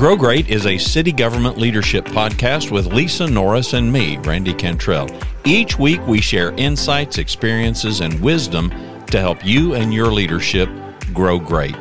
Grow 0.00 0.16
Great 0.16 0.48
is 0.48 0.64
a 0.64 0.78
city 0.78 1.12
government 1.12 1.58
leadership 1.58 2.06
podcast 2.06 2.70
with 2.70 2.86
Lisa 2.86 3.26
Norris 3.26 3.74
and 3.74 3.92
me, 3.92 4.16
Randy 4.16 4.54
Cantrell. 4.54 5.10
Each 5.44 5.78
week 5.78 6.00
we 6.06 6.22
share 6.22 6.52
insights, 6.52 7.18
experiences, 7.18 8.00
and 8.00 8.18
wisdom 8.22 8.70
to 9.08 9.20
help 9.20 9.44
you 9.44 9.74
and 9.74 9.92
your 9.92 10.06
leadership 10.06 10.70
grow 11.12 11.38
great. 11.38 11.76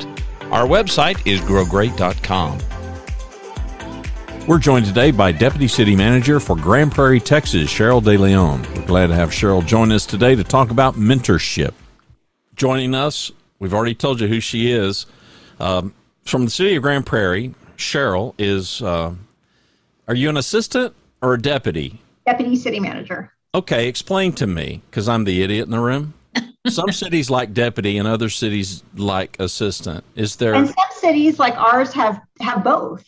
Our 0.51 0.67
website 0.67 1.25
is 1.25 1.39
growgreat.com. 1.39 2.59
We're 4.45 4.59
joined 4.59 4.87
today 4.87 5.11
by 5.11 5.31
Deputy 5.31 5.69
City 5.69 5.95
Manager 5.95 6.41
for 6.41 6.57
Grand 6.57 6.91
Prairie, 6.91 7.21
Texas, 7.21 7.71
Cheryl 7.71 8.03
De 8.03 8.17
Leon. 8.17 8.67
We're 8.75 8.85
glad 8.85 9.07
to 9.07 9.15
have 9.15 9.29
Cheryl 9.29 9.65
join 9.65 9.93
us 9.93 10.05
today 10.05 10.35
to 10.35 10.43
talk 10.43 10.71
about 10.71 10.95
mentorship. 10.95 11.71
Joining 12.53 12.93
us, 12.95 13.31
we've 13.59 13.73
already 13.73 13.95
told 13.95 14.19
you 14.19 14.27
who 14.27 14.41
she 14.41 14.73
is. 14.73 15.05
Um, 15.57 15.93
from 16.25 16.43
the 16.43 16.51
city 16.51 16.75
of 16.75 16.83
Grand 16.83 17.05
Prairie, 17.05 17.55
Cheryl 17.79 18.35
is. 18.37 18.81
Uh, 18.81 19.15
are 20.07 20.15
you 20.15 20.29
an 20.29 20.37
assistant 20.37 20.93
or 21.21 21.33
a 21.33 21.41
deputy? 21.41 21.99
Deputy 22.25 22.55
City 22.55 22.79
Manager. 22.79 23.33
Okay, 23.55 23.87
explain 23.87 24.33
to 24.33 24.45
me, 24.45 24.81
because 24.89 25.09
I'm 25.09 25.23
the 25.23 25.41
idiot 25.41 25.65
in 25.65 25.71
the 25.71 25.79
room. 25.79 26.13
some 26.67 26.91
cities 26.91 27.31
like 27.31 27.53
deputy, 27.53 27.97
and 27.97 28.07
other 28.07 28.29
cities 28.29 28.83
like 28.95 29.39
assistant. 29.39 30.03
Is 30.15 30.35
there? 30.35 30.53
And 30.53 30.67
some 30.67 30.75
cities 30.91 31.39
like 31.39 31.55
ours 31.57 31.91
have 31.93 32.21
have 32.41 32.63
both. 32.63 33.03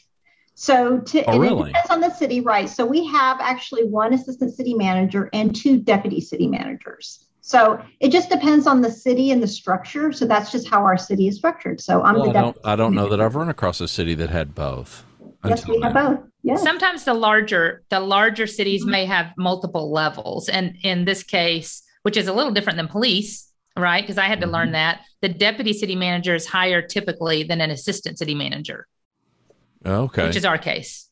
So 0.55 0.99
to, 0.99 1.26
oh, 1.26 1.40
really? 1.40 1.71
it 1.71 1.73
depends 1.73 1.90
on 1.90 2.01
the 2.01 2.13
city, 2.13 2.41
right? 2.41 2.70
So 2.70 2.85
we 2.85 3.05
have 3.07 3.40
actually 3.41 3.84
one 3.84 4.13
assistant 4.13 4.53
city 4.53 4.76
manager 4.76 5.29
and 5.34 5.55
two 5.55 5.79
deputy 5.79 6.21
city 6.21 6.48
managers. 6.48 7.26
So 7.41 7.84
it 8.00 8.12
just 8.12 8.30
depends 8.30 8.68
on 8.68 8.81
the 8.81 8.91
city 8.91 9.31
and 9.31 9.41
the 9.41 9.48
structure. 9.48 10.12
So 10.12 10.26
that's 10.26 10.52
just 10.52 10.70
how 10.70 10.84
our 10.84 10.98
city 10.98 11.27
is 11.27 11.38
structured. 11.38 11.82
So 11.82 12.02
I'm 12.04 12.16
well, 12.16 12.32
the 12.32 12.38
I 12.38 12.41
don't, 12.41 12.58
I 12.66 12.76
don't 12.76 12.94
know 12.95 13.09
that 13.09 13.20
I've 13.26 13.36
run 13.36 13.49
across 13.49 13.82
a 13.82 13.88
city 13.88 14.13
that 14.16 14.30
had 14.30 14.54
both. 14.54 15.04
Yes, 15.44 15.68
we 15.68 15.82
have 15.82 15.93
both. 15.93 16.20
Yes. 16.43 16.62
Sometimes 16.62 17.04
the 17.04 17.15
larger 17.15 17.84
the 17.90 17.99
larger 17.99 18.46
cities 18.48 18.85
may 18.85 19.05
have 19.05 19.32
multiple 19.38 19.91
levels, 19.91 20.49
and 20.49 20.76
in 20.84 21.05
this 21.05 21.24
case, 21.24 21.82
which 22.04 22.15
is 22.15 22.27
a 22.27 22.34
little 22.34 22.52
different 22.52 22.77
than 22.77 22.88
police, 22.88 23.52
right? 23.77 24.02
Because 24.02 24.20
I 24.20 24.26
had 24.26 24.41
to 24.41 24.48
learn 24.48 24.68
Mm-hmm. 24.68 24.74
that 24.74 25.02
the 25.21 25.30
deputy 25.30 25.74
city 25.74 25.96
manager 25.96 26.35
is 26.35 26.46
higher 26.46 26.82
typically 26.82 27.43
than 27.43 27.60
an 27.62 27.70
assistant 27.71 28.18
city 28.20 28.35
manager, 28.35 28.87
Okay. 29.85 30.27
which 30.27 30.35
is 30.35 30.46
our 30.46 30.58
case. 30.60 31.10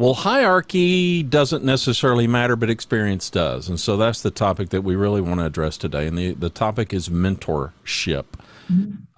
Well, 0.00 0.14
hierarchy 0.14 1.22
doesn't 1.22 1.62
necessarily 1.62 2.26
matter, 2.26 2.56
but 2.56 2.70
experience 2.70 3.28
does. 3.28 3.68
And 3.68 3.78
so 3.78 3.98
that's 3.98 4.22
the 4.22 4.30
topic 4.30 4.70
that 4.70 4.80
we 4.80 4.96
really 4.96 5.20
want 5.20 5.40
to 5.40 5.44
address 5.44 5.76
today. 5.76 6.06
And 6.06 6.16
the, 6.16 6.32
the 6.32 6.48
topic 6.48 6.94
is 6.94 7.10
mentorship. 7.10 8.24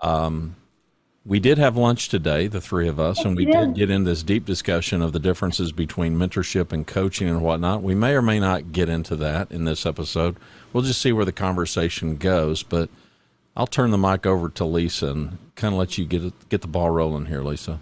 Um, 0.02 0.56
we 1.24 1.38
did 1.38 1.58
have 1.58 1.76
lunch 1.76 2.08
today, 2.08 2.48
the 2.48 2.60
three 2.60 2.88
of 2.88 2.98
us, 2.98 3.24
and 3.24 3.36
we 3.36 3.44
did. 3.44 3.76
get 3.76 3.90
in 3.90 4.02
this 4.02 4.24
deep 4.24 4.44
discussion 4.44 5.02
of 5.02 5.12
the 5.12 5.20
differences 5.20 5.70
between 5.70 6.16
mentorship 6.16 6.72
and 6.72 6.84
coaching 6.84 7.28
and 7.28 7.42
whatnot. 7.42 7.84
We 7.84 7.94
may 7.94 8.14
or 8.14 8.22
may 8.22 8.40
not 8.40 8.72
get 8.72 8.88
into 8.88 9.14
that 9.14 9.52
in 9.52 9.64
this 9.64 9.86
episode. 9.86 10.36
We'll 10.72 10.82
just 10.82 11.00
see 11.00 11.12
where 11.12 11.24
the 11.24 11.30
conversation 11.30 12.16
goes. 12.16 12.64
But 12.64 12.90
I'll 13.56 13.68
turn 13.68 13.92
the 13.92 13.98
mic 13.98 14.26
over 14.26 14.48
to 14.48 14.64
Lisa 14.64 15.12
and 15.12 15.38
kind 15.54 15.74
of 15.74 15.78
let 15.78 15.96
you 15.96 16.06
get 16.06 16.48
get 16.48 16.60
the 16.60 16.66
ball 16.66 16.90
rolling 16.90 17.26
here, 17.26 17.42
Lisa. 17.44 17.78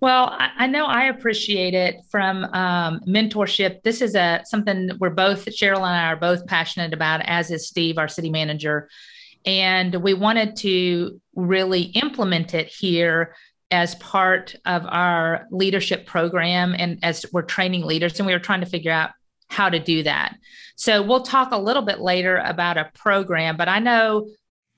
Well, 0.00 0.30
I, 0.30 0.50
I 0.58 0.66
know 0.66 0.86
I 0.86 1.04
appreciate 1.04 1.74
it 1.74 1.96
from 2.10 2.44
um, 2.44 3.00
mentorship. 3.06 3.82
This 3.82 4.00
is 4.00 4.14
a 4.14 4.42
something 4.44 4.90
we're 4.98 5.10
both 5.10 5.46
Cheryl 5.46 5.76
and 5.76 5.86
I 5.86 6.06
are 6.06 6.16
both 6.16 6.46
passionate 6.46 6.92
about, 6.92 7.22
as 7.24 7.50
is 7.50 7.68
Steve, 7.68 7.98
our 7.98 8.08
city 8.08 8.30
manager, 8.30 8.88
and 9.46 9.94
we 9.96 10.14
wanted 10.14 10.56
to 10.56 11.20
really 11.34 11.82
implement 11.82 12.54
it 12.54 12.68
here 12.68 13.34
as 13.70 13.94
part 13.96 14.56
of 14.66 14.84
our 14.86 15.46
leadership 15.50 16.04
program 16.06 16.74
and 16.76 16.98
as 17.02 17.24
we're 17.32 17.42
training 17.42 17.82
leaders, 17.82 18.18
and 18.18 18.26
we 18.26 18.32
were 18.32 18.40
trying 18.40 18.60
to 18.60 18.66
figure 18.66 18.92
out 18.92 19.10
how 19.48 19.68
to 19.68 19.78
do 19.78 20.02
that. 20.02 20.36
So 20.76 21.02
we'll 21.02 21.22
talk 21.22 21.52
a 21.52 21.58
little 21.58 21.82
bit 21.82 22.00
later 22.00 22.38
about 22.38 22.78
a 22.78 22.90
program, 22.94 23.56
but 23.56 23.68
I 23.68 23.78
know 23.78 24.28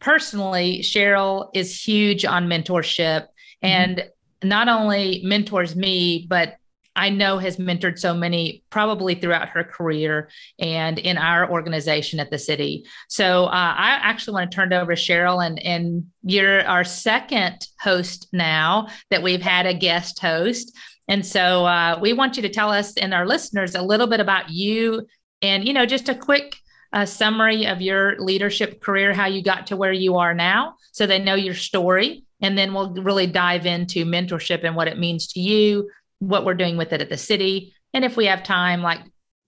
personally 0.00 0.80
Cheryl 0.80 1.50
is 1.54 1.80
huge 1.80 2.24
on 2.24 2.48
mentorship 2.48 3.26
and 3.62 4.04
not 4.42 4.68
only 4.68 5.22
mentors 5.24 5.76
me, 5.76 6.26
but 6.28 6.56
I 6.94 7.08
know 7.08 7.38
has 7.38 7.56
mentored 7.56 7.98
so 7.98 8.12
many 8.12 8.64
probably 8.70 9.14
throughout 9.14 9.48
her 9.50 9.64
career 9.64 10.28
and 10.58 10.98
in 10.98 11.16
our 11.16 11.50
organization 11.50 12.20
at 12.20 12.30
the 12.30 12.38
city. 12.38 12.84
So 13.08 13.46
uh, 13.46 13.50
I 13.50 13.98
actually 14.02 14.34
want 14.34 14.50
to 14.50 14.54
turn 14.54 14.72
it 14.72 14.76
over 14.76 14.94
to 14.94 15.00
Cheryl, 15.00 15.44
and 15.44 15.58
and 15.60 16.06
you're 16.22 16.64
our 16.66 16.84
second 16.84 17.66
host 17.80 18.28
now 18.32 18.88
that 19.10 19.22
we've 19.22 19.42
had 19.42 19.66
a 19.66 19.74
guest 19.74 20.18
host, 20.18 20.76
and 21.08 21.24
so 21.24 21.64
uh, 21.64 21.98
we 22.00 22.12
want 22.12 22.36
you 22.36 22.42
to 22.42 22.50
tell 22.50 22.70
us 22.70 22.96
and 22.96 23.14
our 23.14 23.26
listeners 23.26 23.74
a 23.74 23.82
little 23.82 24.06
bit 24.06 24.20
about 24.20 24.50
you, 24.50 25.06
and 25.40 25.66
you 25.66 25.72
know 25.72 25.86
just 25.86 26.10
a 26.10 26.14
quick 26.14 26.56
uh, 26.92 27.06
summary 27.06 27.66
of 27.66 27.80
your 27.80 28.20
leadership 28.20 28.82
career, 28.82 29.14
how 29.14 29.26
you 29.26 29.42
got 29.42 29.68
to 29.68 29.76
where 29.76 29.92
you 29.92 30.16
are 30.16 30.34
now, 30.34 30.74
so 30.92 31.06
they 31.06 31.18
know 31.18 31.34
your 31.34 31.54
story 31.54 32.24
and 32.42 32.58
then 32.58 32.74
we'll 32.74 32.92
really 32.94 33.26
dive 33.26 33.64
into 33.64 34.04
mentorship 34.04 34.64
and 34.64 34.76
what 34.76 34.88
it 34.88 34.98
means 34.98 35.28
to 35.28 35.40
you, 35.40 35.88
what 36.18 36.44
we're 36.44 36.54
doing 36.54 36.76
with 36.76 36.92
it 36.92 37.00
at 37.00 37.08
the 37.08 37.16
city. 37.16 37.72
And 37.94 38.04
if 38.04 38.16
we 38.16 38.26
have 38.26 38.42
time, 38.42 38.82
like 38.82 39.00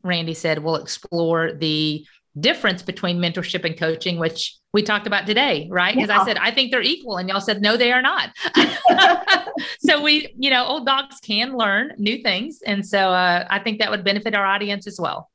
Randy 0.02 0.34
said, 0.34 0.60
we'll 0.60 0.76
explore 0.76 1.52
the 1.52 2.06
difference 2.38 2.82
between 2.82 3.18
mentorship 3.18 3.64
and 3.64 3.76
coaching, 3.76 4.18
which 4.18 4.56
we 4.72 4.82
talked 4.82 5.06
about 5.06 5.26
today, 5.26 5.68
right? 5.70 5.94
Because 5.94 6.08
Yeah. 6.08 6.20
I 6.20 6.24
said, 6.24 6.36
I 6.36 6.50
think 6.50 6.70
they're 6.72 6.82
equal. 6.82 7.16
And 7.16 7.28
y'all 7.28 7.40
said, 7.40 7.62
no, 7.62 7.76
they 7.76 7.92
are 7.92 8.02
not. 8.02 8.30
so 9.78 10.02
we, 10.02 10.34
you 10.36 10.50
know, 10.50 10.64
old 10.64 10.84
dogs 10.86 11.20
can 11.20 11.56
learn 11.56 11.92
new 11.96 12.22
things. 12.22 12.60
And 12.66 12.84
so 12.84 12.98
uh, 12.98 13.46
I 13.48 13.60
think 13.60 13.78
that 13.78 13.90
would 13.90 14.04
benefit 14.04 14.34
our 14.34 14.44
audience 14.44 14.86
as 14.86 14.98
well. 15.00 15.30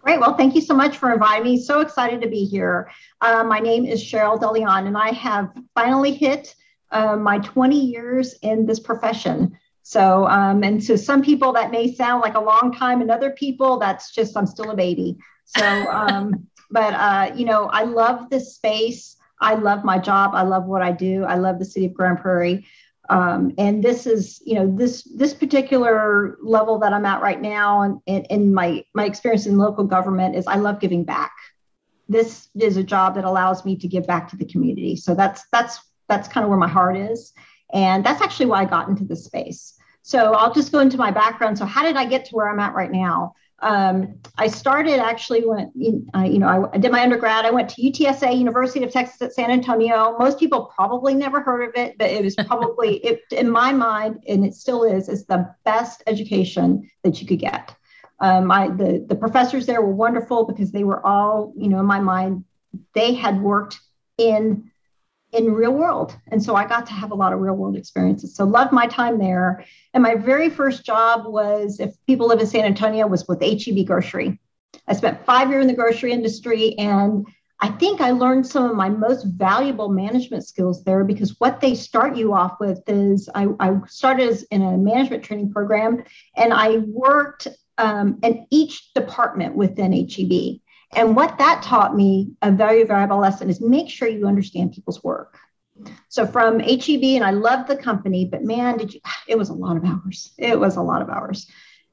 Great. 0.00 0.20
Well, 0.20 0.36
thank 0.36 0.54
you 0.54 0.60
so 0.60 0.74
much 0.74 0.98
for 0.98 1.12
inviting 1.12 1.44
me. 1.44 1.58
So 1.58 1.80
excited 1.80 2.20
to 2.20 2.28
be 2.28 2.44
here. 2.44 2.90
Uh, 3.20 3.42
my 3.44 3.58
name 3.58 3.86
is 3.86 4.02
Cheryl 4.02 4.38
DeLeon, 4.38 4.86
and 4.86 4.98
I 4.98 5.12
have 5.12 5.50
finally 5.74 6.12
hit 6.12 6.54
uh, 6.94 7.16
my 7.16 7.38
20 7.40 7.78
years 7.78 8.34
in 8.42 8.64
this 8.64 8.80
profession. 8.80 9.58
So, 9.82 10.26
um, 10.28 10.62
and 10.62 10.80
to 10.86 10.96
some 10.96 11.22
people 11.22 11.52
that 11.52 11.70
may 11.70 11.94
sound 11.94 12.22
like 12.22 12.36
a 12.36 12.40
long 12.40 12.72
time, 12.72 13.02
and 13.02 13.10
other 13.10 13.30
people 13.32 13.78
that's 13.78 14.12
just 14.12 14.36
I'm 14.36 14.46
still 14.46 14.70
a 14.70 14.76
baby. 14.76 15.18
So, 15.44 15.62
um, 15.90 16.46
but 16.70 16.94
uh, 16.94 17.32
you 17.34 17.44
know, 17.44 17.66
I 17.66 17.82
love 17.82 18.30
this 18.30 18.54
space. 18.54 19.16
I 19.40 19.56
love 19.56 19.84
my 19.84 19.98
job. 19.98 20.30
I 20.34 20.42
love 20.42 20.64
what 20.64 20.80
I 20.80 20.92
do. 20.92 21.24
I 21.24 21.34
love 21.34 21.58
the 21.58 21.66
city 21.66 21.86
of 21.86 21.94
Grand 21.94 22.18
Prairie. 22.18 22.64
Um, 23.10 23.52
and 23.58 23.82
this 23.82 24.06
is, 24.06 24.40
you 24.46 24.54
know, 24.54 24.74
this 24.74 25.02
this 25.02 25.34
particular 25.34 26.38
level 26.42 26.78
that 26.78 26.94
I'm 26.94 27.04
at 27.04 27.20
right 27.20 27.40
now, 27.40 27.82
and 27.82 28.00
in, 28.06 28.24
in 28.30 28.54
my 28.54 28.84
my 28.94 29.04
experience 29.04 29.44
in 29.44 29.58
local 29.58 29.84
government 29.84 30.36
is 30.36 30.46
I 30.46 30.56
love 30.56 30.80
giving 30.80 31.04
back. 31.04 31.32
This 32.08 32.48
is 32.58 32.78
a 32.78 32.84
job 32.84 33.16
that 33.16 33.24
allows 33.24 33.64
me 33.64 33.76
to 33.76 33.88
give 33.88 34.06
back 34.06 34.28
to 34.30 34.36
the 34.36 34.46
community. 34.46 34.96
So 34.96 35.14
that's 35.14 35.44
that's 35.52 35.80
that's 36.08 36.28
kind 36.28 36.44
of 36.44 36.50
where 36.50 36.58
my 36.58 36.68
heart 36.68 36.96
is, 36.96 37.32
and 37.72 38.04
that's 38.04 38.22
actually 38.22 38.46
why 38.46 38.62
I 38.62 38.64
got 38.64 38.88
into 38.88 39.04
this 39.04 39.24
space. 39.24 39.74
So 40.02 40.34
I'll 40.34 40.52
just 40.52 40.70
go 40.70 40.80
into 40.80 40.98
my 40.98 41.10
background. 41.10 41.56
So 41.56 41.64
how 41.64 41.82
did 41.82 41.96
I 41.96 42.04
get 42.04 42.26
to 42.26 42.34
where 42.34 42.48
I'm 42.48 42.60
at 42.60 42.74
right 42.74 42.92
now? 42.92 43.34
Um, 43.60 44.16
I 44.36 44.48
started 44.48 45.00
actually 45.00 45.46
when 45.46 45.72
uh, 46.14 46.24
you 46.24 46.38
know 46.38 46.46
I, 46.46 46.74
I 46.74 46.78
did 46.78 46.92
my 46.92 47.02
undergrad. 47.02 47.46
I 47.46 47.50
went 47.50 47.70
to 47.70 47.82
UTSA, 47.82 48.36
University 48.36 48.84
of 48.84 48.92
Texas 48.92 49.22
at 49.22 49.32
San 49.32 49.50
Antonio. 49.50 50.16
Most 50.18 50.38
people 50.38 50.70
probably 50.74 51.14
never 51.14 51.40
heard 51.40 51.70
of 51.70 51.74
it, 51.74 51.96
but 51.96 52.10
it 52.10 52.22
was 52.22 52.34
probably 52.34 52.96
it, 53.04 53.20
in 53.30 53.50
my 53.50 53.72
mind, 53.72 54.22
and 54.28 54.44
it 54.44 54.54
still 54.54 54.82
is, 54.82 55.08
is 55.08 55.24
the 55.24 55.54
best 55.64 56.02
education 56.06 56.90
that 57.02 57.22
you 57.22 57.26
could 57.26 57.38
get. 57.38 57.74
Um, 58.20 58.50
I, 58.50 58.68
the 58.68 59.04
the 59.08 59.16
professors 59.16 59.64
there 59.64 59.80
were 59.80 59.94
wonderful 59.94 60.44
because 60.44 60.70
they 60.70 60.84
were 60.84 61.04
all 61.04 61.54
you 61.56 61.68
know 61.68 61.80
in 61.80 61.86
my 61.86 62.00
mind 62.00 62.44
they 62.92 63.14
had 63.14 63.40
worked 63.40 63.80
in 64.18 64.70
in 65.34 65.52
real 65.52 65.72
world. 65.72 66.16
And 66.28 66.42
so 66.42 66.54
i 66.54 66.66
got 66.66 66.86
to 66.86 66.92
have 66.92 67.10
a 67.10 67.14
lot 67.14 67.32
of 67.32 67.40
real 67.40 67.54
world 67.54 67.76
experiences. 67.76 68.34
So 68.34 68.44
loved 68.44 68.72
my 68.72 68.86
time 68.86 69.18
there. 69.18 69.64
And 69.92 70.02
my 70.02 70.14
very 70.14 70.48
first 70.48 70.84
job 70.84 71.26
was 71.26 71.80
if 71.80 71.94
people 72.06 72.28
live 72.28 72.40
in 72.40 72.46
san 72.46 72.64
antonio 72.64 73.06
was 73.06 73.26
with 73.28 73.42
heb 73.42 73.86
grocery. 73.86 74.40
I 74.88 74.94
spent 74.94 75.24
five 75.24 75.50
years 75.50 75.62
in 75.62 75.68
the 75.68 75.74
grocery 75.74 76.12
industry 76.12 76.76
and 76.78 77.26
i 77.60 77.68
think 77.68 78.00
i 78.00 78.10
learned 78.10 78.46
some 78.46 78.68
of 78.68 78.76
my 78.76 78.88
most 78.88 79.24
valuable 79.24 79.88
management 79.88 80.44
skills 80.44 80.82
there 80.84 81.04
because 81.04 81.36
what 81.38 81.60
they 81.60 81.74
start 81.74 82.16
you 82.16 82.34
off 82.34 82.56
with 82.58 82.82
is 82.88 83.28
i, 83.34 83.46
I 83.60 83.78
started 83.86 84.44
in 84.50 84.62
a 84.62 84.76
management 84.76 85.22
training 85.22 85.52
program 85.52 86.02
and 86.36 86.52
i 86.52 86.78
worked 86.78 87.46
um, 87.78 88.18
in 88.22 88.46
each 88.50 88.92
department 88.94 89.56
within 89.56 89.92
heb 89.92 90.60
and 90.96 91.16
what 91.16 91.38
that 91.38 91.62
taught 91.62 91.96
me, 91.96 92.32
a 92.42 92.50
very 92.50 92.84
valuable 92.84 93.18
lesson, 93.18 93.50
is 93.50 93.60
make 93.60 93.88
sure 93.90 94.08
you 94.08 94.26
understand 94.26 94.72
people's 94.72 95.02
work. 95.02 95.38
So 96.08 96.26
from 96.26 96.60
HEB, 96.60 97.02
and 97.02 97.24
I 97.24 97.30
loved 97.30 97.68
the 97.68 97.76
company, 97.76 98.24
but 98.24 98.44
man, 98.44 98.78
did 98.78 98.94
you, 98.94 99.00
it 99.28 99.36
was 99.36 99.48
a 99.48 99.54
lot 99.54 99.76
of 99.76 99.84
hours. 99.84 100.32
It 100.38 100.58
was 100.58 100.76
a 100.76 100.82
lot 100.82 101.02
of 101.02 101.08
hours. 101.08 101.46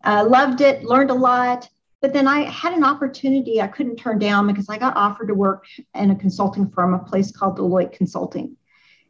Uh, 0.03 0.25
loved 0.27 0.62
it, 0.62 0.83
learned 0.83 1.12
a 1.12 1.15
lot. 1.15 1.69
But 2.01 2.13
then 2.13 2.27
I 2.27 2.50
had 2.50 2.74
an 2.74 2.83
opportunity 2.83 3.62
I 3.62 3.68
couldn't 3.68 3.98
turn 3.98 4.18
down 4.18 4.48
because 4.48 4.68
I 4.69 4.80
got 4.80 4.98
offered 4.98 5.27
to 5.27 5.36
work 5.36 5.65
in 5.94 6.09
a 6.09 6.15
consulting 6.15 6.69
firm, 6.71 6.95
a 6.95 7.00
place 7.00 7.31
called 7.31 7.59
Deloitte 7.59 7.94
Consulting. 7.94 8.57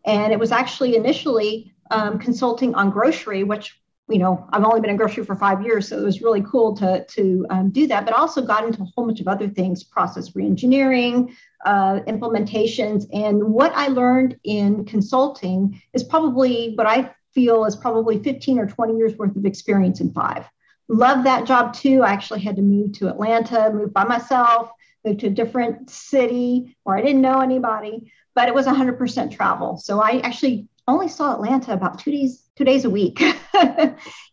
And 0.05 0.33
it 0.33 0.39
was 0.39 0.51
actually 0.51 0.97
initially 0.97 1.73
um, 1.89 2.19
consulting 2.19 2.75
on 2.75 2.89
grocery, 2.89 3.43
which 3.43 3.79
you 4.11 4.19
know, 4.19 4.47
I've 4.51 4.63
only 4.63 4.81
been 4.81 4.89
in 4.89 4.97
grocery 4.97 5.23
for 5.23 5.35
five 5.35 5.63
years, 5.63 5.87
so 5.87 5.97
it 5.97 6.03
was 6.03 6.21
really 6.21 6.41
cool 6.41 6.75
to, 6.77 7.05
to 7.05 7.45
um, 7.49 7.69
do 7.69 7.87
that, 7.87 8.05
but 8.05 8.13
also 8.13 8.41
got 8.41 8.65
into 8.65 8.81
a 8.81 8.85
whole 8.85 9.05
bunch 9.05 9.21
of 9.21 9.27
other 9.27 9.47
things, 9.47 9.83
process 9.83 10.31
reengineering, 10.31 11.33
uh, 11.65 12.01
implementations. 12.07 13.05
And 13.13 13.43
what 13.43 13.71
I 13.73 13.87
learned 13.87 14.37
in 14.43 14.85
consulting 14.85 15.81
is 15.93 16.03
probably 16.03 16.73
what 16.75 16.87
I 16.87 17.11
feel 17.33 17.65
is 17.65 17.75
probably 17.75 18.21
15 18.21 18.59
or 18.59 18.67
20 18.67 18.97
years 18.97 19.15
worth 19.15 19.35
of 19.35 19.45
experience 19.45 20.01
in 20.01 20.11
five. 20.11 20.45
Love 20.89 21.23
that 21.23 21.45
job 21.45 21.73
too. 21.73 22.03
I 22.03 22.11
actually 22.11 22.41
had 22.41 22.57
to 22.57 22.61
move 22.61 22.91
to 22.93 23.07
Atlanta, 23.07 23.71
move 23.73 23.93
by 23.93 24.03
myself, 24.03 24.71
move 25.05 25.19
to 25.19 25.27
a 25.27 25.29
different 25.29 25.89
city 25.89 26.75
where 26.83 26.97
I 26.97 27.01
didn't 27.01 27.21
know 27.21 27.39
anybody, 27.39 28.11
but 28.35 28.49
it 28.49 28.53
was 28.53 28.65
100% 28.65 29.31
travel. 29.31 29.77
So 29.77 30.01
I 30.01 30.19
actually 30.19 30.67
only 30.87 31.07
saw 31.07 31.33
Atlanta 31.33 31.73
about 31.73 31.99
two 31.99 32.11
days 32.11 32.43
two 32.57 32.65
days 32.65 32.85
a 32.85 32.89
week. 32.89 33.21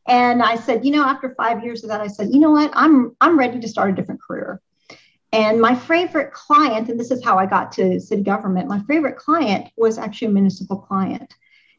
and 0.09 0.43
I 0.43 0.57
said, 0.57 0.85
you 0.85 0.91
know, 0.91 1.05
after 1.05 1.35
five 1.35 1.63
years 1.63 1.85
of 1.85 1.91
that, 1.91 2.01
I 2.01 2.09
said, 2.09 2.29
you 2.31 2.41
know 2.41 2.51
what, 2.51 2.71
I'm 2.75 3.17
I'm 3.21 3.39
ready 3.39 3.61
to 3.61 3.69
start 3.69 3.91
a 3.91 3.95
different 3.95 4.23
career. 4.23 4.61
And 5.33 5.61
my 5.61 5.75
favorite 5.75 6.33
client, 6.33 6.89
and 6.89 6.99
this 6.99 7.11
is 7.11 7.23
how 7.23 7.39
I 7.39 7.47
got 7.47 7.73
to 7.73 8.01
city 8.01 8.23
government, 8.23 8.69
my 8.69 8.81
favorite 8.89 9.17
client 9.17 9.69
was 9.77 9.99
actually 9.99 10.29
a 10.29 10.33
municipal 10.33 10.79
client. 10.79 11.35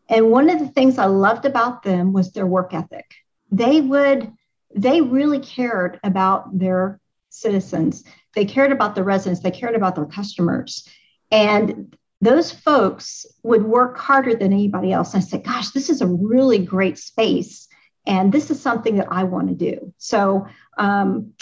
And 0.07 0.31
one 0.31 0.49
of 0.49 0.59
the 0.59 0.67
things 0.67 0.97
I 0.97 1.05
loved 1.05 1.45
about 1.45 1.83
them 1.83 2.13
was 2.13 2.31
their 2.31 2.47
work 2.47 2.73
ethic. 2.73 3.11
They 3.51 3.81
would, 3.81 4.31
they 4.75 5.01
really 5.01 5.39
cared 5.39 5.99
about 6.03 6.57
their 6.57 6.99
citizens. 7.29 8.03
They 8.35 8.45
cared 8.45 8.71
about 8.71 8.95
the 8.95 9.03
residents. 9.03 9.41
They 9.41 9.51
cared 9.51 9.75
about 9.75 9.95
their 9.95 10.05
customers. 10.05 10.87
And 11.31 11.95
those 12.21 12.51
folks 12.51 13.25
would 13.43 13.63
work 13.63 13.97
harder 13.97 14.35
than 14.35 14.51
anybody 14.51 14.91
else. 14.91 15.13
And 15.13 15.23
I 15.23 15.25
said, 15.25 15.43
gosh, 15.43 15.69
this 15.69 15.89
is 15.89 16.01
a 16.01 16.07
really 16.07 16.59
great 16.59 16.97
space. 16.97 17.67
And 18.05 18.31
this 18.31 18.49
is 18.49 18.61
something 18.61 18.95
that 18.97 19.07
I 19.11 19.23
want 19.23 19.49
to 19.49 19.55
do. 19.55 19.93
So 19.97 20.47
um, 20.77 21.33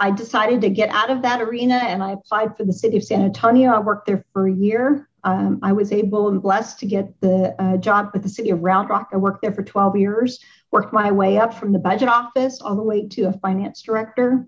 I 0.00 0.10
decided 0.10 0.60
to 0.62 0.70
get 0.70 0.88
out 0.90 1.10
of 1.10 1.22
that 1.22 1.40
arena 1.40 1.76
and 1.76 2.02
I 2.02 2.12
applied 2.12 2.56
for 2.56 2.64
the 2.64 2.72
city 2.72 2.96
of 2.96 3.04
San 3.04 3.22
Antonio. 3.22 3.70
I 3.70 3.78
worked 3.78 4.06
there 4.06 4.24
for 4.32 4.48
a 4.48 4.52
year. 4.52 5.08
Um, 5.24 5.58
I 5.62 5.72
was 5.72 5.92
able 5.92 6.28
and 6.28 6.42
blessed 6.42 6.78
to 6.80 6.86
get 6.86 7.20
the 7.20 7.54
uh, 7.60 7.76
job 7.78 8.10
with 8.12 8.22
the 8.22 8.28
city 8.28 8.50
of 8.50 8.62
Round 8.62 8.88
Rock. 8.88 9.10
I 9.12 9.16
worked 9.16 9.42
there 9.42 9.52
for 9.52 9.62
12 9.62 9.96
years, 9.96 10.38
worked 10.70 10.92
my 10.92 11.10
way 11.10 11.38
up 11.38 11.54
from 11.54 11.72
the 11.72 11.78
budget 11.78 12.08
office 12.08 12.60
all 12.60 12.76
the 12.76 12.82
way 12.82 13.06
to 13.08 13.24
a 13.24 13.32
finance 13.32 13.82
director. 13.82 14.46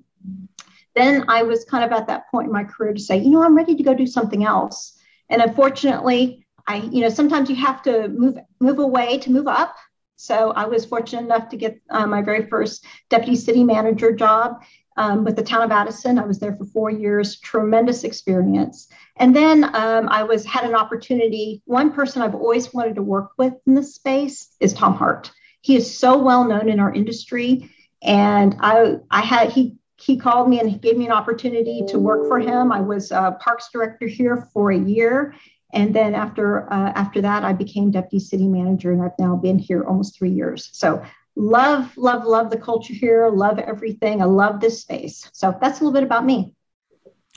Then 0.95 1.25
I 1.29 1.43
was 1.43 1.65
kind 1.65 1.85
of 1.85 1.93
at 1.93 2.07
that 2.09 2.31
point 2.31 2.47
in 2.47 2.53
my 2.53 2.65
career 2.65 2.93
to 2.93 3.01
say, 3.01 3.19
you 3.19 3.31
know, 3.31 3.43
I'm 3.43 3.57
ready 3.57 3.75
to 3.75 3.83
go 3.83 3.95
do 3.95 4.07
something 4.07 4.45
else. 4.45 4.98
And 5.31 5.43
unfortunately, 5.43 6.47
I, 6.67 6.77
you 6.77 7.01
know, 7.01 7.09
sometimes 7.09 7.49
you 7.49 7.57
have 7.57 7.83
to 7.83 8.09
move 8.09 8.39
move 8.61 8.79
away 8.79 9.19
to 9.19 9.31
move 9.31 9.47
up. 9.47 9.75
So 10.17 10.51
I 10.51 10.67
was 10.67 10.85
fortunate 10.85 11.23
enough 11.23 11.49
to 11.51 11.57
get 11.57 11.81
uh, 11.91 12.07
my 12.07 12.23
very 12.23 12.47
first 12.47 12.85
deputy 13.09 13.37
city 13.37 13.65
manager 13.65 14.13
job 14.13 14.63
um, 14.99 15.25
with 15.25 15.37
the 15.37 15.45
town 15.45 15.63
of 15.63 15.71
Addison. 15.71 16.19
I 16.19 16.27
was 16.27 16.41
there 16.41 16.55
for 16.57 16.65
four 16.65 16.91
years, 16.91 17.39
tremendous 17.39 18.03
experience. 18.03 18.89
And 19.17 19.35
then 19.35 19.65
um, 19.77 20.09
I 20.09 20.25
was 20.25 20.45
had 20.45 20.65
an 20.65 20.75
opportunity. 20.75 21.63
One 21.67 21.93
person 21.93 22.21
I've 22.21 22.35
always 22.35 22.75
wanted 22.75 22.97
to 22.97 23.03
work 23.03 23.31
with 23.39 23.55
in 23.67 23.75
this 23.75 23.95
space 23.95 24.55
is 24.61 24.75
Tom 24.75 24.95
Hart. 24.95 25.31
He 25.61 25.77
is 25.77 25.99
so 25.99 26.19
well 26.19 26.45
known 26.45 26.69
in 26.69 26.81
our 26.81 26.93
industry, 26.93 27.71
and 28.03 28.57
I 28.61 28.97
I 29.11 29.23
had 29.23 29.51
he 29.51 29.78
he 30.01 30.17
called 30.17 30.49
me 30.49 30.61
and 30.61 30.71
he 30.71 30.79
gave 30.79 30.97
me 30.97 31.07
an 31.07 31.13
opportunity 31.13 31.83
to 31.89 31.99
work 31.99 32.29
for 32.29 32.39
him. 32.39 32.71
I 32.71 32.81
was 32.81 33.11
a 33.11 33.37
parks 33.41 33.69
director 33.73 34.07
here 34.07 34.49
for 34.53 34.71
a 34.71 34.79
year. 34.79 35.35
And 35.73 35.95
then 35.95 36.15
after 36.15 36.73
uh, 36.73 36.93
after 36.95 37.21
that, 37.21 37.45
I 37.45 37.53
became 37.53 37.91
deputy 37.91 38.21
city 38.21 38.49
manager, 38.49 38.91
and 38.93 39.03
I've 39.03 39.19
now 39.19 39.37
been 39.37 39.59
here 39.59 39.85
almost 39.85 40.17
three 40.17 40.31
years. 40.31 40.71
So 40.73 41.05
love, 41.37 41.95
love, 41.99 42.25
love 42.25 42.49
the 42.49 42.57
culture 42.57 42.95
here. 42.95 43.29
Love 43.29 43.59
everything. 43.59 44.23
I 44.23 44.25
love 44.25 44.61
this 44.61 44.81
space. 44.81 45.29
So 45.35 45.57
that's 45.61 45.81
a 45.81 45.85
little 45.85 45.93
bit 45.93 46.05
about 46.05 46.25
me. 46.25 46.55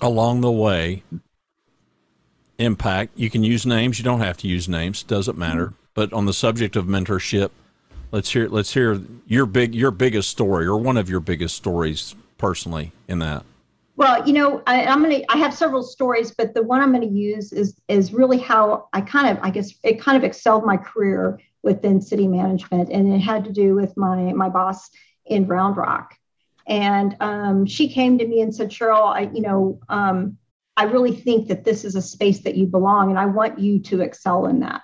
Along 0.01 0.39
the 0.39 0.51
way, 0.51 1.03
impact. 2.57 3.11
You 3.17 3.29
can 3.29 3.43
use 3.43 3.65
names. 3.65 3.99
You 3.99 4.05
don't 4.05 4.21
have 4.21 4.37
to 4.37 4.47
use 4.47 4.69
names. 4.69 5.03
Doesn't 5.03 5.37
matter. 5.37 5.73
But 5.93 6.13
on 6.13 6.25
the 6.25 6.33
subject 6.33 6.77
of 6.77 6.85
mentorship, 6.85 7.51
let's 8.11 8.31
hear 8.31 8.47
let's 8.47 8.73
hear 8.73 9.01
your 9.27 9.45
big 9.45 9.75
your 9.75 9.91
biggest 9.91 10.29
story 10.29 10.65
or 10.67 10.77
one 10.77 10.95
of 10.95 11.09
your 11.09 11.19
biggest 11.19 11.57
stories 11.57 12.15
personally 12.41 12.91
in 13.07 13.19
that? 13.19 13.45
Well, 13.95 14.27
you 14.27 14.33
know, 14.33 14.63
I, 14.65 14.81
am 14.81 15.03
gonna. 15.03 15.21
I 15.29 15.37
have 15.37 15.53
several 15.53 15.83
stories, 15.83 16.31
but 16.31 16.55
the 16.55 16.63
one 16.63 16.81
I'm 16.81 16.91
going 16.91 17.07
to 17.07 17.15
use 17.15 17.53
is 17.53 17.79
is 17.87 18.13
really 18.13 18.39
how 18.39 18.89
I 18.93 19.01
kind 19.01 19.29
of, 19.29 19.43
I 19.43 19.51
guess, 19.51 19.73
it 19.83 20.01
kind 20.01 20.17
of 20.17 20.23
excelled 20.23 20.65
my 20.65 20.75
career 20.75 21.39
within 21.61 22.01
city 22.01 22.27
management, 22.27 22.89
and 22.89 23.13
it 23.13 23.19
had 23.19 23.45
to 23.45 23.51
do 23.51 23.75
with 23.75 23.95
my 23.95 24.33
my 24.33 24.49
boss 24.49 24.89
in 25.25 25.45
Round 25.45 25.77
Rock, 25.77 26.15
and 26.67 27.15
um, 27.19 27.65
she 27.67 27.89
came 27.89 28.17
to 28.17 28.25
me 28.25 28.41
and 28.41 28.55
said, 28.55 28.69
Cheryl, 28.69 29.13
I, 29.13 29.29
you 29.33 29.41
know, 29.41 29.79
um, 29.87 30.37
I 30.75 30.85
really 30.85 31.15
think 31.15 31.47
that 31.49 31.63
this 31.63 31.85
is 31.85 31.95
a 31.95 32.01
space 32.01 32.39
that 32.39 32.55
you 32.55 32.65
belong, 32.65 33.11
and 33.11 33.19
I 33.19 33.27
want 33.27 33.59
you 33.59 33.79
to 33.81 34.01
excel 34.01 34.47
in 34.47 34.61
that. 34.61 34.81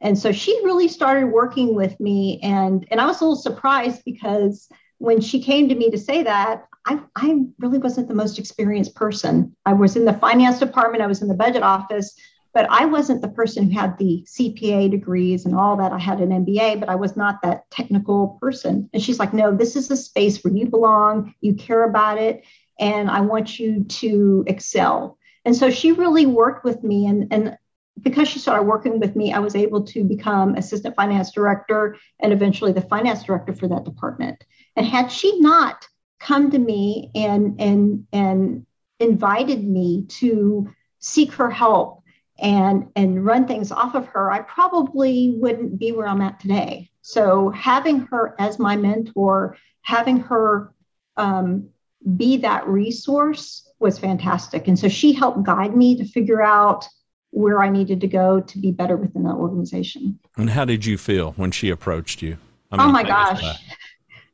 And 0.00 0.18
so 0.18 0.32
she 0.32 0.58
really 0.64 0.88
started 0.88 1.26
working 1.26 1.74
with 1.74 2.00
me, 2.00 2.40
and 2.42 2.86
and 2.90 2.98
I 2.98 3.04
was 3.04 3.20
a 3.20 3.24
little 3.24 3.36
surprised 3.36 4.02
because 4.06 4.68
when 4.98 5.20
she 5.20 5.42
came 5.42 5.68
to 5.68 5.74
me 5.74 5.90
to 5.90 5.98
say 5.98 6.22
that, 6.22 6.64
I, 6.86 7.00
I 7.16 7.40
really 7.58 7.78
wasn't 7.78 8.08
the 8.08 8.14
most 8.14 8.38
experienced 8.38 8.94
person. 8.94 9.56
I 9.64 9.72
was 9.72 9.96
in 9.96 10.04
the 10.04 10.12
finance 10.12 10.58
department, 10.58 11.02
I 11.02 11.06
was 11.06 11.22
in 11.22 11.28
the 11.28 11.34
budget 11.34 11.62
office, 11.62 12.14
but 12.52 12.66
I 12.70 12.84
wasn't 12.84 13.20
the 13.20 13.28
person 13.28 13.70
who 13.70 13.78
had 13.78 13.98
the 13.98 14.24
CPA 14.26 14.90
degrees 14.90 15.44
and 15.44 15.56
all 15.56 15.76
that. 15.78 15.92
I 15.92 15.98
had 15.98 16.20
an 16.20 16.30
MBA, 16.30 16.78
but 16.78 16.88
I 16.88 16.94
was 16.94 17.16
not 17.16 17.42
that 17.42 17.68
technical 17.70 18.38
person. 18.40 18.88
And 18.92 19.02
she's 19.02 19.18
like, 19.18 19.34
no, 19.34 19.54
this 19.54 19.76
is 19.76 19.90
a 19.90 19.96
space 19.96 20.42
where 20.44 20.54
you 20.54 20.66
belong, 20.66 21.34
you 21.40 21.54
care 21.54 21.82
about 21.84 22.18
it, 22.18 22.44
and 22.78 23.10
I 23.10 23.22
want 23.22 23.58
you 23.58 23.84
to 23.84 24.44
excel. 24.46 25.18
And 25.44 25.56
so 25.56 25.70
she 25.70 25.92
really 25.92 26.26
worked 26.26 26.64
with 26.64 26.84
me. 26.84 27.06
And, 27.06 27.32
and 27.32 27.58
because 28.00 28.28
she 28.28 28.38
started 28.38 28.64
working 28.64 29.00
with 29.00 29.16
me, 29.16 29.32
I 29.32 29.40
was 29.40 29.56
able 29.56 29.84
to 29.86 30.04
become 30.04 30.54
assistant 30.54 30.96
finance 30.96 31.32
director 31.32 31.96
and 32.20 32.32
eventually 32.32 32.72
the 32.72 32.82
finance 32.82 33.24
director 33.24 33.52
for 33.52 33.68
that 33.68 33.84
department. 33.84 34.44
And 34.76 34.86
had 34.86 35.10
she 35.10 35.40
not 35.40 35.86
come 36.24 36.50
to 36.50 36.58
me 36.58 37.10
and 37.14 37.60
and 37.60 38.06
and 38.12 38.66
invited 38.98 39.62
me 39.64 40.04
to 40.08 40.68
seek 40.98 41.32
her 41.34 41.50
help 41.50 42.02
and 42.38 42.88
and 42.96 43.24
run 43.24 43.46
things 43.46 43.70
off 43.70 43.94
of 43.94 44.06
her, 44.06 44.30
I 44.30 44.40
probably 44.40 45.34
wouldn't 45.36 45.78
be 45.78 45.92
where 45.92 46.08
I'm 46.08 46.20
at 46.20 46.40
today. 46.40 46.90
So 47.02 47.50
having 47.50 48.00
her 48.10 48.34
as 48.38 48.58
my 48.58 48.76
mentor, 48.76 49.56
having 49.82 50.18
her 50.20 50.72
um, 51.16 51.68
be 52.16 52.38
that 52.38 52.66
resource 52.66 53.70
was 53.78 53.98
fantastic. 53.98 54.66
And 54.66 54.78
so 54.78 54.88
she 54.88 55.12
helped 55.12 55.42
guide 55.44 55.76
me 55.76 55.96
to 55.96 56.04
figure 56.04 56.42
out 56.42 56.86
where 57.30 57.62
I 57.62 57.68
needed 57.68 58.00
to 58.00 58.06
go 58.06 58.40
to 58.40 58.58
be 58.58 58.70
better 58.70 58.96
within 58.96 59.24
that 59.24 59.34
organization. 59.34 60.18
And 60.36 60.50
how 60.50 60.64
did 60.64 60.86
you 60.86 60.96
feel 60.96 61.32
when 61.32 61.50
she 61.50 61.68
approached 61.68 62.22
you? 62.22 62.38
I 62.70 62.76
mean, 62.76 62.88
oh 62.88 62.92
my 62.92 63.02
gosh. 63.02 63.42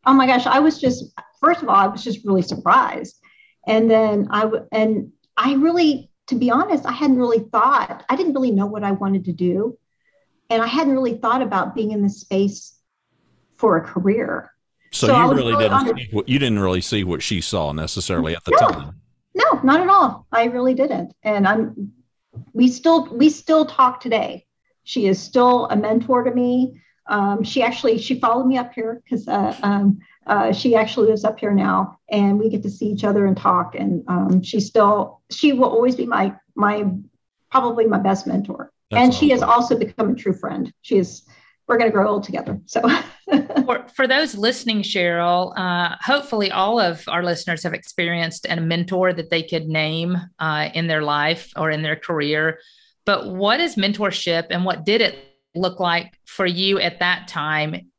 Oh 0.06 0.14
my 0.14 0.26
gosh. 0.26 0.46
I 0.46 0.60
was 0.60 0.80
just 0.80 1.04
first 1.40 1.62
of 1.62 1.68
all, 1.68 1.76
I 1.76 1.86
was 1.86 2.04
just 2.04 2.24
really 2.24 2.42
surprised. 2.42 3.16
And 3.66 3.90
then 3.90 4.28
I 4.30 4.40
w- 4.42 4.66
and 4.72 5.12
I 5.36 5.54
really, 5.54 6.10
to 6.28 6.34
be 6.34 6.50
honest, 6.50 6.86
I 6.86 6.92
hadn't 6.92 7.18
really 7.18 7.40
thought, 7.40 8.04
I 8.08 8.16
didn't 8.16 8.34
really 8.34 8.50
know 8.50 8.66
what 8.66 8.84
I 8.84 8.92
wanted 8.92 9.24
to 9.26 9.32
do. 9.32 9.78
And 10.48 10.62
I 10.62 10.66
hadn't 10.66 10.94
really 10.94 11.16
thought 11.16 11.42
about 11.42 11.74
being 11.74 11.92
in 11.92 12.02
this 12.02 12.20
space 12.20 12.76
for 13.56 13.76
a 13.76 13.82
career. 13.82 14.52
So, 14.92 15.06
so 15.06 15.16
you 15.16 15.32
really, 15.32 15.52
really 15.52 15.68
didn't 15.68 15.96
see 15.96 16.08
what, 16.10 16.28
you 16.28 16.38
didn't 16.38 16.58
really 16.58 16.80
see 16.80 17.04
what 17.04 17.22
she 17.22 17.40
saw 17.40 17.72
necessarily 17.72 18.34
at 18.34 18.44
the 18.44 18.52
no, 18.52 18.68
time. 18.68 19.00
No, 19.34 19.60
not 19.62 19.80
at 19.80 19.88
all. 19.88 20.26
I 20.32 20.44
really 20.44 20.74
didn't. 20.74 21.14
And 21.22 21.46
I'm 21.46 21.92
we 22.52 22.68
still 22.68 23.06
we 23.14 23.30
still 23.30 23.66
talk 23.66 24.00
today. 24.00 24.46
She 24.84 25.06
is 25.06 25.20
still 25.20 25.66
a 25.66 25.76
mentor 25.76 26.24
to 26.24 26.30
me. 26.32 26.80
Um, 27.06 27.44
she 27.44 27.62
actually 27.62 27.98
she 27.98 28.18
followed 28.18 28.46
me 28.46 28.56
up 28.56 28.72
here 28.72 29.00
because 29.04 29.28
uh, 29.28 29.56
um, 29.62 30.00
uh, 30.26 30.52
she 30.52 30.76
actually 30.76 31.08
lives 31.08 31.24
up 31.24 31.40
here 31.40 31.52
now, 31.52 31.98
and 32.10 32.38
we 32.38 32.48
get 32.50 32.62
to 32.62 32.70
see 32.70 32.86
each 32.86 33.04
other 33.04 33.26
and 33.26 33.36
talk. 33.36 33.74
And 33.74 34.04
um, 34.08 34.42
she 34.42 34.60
still 34.60 35.20
she 35.30 35.52
will 35.52 35.68
always 35.68 35.96
be 35.96 36.06
my 36.06 36.34
my 36.54 36.86
probably 37.50 37.86
my 37.86 37.98
best 37.98 38.26
mentor. 38.26 38.72
That's 38.90 39.00
and 39.02 39.10
awesome. 39.10 39.20
she 39.20 39.30
has 39.30 39.42
also 39.42 39.78
become 39.78 40.10
a 40.10 40.14
true 40.14 40.34
friend. 40.34 40.72
She 40.82 40.98
is 40.98 41.22
we're 41.70 41.78
going 41.78 41.88
to 41.88 41.94
grow 41.94 42.08
old 42.08 42.24
together. 42.24 42.60
So, 42.66 42.82
for, 43.64 43.86
for 43.94 44.08
those 44.08 44.34
listening, 44.34 44.82
Cheryl, 44.82 45.56
uh, 45.56 45.94
hopefully 46.00 46.50
all 46.50 46.80
of 46.80 47.04
our 47.06 47.22
listeners 47.22 47.62
have 47.62 47.74
experienced 47.74 48.44
a 48.50 48.60
mentor 48.60 49.12
that 49.12 49.30
they 49.30 49.44
could 49.44 49.68
name 49.68 50.18
uh, 50.40 50.70
in 50.74 50.88
their 50.88 51.02
life 51.02 51.52
or 51.56 51.70
in 51.70 51.82
their 51.82 51.94
career. 51.94 52.58
But 53.06 53.28
what 53.28 53.60
is 53.60 53.76
mentorship 53.76 54.48
and 54.50 54.64
what 54.64 54.84
did 54.84 55.00
it 55.00 55.16
look 55.54 55.78
like 55.78 56.18
for 56.26 56.44
you 56.44 56.80
at 56.80 56.98
that 56.98 57.28
time 57.28 57.92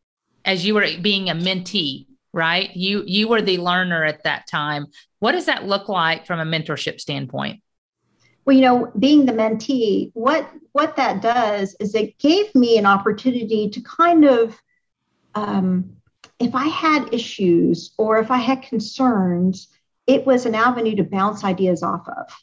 as 0.43 0.65
you 0.65 0.73
were 0.73 0.87
being 1.01 1.29
a 1.29 1.33
mentee? 1.33 2.07
Right? 2.33 2.75
You 2.75 3.03
you 3.05 3.27
were 3.27 3.41
the 3.41 3.57
learner 3.57 4.03
at 4.03 4.23
that 4.23 4.47
time. 4.47 4.87
What 5.19 5.33
does 5.33 5.45
that 5.45 5.65
look 5.65 5.89
like 5.89 6.25
from 6.25 6.39
a 6.39 6.45
mentorship 6.45 6.99
standpoint? 6.99 7.61
Well, 8.45 8.55
you 8.55 8.61
know, 8.61 8.91
being 8.97 9.25
the 9.25 9.33
mentee, 9.33 10.11
what 10.13 10.49
what 10.71 10.95
that 10.95 11.21
does 11.21 11.75
is 11.79 11.93
it 11.93 12.17
gave 12.17 12.53
me 12.55 12.77
an 12.77 12.85
opportunity 12.85 13.69
to 13.69 13.81
kind 13.81 14.25
of 14.25 14.59
um, 15.35 15.97
if 16.39 16.55
I 16.55 16.67
had 16.67 17.13
issues 17.13 17.91
or 17.97 18.17
if 18.17 18.31
I 18.31 18.37
had 18.37 18.63
concerns, 18.63 19.67
it 20.07 20.25
was 20.25 20.45
an 20.45 20.55
avenue 20.55 20.95
to 20.95 21.03
bounce 21.03 21.43
ideas 21.43 21.83
off 21.83 22.07
of. 22.07 22.33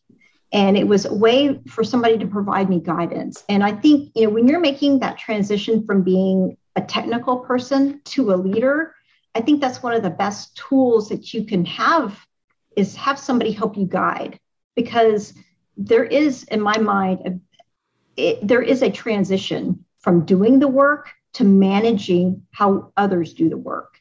And 0.52 0.78
it 0.78 0.86
was 0.86 1.04
a 1.04 1.12
way 1.12 1.60
for 1.68 1.84
somebody 1.84 2.16
to 2.18 2.26
provide 2.26 2.70
me 2.70 2.80
guidance. 2.80 3.44
And 3.48 3.62
I 3.62 3.72
think, 3.72 4.12
you 4.14 4.24
know, 4.24 4.30
when 4.30 4.46
you're 4.46 4.60
making 4.60 5.00
that 5.00 5.18
transition 5.18 5.84
from 5.84 6.02
being 6.02 6.56
a 6.76 6.80
technical 6.80 7.38
person 7.40 8.00
to 8.04 8.32
a 8.32 8.36
leader, 8.36 8.94
I 9.38 9.40
think 9.40 9.60
that's 9.60 9.84
one 9.84 9.94
of 9.94 10.02
the 10.02 10.10
best 10.10 10.56
tools 10.56 11.10
that 11.10 11.32
you 11.32 11.44
can 11.44 11.64
have 11.66 12.18
is 12.76 12.96
have 12.96 13.20
somebody 13.20 13.52
help 13.52 13.76
you 13.76 13.86
guide 13.86 14.40
because 14.74 15.32
there 15.76 16.02
is 16.02 16.42
in 16.42 16.60
my 16.60 16.76
mind 16.76 17.20
a, 17.24 18.20
it, 18.20 18.46
there 18.46 18.60
is 18.60 18.82
a 18.82 18.90
transition 18.90 19.84
from 20.00 20.24
doing 20.24 20.58
the 20.58 20.66
work 20.66 21.12
to 21.34 21.44
managing 21.44 22.42
how 22.50 22.92
others 22.96 23.32
do 23.32 23.48
the 23.48 23.56
work. 23.56 24.00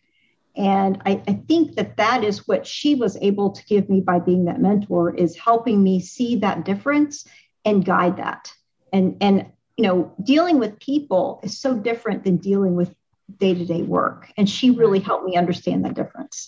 And 0.56 1.04
I, 1.06 1.22
I, 1.28 1.34
think 1.48 1.76
that 1.76 1.98
that 1.98 2.24
is 2.24 2.48
what 2.48 2.66
she 2.66 2.96
was 2.96 3.16
able 3.22 3.52
to 3.52 3.66
give 3.66 3.90
me 3.90 4.02
by 4.02 4.18
being 4.18 4.46
that 4.46 4.60
mentor 4.60 5.14
is 5.14 5.38
helping 5.38 5.84
me 5.84 6.00
see 6.00 6.38
that 6.38 6.66
difference 6.66 7.28
and 7.64 7.86
guide 7.86 8.18
that. 8.18 8.52
And 8.92 9.18
and 9.22 9.46
you 9.76 9.84
know 9.84 10.16
dealing 10.24 10.58
with 10.58 10.80
people 10.80 11.42
is 11.44 11.60
so 11.60 11.76
different 11.76 12.24
than 12.24 12.38
dealing 12.38 12.76
with 12.76 12.92
day-to-day 13.40 13.82
work 13.82 14.32
and 14.38 14.50
she 14.50 14.72
really 14.72 15.00
helped 15.00 15.26
me 15.26 15.36
understand 15.36 15.84
that 15.84 15.94
difference 15.94 16.48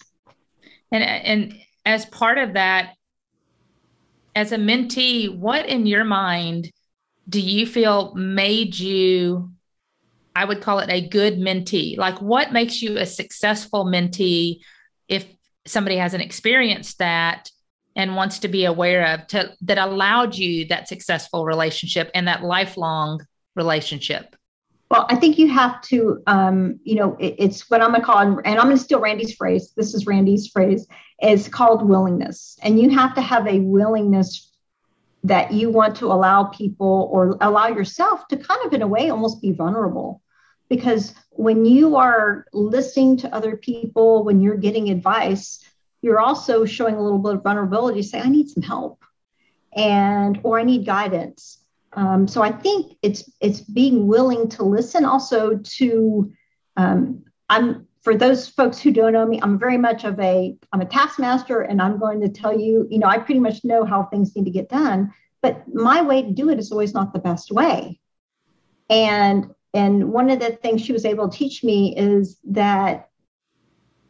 and 0.91 1.03
and 1.03 1.55
as 1.85 2.05
part 2.05 2.37
of 2.37 2.53
that 2.53 2.93
as 4.35 4.51
a 4.51 4.57
mentee 4.57 5.35
what 5.35 5.65
in 5.65 5.85
your 5.85 6.05
mind 6.05 6.71
do 7.27 7.41
you 7.41 7.65
feel 7.65 8.13
made 8.15 8.77
you 8.77 9.51
I 10.39 10.45
would 10.45 10.61
call 10.61 10.79
it 10.79 10.89
a 10.89 11.05
good 11.05 11.37
mentee. 11.37 11.97
Like, 11.97 12.21
what 12.21 12.53
makes 12.53 12.81
you 12.81 12.97
a 12.97 13.05
successful 13.05 13.83
mentee 13.83 14.59
if 15.09 15.25
somebody 15.65 15.97
hasn't 15.97 16.23
experienced 16.23 16.99
that 16.99 17.51
and 17.95 18.15
wants 18.15 18.39
to 18.39 18.47
be 18.47 18.63
aware 18.63 19.13
of 19.13 19.27
to, 19.27 19.53
that 19.63 19.77
allowed 19.77 20.35
you 20.35 20.65
that 20.67 20.87
successful 20.87 21.45
relationship 21.45 22.09
and 22.13 22.27
that 22.29 22.43
lifelong 22.43 23.19
relationship? 23.55 24.33
Well, 24.89 25.05
I 25.07 25.15
think 25.15 25.37
you 25.37 25.47
have 25.49 25.81
to, 25.83 26.21
um, 26.25 26.79
you 26.83 26.95
know, 26.95 27.15
it, 27.19 27.35
it's 27.37 27.69
what 27.69 27.81
I'm 27.81 27.89
going 27.89 28.01
to 28.01 28.05
call, 28.05 28.19
and 28.19 28.41
I'm 28.45 28.65
going 28.65 28.77
to 28.77 28.83
steal 28.83 28.99
Randy's 28.99 29.35
phrase. 29.35 29.71
This 29.75 29.93
is 29.93 30.07
Randy's 30.07 30.47
phrase, 30.47 30.87
is 31.21 31.47
called 31.47 31.87
willingness. 31.87 32.57
And 32.63 32.79
you 32.79 32.89
have 32.89 33.13
to 33.15 33.21
have 33.21 33.47
a 33.47 33.59
willingness 33.59 34.51
that 35.23 35.51
you 35.51 35.69
want 35.69 35.97
to 35.97 36.07
allow 36.07 36.45
people 36.45 37.09
or 37.11 37.37
allow 37.41 37.67
yourself 37.67 38.27
to 38.29 38.37
kind 38.37 38.65
of, 38.65 38.73
in 38.73 38.81
a 38.81 38.87
way, 38.87 39.09
almost 39.09 39.41
be 39.41 39.51
vulnerable 39.51 40.21
because 40.69 41.13
when 41.31 41.65
you 41.65 41.95
are 41.97 42.45
listening 42.53 43.17
to 43.17 43.35
other 43.35 43.57
people 43.57 44.23
when 44.23 44.39
you're 44.39 44.55
getting 44.55 44.89
advice 44.89 45.63
you're 46.01 46.19
also 46.19 46.63
showing 46.63 46.95
a 46.95 47.01
little 47.01 47.19
bit 47.19 47.35
of 47.35 47.43
vulnerability 47.43 48.01
say 48.03 48.19
i 48.19 48.29
need 48.29 48.47
some 48.47 48.63
help 48.63 49.03
and 49.75 50.39
or 50.43 50.59
i 50.59 50.63
need 50.63 50.85
guidance 50.85 51.58
um, 51.93 52.27
so 52.27 52.41
i 52.41 52.51
think 52.51 52.97
it's 53.01 53.29
it's 53.41 53.61
being 53.61 54.07
willing 54.07 54.47
to 54.47 54.63
listen 54.63 55.05
also 55.05 55.57
to 55.57 56.31
um, 56.77 57.23
i'm 57.49 57.87
for 58.01 58.15
those 58.15 58.47
folks 58.47 58.79
who 58.79 58.91
don't 58.91 59.13
know 59.13 59.25
me 59.25 59.39
i'm 59.41 59.59
very 59.59 59.77
much 59.77 60.03
of 60.03 60.19
a 60.19 60.55
i'm 60.71 60.81
a 60.81 60.85
taskmaster 60.85 61.61
and 61.61 61.81
i'm 61.81 61.99
going 61.99 62.21
to 62.21 62.29
tell 62.29 62.57
you 62.57 62.87
you 62.89 62.99
know 62.99 63.07
i 63.07 63.17
pretty 63.17 63.39
much 63.39 63.63
know 63.63 63.83
how 63.83 64.03
things 64.03 64.35
need 64.35 64.45
to 64.45 64.51
get 64.51 64.69
done 64.69 65.11
but 65.41 65.63
my 65.73 66.01
way 66.01 66.21
to 66.21 66.31
do 66.31 66.49
it 66.49 66.59
is 66.59 66.71
always 66.71 66.93
not 66.93 67.13
the 67.13 67.19
best 67.19 67.51
way. 67.51 67.99
And 68.89 69.53
and 69.73 70.11
one 70.11 70.29
of 70.29 70.39
the 70.39 70.51
things 70.51 70.81
she 70.81 70.93
was 70.93 71.05
able 71.05 71.29
to 71.29 71.37
teach 71.37 71.63
me 71.63 71.95
is 71.95 72.39
that 72.49 73.09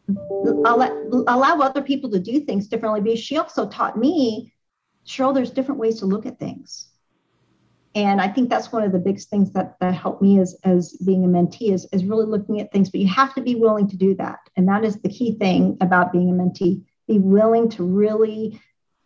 allow, 0.08 0.90
allow 1.28 1.60
other 1.60 1.82
people 1.82 2.10
to 2.12 2.20
do 2.20 2.40
things 2.40 2.68
differently 2.68 3.02
because 3.02 3.20
she 3.20 3.38
also 3.38 3.68
taught 3.68 3.98
me 3.98 4.54
cheryl 5.06 5.34
there's 5.34 5.52
different 5.52 5.80
ways 5.80 6.00
to 6.00 6.06
look 6.06 6.26
at 6.26 6.40
things 6.40 6.89
and 7.96 8.22
i 8.22 8.28
think 8.28 8.50
that's 8.50 8.72
one 8.72 8.84
of 8.84 8.92
the 8.92 9.00
biggest 9.00 9.30
things 9.30 9.52
that, 9.52 9.76
that 9.80 9.94
helped 9.94 10.22
me 10.22 10.40
as, 10.40 10.56
as 10.64 10.94
being 11.06 11.24
a 11.24 11.28
mentee 11.28 11.74
is, 11.74 11.88
is 11.92 12.06
really 12.06 12.26
looking 12.26 12.60
at 12.60 12.72
things 12.72 12.90
but 12.90 13.02
you 13.02 13.08
have 13.08 13.34
to 13.34 13.42
be 13.42 13.56
willing 13.56 13.88
to 13.88 13.98
do 13.98 14.16
that 14.16 14.40
and 14.56 14.68
that 14.68 14.84
is 14.84 15.02
the 15.02 15.10
key 15.10 15.38
thing 15.38 15.78
about 15.82 16.12
being 16.12 16.30
a 16.30 16.34
mentee 16.34 16.84
be 17.08 17.20
willing 17.20 17.70
to 17.70 17.84
really 17.84 18.62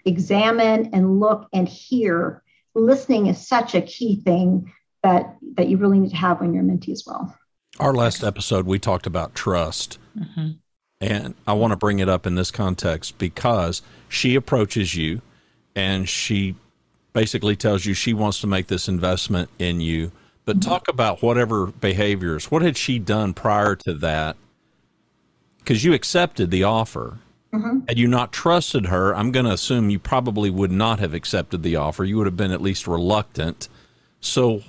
examine 0.05 0.89
and 0.93 1.19
look 1.19 1.47
and 1.53 1.67
hear 1.67 2.43
listening 2.75 3.27
is 3.27 3.47
such 3.47 3.75
a 3.75 3.81
key 3.81 4.21
thing 4.21 4.71
that 5.03 5.37
that 5.55 5.67
you 5.67 5.77
really 5.77 5.99
need 5.99 6.09
to 6.09 6.15
have 6.15 6.41
when 6.41 6.53
you're 6.53 6.63
a 6.63 6.65
mentee 6.65 6.91
as 6.91 7.03
well. 7.05 7.37
Our 7.79 7.93
last 7.93 8.23
episode, 8.23 8.65
we 8.65 8.79
talked 8.79 9.07
about 9.07 9.35
trust. 9.35 9.99
Mm-hmm. 10.17 10.51
And 11.01 11.35
I 11.45 11.53
want 11.53 11.71
to 11.71 11.77
bring 11.77 11.99
it 11.99 12.07
up 12.07 12.25
in 12.25 12.35
this 12.35 12.51
context 12.51 13.17
because 13.17 13.81
she 14.07 14.35
approaches 14.35 14.95
you 14.95 15.21
and 15.75 16.07
she 16.07 16.55
basically 17.13 17.55
tells 17.55 17.85
you 17.85 17.93
she 17.93 18.13
wants 18.13 18.41
to 18.41 18.47
make 18.47 18.67
this 18.67 18.87
investment 18.87 19.49
in 19.59 19.81
you. 19.81 20.11
But 20.45 20.59
mm-hmm. 20.59 20.69
talk 20.69 20.87
about 20.87 21.21
whatever 21.21 21.67
behaviors. 21.67 22.51
What 22.51 22.61
had 22.61 22.75
she 22.75 22.99
done 22.99 23.33
prior 23.33 23.75
to 23.77 23.93
that? 23.95 24.35
Because 25.59 25.83
you 25.83 25.93
accepted 25.93 26.51
the 26.51 26.63
offer. 26.63 27.19
Mm-hmm. 27.53 27.85
Had 27.87 27.99
you 27.99 28.07
not 28.07 28.33
trusted 28.33 28.87
her, 28.87 29.15
I'm 29.15 29.31
going 29.31 29.45
to 29.45 29.53
assume 29.53 29.89
you 29.89 29.99
probably 29.99 30.49
would 30.49 30.71
not 30.71 30.99
have 30.99 31.13
accepted 31.13 31.63
the 31.63 31.75
offer. 31.75 32.03
You 32.03 32.17
would 32.17 32.25
have 32.25 32.35
been 32.35 32.51
at 32.51 32.61
least 32.61 32.87
reluctant 32.87 33.69
so, 34.23 34.59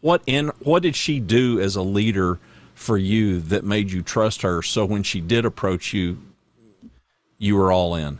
what 0.00 0.22
in 0.26 0.48
what 0.60 0.82
did 0.82 0.96
she 0.96 1.20
do 1.20 1.60
as 1.60 1.76
a 1.76 1.82
leader 1.82 2.40
for 2.74 2.96
you 2.96 3.38
that 3.40 3.62
made 3.62 3.92
you 3.92 4.02
trust 4.02 4.40
her? 4.40 4.62
So 4.62 4.86
when 4.86 5.02
she 5.02 5.20
did 5.20 5.44
approach 5.44 5.92
you, 5.92 6.18
you 7.36 7.56
were 7.56 7.70
all 7.70 7.94
in. 7.94 8.18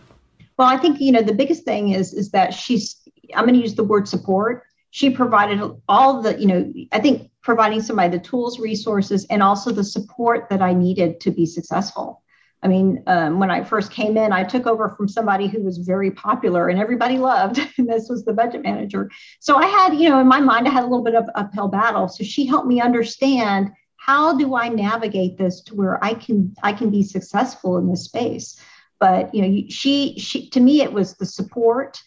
Well, 0.59 0.69
I 0.69 0.77
think 0.77 1.01
you 1.01 1.11
know 1.11 1.23
the 1.23 1.33
biggest 1.33 1.65
thing 1.65 1.91
is 1.91 2.13
is 2.13 2.31
that 2.33 2.53
she's. 2.53 2.97
I'm 3.35 3.45
going 3.45 3.55
to 3.55 3.61
use 3.61 3.75
the 3.75 3.85
word 3.85 4.09
support. 4.09 4.65
She 4.91 5.11
provided 5.11 5.61
all 5.89 6.23
the 6.23 6.39
you 6.39 6.47
know 6.47 6.73
I 6.93 7.01
think 7.01 7.31
providing 7.43 7.83
somebody 7.83 8.17
the 8.17 8.23
tools, 8.23 8.59
resources, 8.59 9.27
and 9.31 9.43
also 9.43 9.71
the 9.71 9.85
support 9.85 10.49
that 10.51 10.63
I 10.63 10.73
needed 10.73 11.21
to 11.21 11.31
be 11.31 11.47
successful. 11.47 12.23
I 12.63 12.69
mean, 12.69 13.05
um, 13.07 13.39
when 13.39 13.51
I 13.51 13.63
first 13.63 13.93
came 13.93 14.17
in, 14.17 14.33
I 14.33 14.43
took 14.43 14.67
over 14.67 14.89
from 14.89 15.07
somebody 15.07 15.47
who 15.47 15.63
was 15.63 15.79
very 15.79 16.11
popular 16.11 16.69
and 16.69 16.79
everybody 16.79 17.17
loved, 17.19 17.61
and 17.79 17.89
this 17.89 18.09
was 18.09 18.25
the 18.25 18.33
budget 18.33 18.63
manager. 18.63 19.11
So 19.41 19.57
I 19.57 19.67
had, 19.67 19.95
you 19.95 20.09
know, 20.09 20.19
in 20.19 20.27
my 20.27 20.41
mind, 20.41 20.67
I 20.67 20.73
had 20.73 20.83
a 20.83 20.87
little 20.87 21.05
bit 21.05 21.15
of 21.15 21.29
uphill 21.35 21.69
battle. 21.69 22.09
So 22.09 22.25
she 22.25 22.47
helped 22.47 22.67
me 22.67 22.81
understand 22.81 23.71
how 23.97 24.37
do 24.37 24.55
I 24.55 24.69
navigate 24.69 25.39
this 25.39 25.61
to 25.63 25.75
where 25.75 26.03
I 26.03 26.15
can 26.15 26.55
I 26.63 26.73
can 26.73 26.91
be 26.91 27.03
successful 27.03 27.77
in 27.77 27.89
this 27.89 28.05
space. 28.05 28.59
But 28.99 29.35
you 29.35 29.43
know, 29.43 29.65
she 29.69 30.19
she 30.19 30.49
to 30.51 30.61
me 30.61 30.83
it 30.83 30.93
was 30.93 31.15
the 31.15 31.27
support 31.27 32.01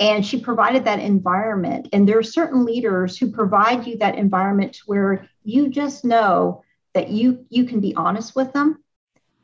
and 0.00 0.24
she 0.24 0.40
provided 0.40 0.84
that 0.84 1.00
environment. 1.00 1.88
And 1.92 2.08
there 2.08 2.18
are 2.18 2.22
certain 2.22 2.64
leaders 2.64 3.16
who 3.16 3.30
provide 3.30 3.86
you 3.86 3.98
that 3.98 4.16
environment 4.16 4.78
where 4.86 5.28
you 5.44 5.68
just 5.68 6.04
know 6.04 6.62
that 6.94 7.08
you 7.10 7.44
you 7.50 7.64
can 7.64 7.80
be 7.80 7.94
honest 7.94 8.34
with 8.34 8.52
them 8.52 8.78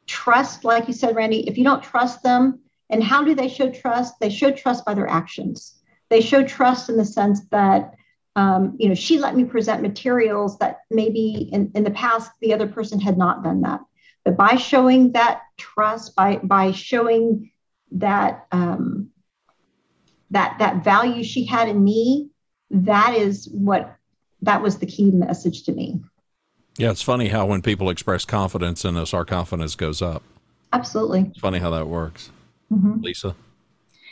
trust, 0.06 0.64
like 0.64 0.88
you 0.88 0.94
said, 0.94 1.16
Randy, 1.16 1.48
if 1.48 1.56
you 1.56 1.64
don't 1.64 1.82
trust 1.82 2.22
them, 2.22 2.60
and 2.90 3.02
how 3.02 3.24
do 3.24 3.34
they 3.34 3.48
show 3.48 3.70
trust? 3.70 4.20
They 4.20 4.28
show 4.28 4.50
trust 4.50 4.84
by 4.84 4.94
their 4.94 5.08
actions. 5.08 5.80
They 6.10 6.20
show 6.20 6.42
trust 6.42 6.90
in 6.90 6.96
the 6.96 7.04
sense 7.04 7.40
that, 7.50 7.94
um, 8.36 8.76
you 8.78 8.88
know, 8.88 8.94
she 8.94 9.18
let 9.18 9.34
me 9.34 9.44
present 9.44 9.80
materials 9.80 10.58
that 10.58 10.80
maybe 10.90 11.48
in, 11.52 11.72
in 11.74 11.84
the 11.84 11.90
past 11.90 12.30
the 12.40 12.52
other 12.52 12.66
person 12.66 13.00
had 13.00 13.16
not 13.16 13.42
done 13.42 13.62
that. 13.62 13.80
But 14.24 14.36
by 14.36 14.56
showing 14.56 15.12
that 15.12 15.40
trust, 15.56 16.14
by 16.14 16.36
by 16.36 16.72
showing 16.72 17.50
that 17.92 18.46
um, 18.52 19.08
that 20.32 20.58
that 20.58 20.82
value 20.82 21.22
she 21.22 21.44
had 21.44 21.68
in 21.68 21.82
me, 21.82 22.28
that 22.70 23.14
is 23.14 23.48
what 23.52 23.96
that 24.42 24.60
was 24.60 24.78
the 24.78 24.86
key 24.86 25.10
message 25.10 25.62
to 25.64 25.72
me. 25.72 26.00
Yeah, 26.78 26.90
it's 26.90 27.02
funny 27.02 27.28
how 27.28 27.46
when 27.46 27.62
people 27.62 27.90
express 27.90 28.24
confidence 28.24 28.84
in 28.84 28.96
us, 28.96 29.14
our 29.14 29.24
confidence 29.24 29.76
goes 29.76 30.02
up. 30.02 30.22
Absolutely. 30.72 31.26
It's 31.30 31.38
funny 31.38 31.58
how 31.58 31.70
that 31.70 31.86
works. 31.86 32.30
Mm-hmm. 32.72 33.02
Lisa. 33.02 33.36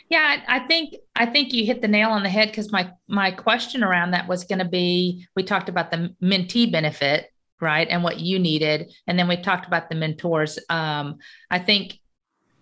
Yeah, 0.09 0.41
I 0.47 0.59
think 0.59 0.95
I 1.15 1.25
think 1.25 1.53
you 1.53 1.65
hit 1.65 1.81
the 1.81 1.87
nail 1.87 2.09
on 2.09 2.23
the 2.23 2.29
head 2.29 2.49
because 2.49 2.71
my 2.71 2.91
my 3.07 3.31
question 3.31 3.83
around 3.83 4.11
that 4.11 4.27
was 4.27 4.43
going 4.43 4.59
to 4.59 4.65
be 4.65 5.25
we 5.35 5.43
talked 5.43 5.69
about 5.69 5.89
the 5.89 6.13
mentee 6.21 6.71
benefit, 6.71 7.31
right, 7.59 7.87
and 7.89 8.03
what 8.03 8.19
you 8.19 8.37
needed, 8.37 8.93
and 9.07 9.17
then 9.17 9.27
we 9.27 9.37
talked 9.37 9.65
about 9.65 9.89
the 9.89 9.95
mentors. 9.95 10.59
Um, 10.69 11.17
I 11.49 11.59
think 11.59 11.97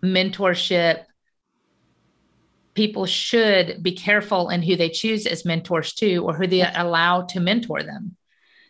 mentorship 0.03 1.05
people 2.73 3.05
should 3.05 3.81
be 3.81 3.91
careful 3.91 4.49
in 4.49 4.61
who 4.61 4.75
they 4.75 4.89
choose 4.89 5.25
as 5.25 5.45
mentors 5.45 5.93
too, 5.93 6.23
or 6.25 6.33
who 6.33 6.47
they 6.47 6.61
allow 6.61 7.23
to 7.23 7.39
mentor 7.39 7.83
them 7.83 8.15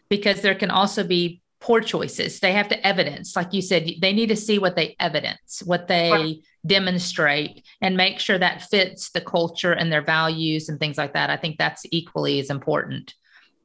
because 0.10 0.42
there 0.42 0.56
can 0.56 0.72
also 0.72 1.04
be 1.04 1.42
poor 1.60 1.82
choices. 1.82 2.40
They 2.40 2.54
have 2.54 2.70
to 2.70 2.88
evidence, 2.88 3.36
like 3.36 3.54
you 3.54 3.62
said, 3.62 3.90
they 4.02 4.14
need 4.14 4.30
to 4.30 4.36
see 4.36 4.60
what 4.60 4.76
they 4.76 4.96
evidence, 5.00 5.62
what 5.66 5.88
they 5.88 6.12
right. 6.12 6.38
demonstrate, 6.66 7.66
and 7.82 7.98
make 7.98 8.20
sure 8.20 8.38
that 8.38 8.64
fits 8.64 9.12
the 9.12 9.22
culture 9.22 9.74
and 9.74 9.92
their 9.92 10.02
values 10.02 10.70
and 10.70 10.80
things 10.80 10.98
like 10.98 11.14
that. 11.14 11.30
I 11.30 11.38
think 11.38 11.58
that's 11.58 11.86
equally 11.92 12.40
as 12.40 12.50
important. 12.50 13.14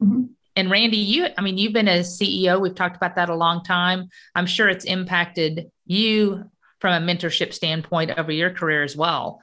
Mm-hmm. 0.03 0.25
and 0.57 0.71
Randy, 0.71 0.97
you, 0.97 1.29
I 1.39 1.41
mean, 1.41 1.57
you've 1.57 1.73
been 1.73 1.89
a 1.89 2.01
CEO. 2.01 2.61
We've 2.61 2.75
talked 2.75 2.97
about 2.97 3.15
that 3.15 3.31
a 3.31 3.35
long 3.35 3.63
time. 3.63 4.09
I'm 4.35 4.47
sure 4.47 4.69
it's 4.69 4.85
impacted 4.85 5.71
you 5.87 6.51
from 6.81 7.01
a 7.01 7.07
mentorship 7.07 7.55
standpoint 7.55 8.11
over 8.19 8.33
your 8.33 8.51
career 8.51 8.83
as 8.83 8.97
well. 8.97 9.41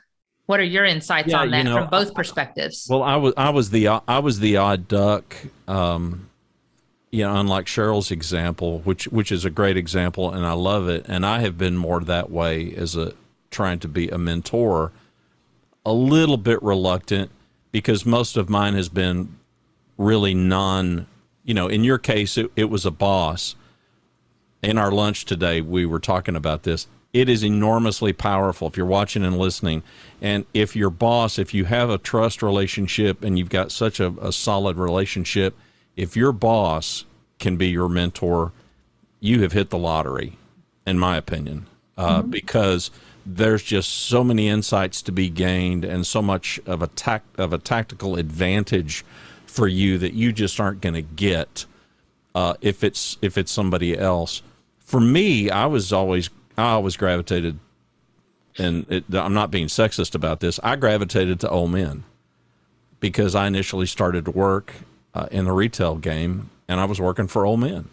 What 0.52 0.60
are 0.60 0.64
your 0.64 0.84
insights 0.84 1.30
yeah, 1.30 1.40
on 1.40 1.52
that 1.52 1.60
you 1.60 1.64
know, 1.64 1.76
from 1.76 1.90
both 1.90 2.14
perspectives? 2.14 2.86
Well, 2.90 3.04
I 3.04 3.16
was 3.16 3.34
I 3.38 3.52
was 3.52 3.70
the 3.70 3.88
I 3.88 4.20
was 4.20 4.42
the 4.42 4.58
odd 4.58 4.86
duck. 4.90 5.34
Um, 5.66 6.30
you 7.10 7.24
know, 7.24 7.40
unlike 7.40 7.68
Cheryl's 7.68 8.12
example, 8.12 8.80
which 8.80 9.06
which 9.08 9.32
is 9.32 9.46
a 9.46 9.50
great 9.50 9.78
example, 9.78 10.30
and 10.30 10.46
I 10.46 10.52
love 10.52 10.90
it. 10.90 11.06
And 11.08 11.26
I 11.26 11.40
have 11.40 11.58
been 11.58 11.78
more 11.78 12.02
that 12.02 12.30
way 12.30 12.76
as 12.76 12.98
a 12.98 13.14
trying 13.50 13.80
to 13.80 13.88
be 13.88 14.10
a 14.10 14.18
mentor, 14.18 14.92
a 15.86 15.94
little 15.94 16.36
bit 16.36 16.62
reluctant 16.62 17.32
because 17.72 18.06
most 18.06 18.36
of 18.36 18.50
mine 18.50 18.74
has 18.74 18.90
been 18.90 19.38
really 19.98 20.34
non. 20.34 21.08
You 21.46 21.54
know, 21.54 21.70
in 21.70 21.86
your 21.86 21.98
case, 21.98 22.38
it, 22.38 22.52
it 22.58 22.66
was 22.66 22.86
a 22.86 22.92
boss. 22.92 23.56
In 24.62 24.78
our 24.78 24.92
lunch 24.92 25.24
today, 25.24 25.62
we 25.62 25.86
were 25.86 26.02
talking 26.02 26.36
about 26.36 26.64
this. 26.64 26.88
It 27.14 27.28
is 27.28 27.44
enormously 27.44 28.14
powerful 28.14 28.68
if 28.68 28.78
you're 28.78 28.86
watching 28.86 29.26
and 29.26 29.38
listening. 29.38 29.84
And 30.22 30.46
if 30.54 30.76
your 30.76 30.90
boss, 30.90 31.38
if 31.38 31.54
you 31.54 31.66
have 31.66 31.90
a 31.90 31.98
trust 31.98 32.42
relationship 32.42 33.24
and 33.24 33.38
you've 33.38 33.50
got 33.50 33.72
such 33.72 34.00
a, 34.00 34.14
a 34.22 34.32
solid 34.32 34.78
relationship, 34.78 35.58
if 35.98 36.16
your 36.16 36.32
boss 36.32 37.06
can 37.40 37.58
be 37.58 37.68
your 37.68 37.90
mentor, 37.90 38.54
you 39.20 39.42
have 39.42 39.52
hit 39.52 39.70
the 39.70 39.78
lottery, 39.78 40.38
in 40.88 40.98
my 40.98 41.18
opinion, 41.18 41.68
uh, 41.98 42.22
mm-hmm. 42.22 42.30
because 42.30 42.92
there's 43.26 43.64
just 43.64 43.90
so 43.90 44.24
many 44.24 44.48
insights 44.48 45.02
to 45.04 45.12
be 45.12 45.30
gained 45.30 45.84
and 45.84 46.08
so 46.08 46.22
much 46.22 46.60
of 46.66 46.82
a 46.82 46.88
tact 46.88 47.40
of 47.40 47.54
a 47.54 47.58
tactical 47.58 48.16
advantage 48.16 49.06
for 49.46 49.68
you 49.68 49.98
that 49.98 50.14
you 50.14 50.32
just 50.32 50.60
aren't 50.60 50.82
going 50.82 50.96
to 50.96 51.02
get 51.02 51.66
uh, 52.34 52.54
if 52.62 52.84
it's 52.84 53.18
if 53.22 53.38
it's 53.38 53.52
somebody 53.52 53.98
else. 53.98 54.42
For 54.80 55.00
me, 55.00 55.50
I 55.50 55.68
was 55.68 55.94
always 55.94 56.30
I 56.62 56.72
always 56.74 56.96
gravitated, 56.96 57.60
and 58.58 58.86
it, 58.90 59.06
I'm 59.14 59.34
not 59.34 59.52
being 59.52 59.68
sexist 59.68 60.14
about 60.16 60.40
this. 60.40 60.60
I 60.64 60.76
gravitated 60.76 61.40
to 61.42 61.50
old 61.50 61.72
men 61.72 62.04
because 63.00 63.34
I 63.36 63.48
initially 63.48 63.88
started 63.88 64.26
to 64.26 64.32
work 64.32 64.74
uh, 65.14 65.28
in 65.32 65.46
the 65.46 65.52
retail 65.52 65.96
game, 65.96 66.50
and 66.68 66.80
I 66.80 66.86
was 66.86 67.02
working 67.02 67.28
for 67.28 67.46
old 67.46 67.60
men, 67.60 67.90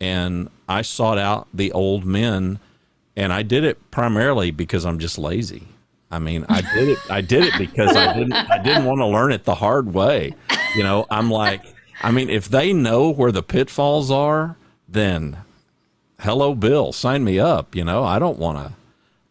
and 0.00 0.50
I 0.68 0.82
sought 0.82 1.18
out 1.18 1.48
the 1.54 1.72
old 1.72 2.04
men, 2.04 2.58
and 3.16 3.32
I 3.32 3.42
did 3.42 3.64
it 3.64 3.90
primarily 3.90 4.50
because 4.50 4.84
I'm 4.84 4.98
just 4.98 5.18
lazy. 5.18 5.68
I 6.10 6.18
mean, 6.18 6.44
I 6.48 6.60
did 6.60 6.90
it. 6.90 6.98
I 7.10 7.22
did 7.22 7.44
it 7.44 7.58
because 7.58 7.96
I 7.96 8.12
didn't. 8.12 8.34
I 8.34 8.58
didn't 8.58 8.84
want 8.84 9.00
to 9.00 9.06
learn 9.06 9.32
it 9.32 9.44
the 9.44 9.54
hard 9.56 9.94
way. 9.94 10.34
You 10.76 10.82
know, 10.82 11.06
I'm 11.10 11.30
like, 11.30 11.62
I 12.02 12.10
mean, 12.10 12.28
if 12.28 12.48
they 12.48 12.72
know 12.72 13.10
where 13.10 13.32
the 13.32 13.42
pitfalls 13.42 14.10
are, 14.10 14.56
then 14.88 15.38
hello, 16.20 16.54
Bill, 16.54 16.92
sign 16.92 17.24
me 17.24 17.38
up. 17.38 17.74
You 17.74 17.84
know, 17.84 18.04
I 18.04 18.18
don't 18.18 18.38
want 18.38 18.58
to. 18.58 18.74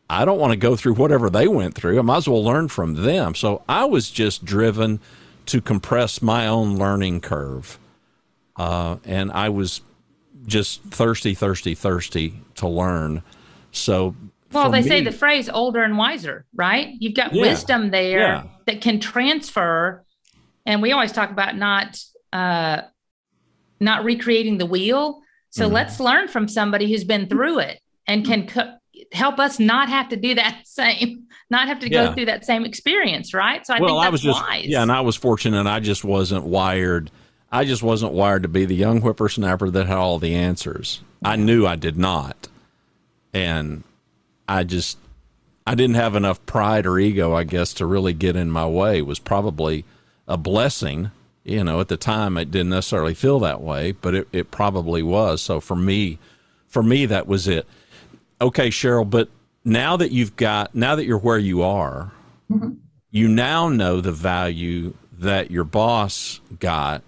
I 0.10 0.26
don't 0.26 0.40
want 0.40 0.52
to 0.52 0.58
go 0.58 0.76
through 0.76 0.94
whatever 0.96 1.30
they 1.30 1.48
went 1.48 1.74
through. 1.76 1.98
I 1.98 2.02
might 2.02 2.18
as 2.18 2.28
well 2.28 2.44
learn 2.44 2.68
from 2.68 2.94
them. 2.94 3.34
So 3.34 3.64
I 3.68 3.86
was 3.86 4.12
just 4.12 4.46
driven 4.46 5.00
to 5.48 5.62
compress 5.62 6.22
my 6.22 6.48
own 6.48 6.78
learning 6.78 7.22
curve. 7.22 7.80
Uh, 8.56 8.98
and 9.06 9.32
I 9.32 9.50
was 9.50 9.82
just 10.46 10.84
thirsty, 10.84 11.34
thirsty, 11.34 11.74
thirsty 11.74 12.34
to 12.56 12.68
learn. 12.68 13.24
So, 13.72 14.16
well, 14.52 14.70
they 14.70 14.82
me, 14.82 14.88
say 14.88 15.02
the 15.02 15.12
phrase 15.12 15.50
older 15.50 15.82
and 15.82 15.98
wiser, 15.98 16.46
right? 16.54 16.90
You've 17.00 17.16
got 17.16 17.34
yeah, 17.34 17.42
wisdom 17.42 17.90
there 17.90 18.20
yeah. 18.20 18.44
that 18.68 18.82
can 18.82 19.00
transfer. 19.00 20.04
And 20.66 20.82
we 20.82 20.92
always 20.92 21.12
talk 21.12 21.32
about 21.32 21.58
not, 21.58 22.00
uh, 22.32 22.82
not 23.80 24.04
recreating 24.04 24.60
the 24.60 24.66
wheel. 24.68 25.22
So 25.54 25.66
mm-hmm. 25.66 25.74
let's 25.76 26.00
learn 26.00 26.28
from 26.30 26.48
somebody 26.48 26.92
who's 26.92 27.04
been 27.04 27.30
through 27.30 27.60
it 27.60 27.80
and 28.08 28.26
can 28.26 28.48
co- 28.48 28.74
help 29.12 29.38
us 29.38 29.60
not 29.60 29.88
have 29.88 30.10
to 30.10 30.16
do 30.16 30.34
that 30.34 30.62
same 30.66 31.28
not 31.52 31.68
have 31.68 31.80
to 31.82 31.92
yeah. 31.92 32.08
go 32.08 32.14
through 32.14 32.26
that 32.26 32.44
same 32.44 32.66
experience, 32.66 33.36
right? 33.36 33.64
So 33.64 33.76
I 33.76 33.80
well, 33.80 33.98
think 33.98 34.08
I 34.08 34.10
was 34.10 34.22
just 34.22 34.42
wise. 34.42 34.66
yeah, 34.66 34.82
and 34.82 34.92
I 34.92 35.02
was 35.02 35.16
fortunate. 35.16 35.68
I 35.68 35.80
just 35.80 36.04
wasn't 36.04 36.46
wired. 36.46 37.12
I 37.52 37.66
just 37.66 37.84
wasn't 37.84 38.14
wired 38.14 38.42
to 38.42 38.50
be 38.50 38.66
the 38.66 38.74
young 38.74 39.02
whippersnapper 39.02 39.70
that 39.70 39.86
had 39.86 39.98
all 39.98 40.18
the 40.18 40.34
answers. 40.34 41.02
I 41.24 41.36
knew 41.36 41.68
I 41.68 41.76
did 41.76 42.00
not, 42.00 42.48
and 43.32 43.84
I 44.50 44.64
just 44.64 44.98
I 45.68 45.76
didn't 45.76 45.98
have 45.98 46.16
enough 46.16 46.44
pride 46.48 46.88
or 46.88 46.98
ego, 46.98 47.36
I 47.36 47.44
guess, 47.44 47.76
to 47.76 47.86
really 47.86 48.14
get 48.14 48.36
in 48.36 48.50
my 48.50 48.66
way. 48.66 48.98
It 48.98 49.06
was 49.06 49.20
probably 49.20 49.86
a 50.28 50.36
blessing. 50.36 51.12
You 51.44 51.64
know, 51.64 51.82
at 51.82 51.90
the 51.90 51.98
time, 51.98 52.38
it 52.38 52.52
didn't 52.52 52.70
necessarily 52.70 53.14
feel 53.14 53.40
that 53.40 53.62
way, 53.62 53.92
but 53.92 54.16
it, 54.16 54.28
it 54.32 54.52
probably 54.52 55.04
was. 55.04 55.42
So 55.42 55.60
for 55.60 55.76
me, 55.76 56.18
for 56.68 56.82
me, 56.82 57.06
that 57.06 57.28
was 57.28 57.48
it. 57.48 57.68
Okay, 58.40 58.70
Cheryl, 58.70 59.10
but 59.10 59.30
now 59.66 59.98
that 59.98 60.12
you've 60.12 60.36
got 60.36 60.74
now 60.74 60.96
that 60.96 61.06
you're 61.06 61.18
where 61.18 61.38
you 61.38 61.62
are, 61.62 62.12
mm-hmm. 62.52 62.74
you 63.12 63.28
now 63.28 63.70
know 63.70 64.02
the 64.02 64.12
value 64.12 64.94
that 65.20 65.52
your 65.52 65.64
boss 65.64 66.40
got 66.60 67.02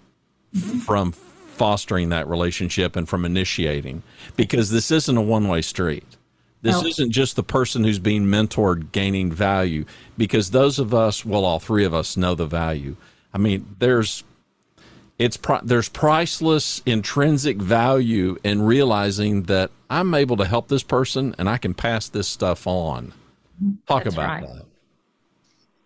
mm-hmm. 0.54 0.80
from 0.80 1.12
fostering 1.12 2.10
that 2.10 2.28
relationship 2.28 2.96
and 2.96 3.08
from 3.08 3.26
initiating 3.26 4.04
because 4.36 4.70
this 4.70 4.92
isn't 4.92 5.18
a 5.18 5.22
one-way 5.22 5.62
street. 5.62 6.06
This 6.62 6.82
no. 6.82 6.88
isn't 6.88 7.12
just 7.12 7.36
the 7.36 7.44
person 7.44 7.84
who's 7.84 8.00
being 8.00 8.26
mentored 8.26 8.92
gaining 8.92 9.32
value 9.32 9.86
because 10.18 10.52
those 10.52 10.80
of 10.80 10.94
us, 10.94 11.24
well 11.24 11.46
all 11.46 11.60
three 11.60 11.86
of 11.86 11.94
us 11.94 12.18
know 12.18 12.36
the 12.36 12.46
value. 12.46 12.96
I 13.36 13.38
mean, 13.38 13.76
there's 13.80 14.24
it's 15.20 15.38
there's 15.64 15.90
priceless 15.90 16.82
intrinsic 16.86 17.58
value 17.58 18.38
in 18.46 18.62
realizing 18.62 19.44
that 19.44 19.72
I'm 19.90 20.14
able 20.14 20.38
to 20.38 20.46
help 20.46 20.70
this 20.70 20.84
person 20.84 21.36
and 21.38 21.50
I 21.50 21.58
can 21.58 21.74
pass 21.74 22.08
this 22.08 22.30
stuff 22.30 22.66
on. 22.66 23.14
Talk 23.88 24.06
That's 24.06 24.16
about 24.16 24.30
right. 24.30 24.42
that. 24.42 24.66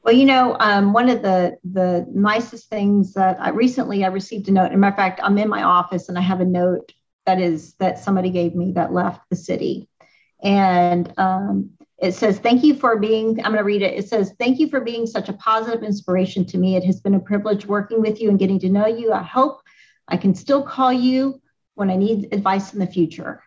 Well, 0.03 0.13
you 0.13 0.25
know, 0.25 0.55
um, 0.59 0.93
one 0.93 1.09
of 1.09 1.23
the 1.23 1.57
the 1.63 2.05
nicest 2.13 2.69
things 2.69 3.15
that 3.15 3.41
I 3.41 3.49
recently 3.49 4.05
I 4.05 4.09
received 4.09 4.47
a 4.47 4.51
note. 4.51 4.67
As 4.67 4.73
a 4.75 4.77
matter 4.77 4.93
of 4.93 4.97
fact, 4.97 5.19
I'm 5.23 5.37
in 5.39 5.49
my 5.49 5.63
office 5.63 6.07
and 6.07 6.19
I 6.19 6.21
have 6.21 6.41
a 6.41 6.45
note 6.45 6.93
that 7.25 7.41
is 7.41 7.73
that 7.79 7.97
somebody 7.97 8.29
gave 8.29 8.53
me 8.53 8.73
that 8.73 8.93
left 8.93 9.21
the 9.31 9.35
city, 9.35 9.89
and 10.43 11.11
um, 11.17 11.71
it 12.01 12.13
says, 12.13 12.39
Thank 12.39 12.63
you 12.63 12.75
for 12.75 12.97
being, 12.97 13.39
I'm 13.39 13.51
going 13.51 13.57
to 13.57 13.63
read 13.63 13.81
it. 13.81 13.97
It 13.97 14.07
says, 14.07 14.33
Thank 14.39 14.59
you 14.59 14.69
for 14.69 14.79
being 14.81 15.05
such 15.05 15.29
a 15.29 15.33
positive 15.33 15.83
inspiration 15.83 16.45
to 16.47 16.57
me. 16.57 16.75
It 16.75 16.85
has 16.85 17.01
been 17.01 17.15
a 17.15 17.19
privilege 17.19 17.65
working 17.65 18.01
with 18.01 18.21
you 18.21 18.29
and 18.29 18.39
getting 18.39 18.59
to 18.59 18.69
know 18.69 18.87
you. 18.87 19.11
I 19.11 19.23
hope 19.23 19.61
I 20.07 20.17
can 20.17 20.33
still 20.33 20.63
call 20.63 20.93
you 20.93 21.41
when 21.75 21.89
I 21.89 21.95
need 21.95 22.33
advice 22.33 22.73
in 22.73 22.79
the 22.79 22.87
future. 22.87 23.43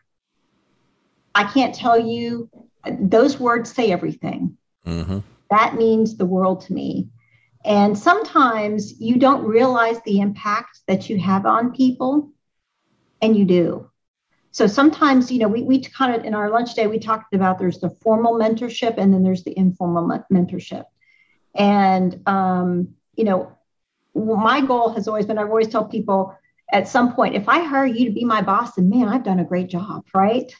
I 1.34 1.44
can't 1.44 1.74
tell 1.74 1.98
you, 1.98 2.50
those 2.86 3.40
words 3.40 3.72
say 3.72 3.90
everything. 3.90 4.58
Mm-hmm. 4.86 5.20
That 5.50 5.76
means 5.76 6.16
the 6.16 6.26
world 6.26 6.62
to 6.62 6.72
me. 6.72 7.08
And 7.64 7.96
sometimes 7.96 9.00
you 9.00 9.16
don't 9.16 9.44
realize 9.44 10.00
the 10.02 10.20
impact 10.20 10.80
that 10.88 11.08
you 11.08 11.18
have 11.18 11.46
on 11.46 11.72
people, 11.72 12.30
and 13.20 13.36
you 13.36 13.44
do. 13.44 13.90
So 14.52 14.66
sometimes, 14.66 15.32
you 15.32 15.38
know, 15.38 15.48
we, 15.48 15.62
we 15.62 15.82
kind 15.82 16.14
of 16.14 16.24
in 16.24 16.34
our 16.34 16.50
lunch 16.50 16.74
day, 16.74 16.86
we 16.86 16.98
talked 16.98 17.34
about 17.34 17.58
there's 17.58 17.80
the 17.80 17.90
formal 17.90 18.34
mentorship 18.34 18.98
and 18.98 19.12
then 19.12 19.22
there's 19.22 19.44
the 19.44 19.56
informal 19.58 20.06
mentorship. 20.30 20.84
And, 21.54 22.20
um, 22.26 22.94
you 23.14 23.24
know, 23.24 23.56
my 24.14 24.60
goal 24.60 24.90
has 24.90 25.08
always 25.08 25.24
been, 25.24 25.38
I've 25.38 25.48
always 25.48 25.68
told 25.68 25.90
people 25.90 26.36
at 26.70 26.86
some 26.86 27.14
point, 27.14 27.34
if 27.34 27.48
I 27.48 27.64
hire 27.64 27.86
you 27.86 28.06
to 28.06 28.12
be 28.12 28.24
my 28.24 28.42
boss, 28.42 28.74
then 28.74 28.90
man, 28.90 29.08
I've 29.08 29.24
done 29.24 29.40
a 29.40 29.44
great 29.44 29.68
job, 29.68 30.06
right? 30.14 30.52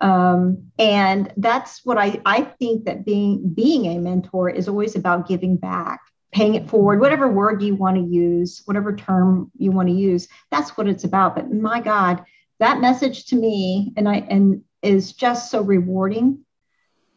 Um, 0.00 0.70
and 0.78 1.32
that's 1.36 1.84
what 1.84 1.98
I, 1.98 2.20
I 2.24 2.42
think 2.42 2.84
that 2.84 3.04
being 3.04 3.48
being 3.54 3.86
a 3.86 3.98
mentor 3.98 4.50
is 4.50 4.68
always 4.68 4.96
about 4.96 5.28
giving 5.28 5.56
back 5.56 6.00
paying 6.32 6.56
it 6.56 6.68
forward 6.68 7.00
whatever 7.00 7.28
word 7.28 7.62
you 7.62 7.76
want 7.76 7.96
to 7.96 8.02
use 8.02 8.60
whatever 8.64 8.94
term 8.96 9.52
you 9.56 9.70
want 9.70 9.88
to 9.88 9.94
use 9.94 10.26
that's 10.50 10.76
what 10.76 10.88
it's 10.88 11.04
about 11.04 11.36
but 11.36 11.50
my 11.52 11.80
god 11.80 12.24
that 12.60 12.80
message 12.80 13.26
to 13.26 13.36
me 13.36 13.92
and 13.96 14.08
I 14.08 14.16
and 14.16 14.62
is 14.82 15.12
just 15.12 15.50
so 15.50 15.62
rewarding 15.62 16.44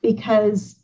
because 0.01 0.81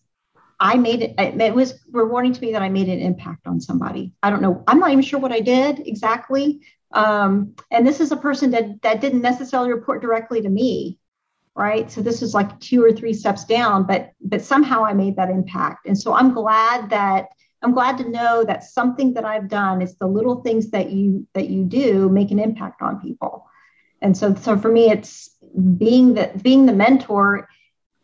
I 0.59 0.75
made 0.75 1.01
it, 1.01 1.15
it 1.17 1.53
was 1.53 1.79
rewarding 1.91 2.33
to 2.33 2.41
me 2.41 2.51
that 2.53 2.61
I 2.61 2.69
made 2.69 2.89
an 2.89 2.99
impact 2.99 3.47
on 3.47 3.59
somebody. 3.59 4.13
I 4.21 4.29
don't 4.29 4.41
know. 4.41 4.63
I'm 4.67 4.79
not 4.79 4.91
even 4.91 5.03
sure 5.03 5.19
what 5.19 5.31
I 5.31 5.39
did 5.39 5.85
exactly. 5.87 6.61
Um, 6.91 7.55
and 7.71 7.85
this 7.85 7.99
is 7.99 8.11
a 8.11 8.17
person 8.17 8.51
that, 8.51 8.81
that 8.81 9.01
didn't 9.01 9.21
necessarily 9.21 9.71
report 9.71 10.01
directly 10.01 10.41
to 10.41 10.49
me. 10.49 10.99
Right. 11.55 11.91
So 11.91 12.01
this 12.01 12.23
is 12.23 12.33
like 12.33 12.59
two 12.59 12.83
or 12.83 12.91
three 12.91 13.13
steps 13.13 13.45
down, 13.45 13.85
but, 13.85 14.11
but 14.21 14.41
somehow 14.41 14.83
I 14.83 14.93
made 14.93 15.15
that 15.17 15.29
impact. 15.29 15.85
And 15.85 15.97
so 15.97 16.13
I'm 16.13 16.33
glad 16.33 16.89
that 16.89 17.27
I'm 17.61 17.73
glad 17.73 17.97
to 17.99 18.09
know 18.09 18.43
that 18.43 18.63
something 18.63 19.13
that 19.13 19.23
I've 19.23 19.47
done 19.47 19.81
is 19.81 19.95
the 19.95 20.07
little 20.07 20.41
things 20.41 20.71
that 20.71 20.89
you, 20.89 21.27
that 21.33 21.49
you 21.49 21.63
do 21.63 22.09
make 22.09 22.31
an 22.31 22.39
impact 22.39 22.81
on 22.81 22.99
people 22.99 23.47
and 24.03 24.15
so 24.15 24.35
so 24.35 24.57
for 24.57 24.71
me 24.71 24.91
it's 24.91 25.35
being 25.77 26.13
the 26.13 26.31
being 26.43 26.65
the 26.65 26.73
mentor 26.73 27.47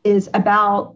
is 0.04 0.30
about 0.34 0.96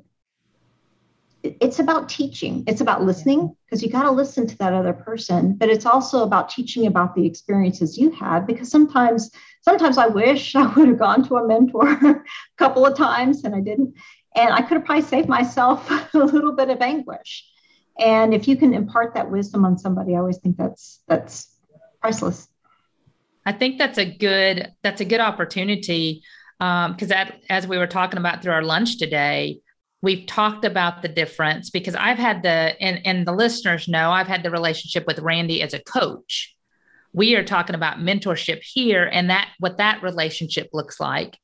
it's 1.44 1.80
about 1.80 2.08
teaching. 2.08 2.64
It's 2.68 2.80
about 2.80 3.04
listening 3.04 3.54
because 3.66 3.84
you 3.84 3.90
got 3.90 4.04
to 4.04 4.12
listen 4.12 4.48
to 4.48 4.58
that 4.60 4.74
other 4.74 4.94
person, 4.94 5.56
but 5.56 5.70
it's 5.70 5.86
also 5.86 6.24
about 6.24 6.50
teaching 6.50 6.88
about 6.88 7.16
the 7.16 7.26
experiences 7.26 7.98
you 7.98 8.12
had 8.12 8.48
because 8.48 8.72
sometimes 8.72 9.30
sometimes 9.62 9.98
I 9.98 10.08
wish 10.08 10.56
I 10.56 10.74
would 10.74 10.88
have 10.88 11.00
gone 11.00 11.28
to 11.28 11.36
a 11.36 11.48
mentor 11.48 11.92
a 12.04 12.24
couple 12.58 12.86
of 12.86 12.96
times 12.98 13.44
and 13.44 13.54
I 13.54 13.60
didn't. 13.60 13.94
And 14.36 14.54
I 14.54 14.62
could 14.62 14.78
have 14.78 14.86
probably 14.86 15.04
saved 15.04 15.28
myself 15.28 15.90
a 16.14 16.18
little 16.18 16.54
bit 16.54 16.70
of 16.70 16.82
anguish. 16.82 17.46
And 18.00 18.34
if 18.34 18.48
you 18.48 18.56
can 18.56 18.74
impart 18.74 19.14
that 19.14 19.30
wisdom 19.30 19.66
on 19.66 19.78
somebody, 19.78 20.16
I 20.16 20.20
always 20.20 20.38
think 20.38 20.58
that's 20.58 21.02
that's 21.08 21.54
priceless. 22.02 22.48
I 23.46 23.52
think 23.52 23.78
that's 23.78 23.98
a 23.98 24.06
good 24.06 24.72
that's 24.84 25.02
a 25.02 25.06
good 25.06 25.20
opportunity 25.20 26.24
because 26.60 27.12
um, 27.12 27.32
as 27.50 27.68
we 27.68 27.78
were 27.78 27.88
talking 27.88 28.20
about 28.20 28.42
through 28.42 28.54
our 28.54 28.64
lunch 28.64 28.98
today, 28.98 29.60
we've 30.02 30.26
talked 30.26 30.66
about 30.66 31.02
the 31.02 31.08
difference 31.08 31.70
because 31.70 31.96
I've 31.96 32.18
had 32.18 32.44
the 32.44 32.76
and, 32.82 33.02
and 33.06 33.28
the 33.28 33.34
listeners 33.34 33.88
know 33.88 34.12
I've 34.12 34.28
had 34.28 34.44
the 34.44 34.52
relationship 34.52 35.06
with 35.08 35.20
Randy 35.20 35.62
as 35.62 35.74
a 35.74 35.84
coach. 35.84 36.56
We 37.12 37.36
are 37.36 37.44
talking 37.44 37.76
about 37.76 38.00
mentorship 38.00 38.62
here 38.64 39.06
and 39.06 39.30
that 39.30 39.50
what 39.60 39.78
that 39.78 40.02
relationship 40.02 40.70
looks 40.74 41.00
like. 41.00 41.38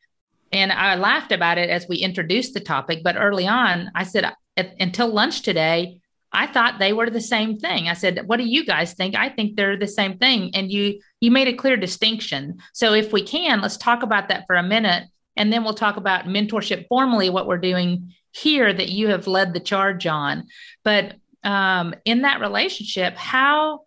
And 0.52 0.72
I 0.72 0.96
laughed 0.96 1.32
about 1.32 1.58
it 1.58 1.70
as 1.70 1.86
we 1.88 1.98
introduced 1.98 2.54
the 2.54 2.60
topic, 2.60 3.02
but 3.04 3.16
early 3.18 3.48
on 3.48 3.92
I 3.94 4.04
said 4.04 4.34
until 4.58 5.08
lunch 5.08 5.42
today, 5.42 6.00
I 6.32 6.48
thought 6.48 6.80
they 6.80 6.94
were 6.94 7.10
the 7.10 7.22
same 7.22 7.58
thing. 7.58 7.88
I 7.88 7.94
said, 7.94 8.28
"What 8.28 8.38
do 8.38 8.46
you 8.46 8.66
guys 8.66 8.94
think?" 8.94 9.16
I 9.16 9.30
think 9.30 9.56
they're 9.56 9.78
the 9.78 9.88
same 9.88 10.18
thing, 10.18 10.54
and 10.56 10.72
you 10.72 11.00
you 11.20 11.32
made 11.32 11.48
a 11.48 11.54
clear 11.54 11.78
distinction. 11.78 12.60
So 12.74 12.94
if 12.94 13.12
we 13.12 13.24
can, 13.24 13.62
let's 13.62 13.78
talk 13.78 14.04
about 14.04 14.30
that 14.30 14.46
for 14.48 14.56
a 14.56 14.64
minute, 14.64 15.06
and 15.36 15.52
then 15.52 15.64
we'll 15.64 15.74
talk 15.74 15.98
about 15.98 16.26
mentorship 16.26 16.88
formally, 16.88 17.30
what 17.30 17.48
we're 17.48 17.58
doing 17.58 18.14
here 18.32 18.72
that 18.72 18.90
you 18.90 19.08
have 19.08 19.28
led 19.28 19.54
the 19.54 19.60
charge 19.60 20.06
on. 20.06 20.46
But 20.84 21.16
um, 21.44 21.96
in 22.06 22.22
that 22.22 22.42
relationship, 22.42 23.16
how 23.16 23.82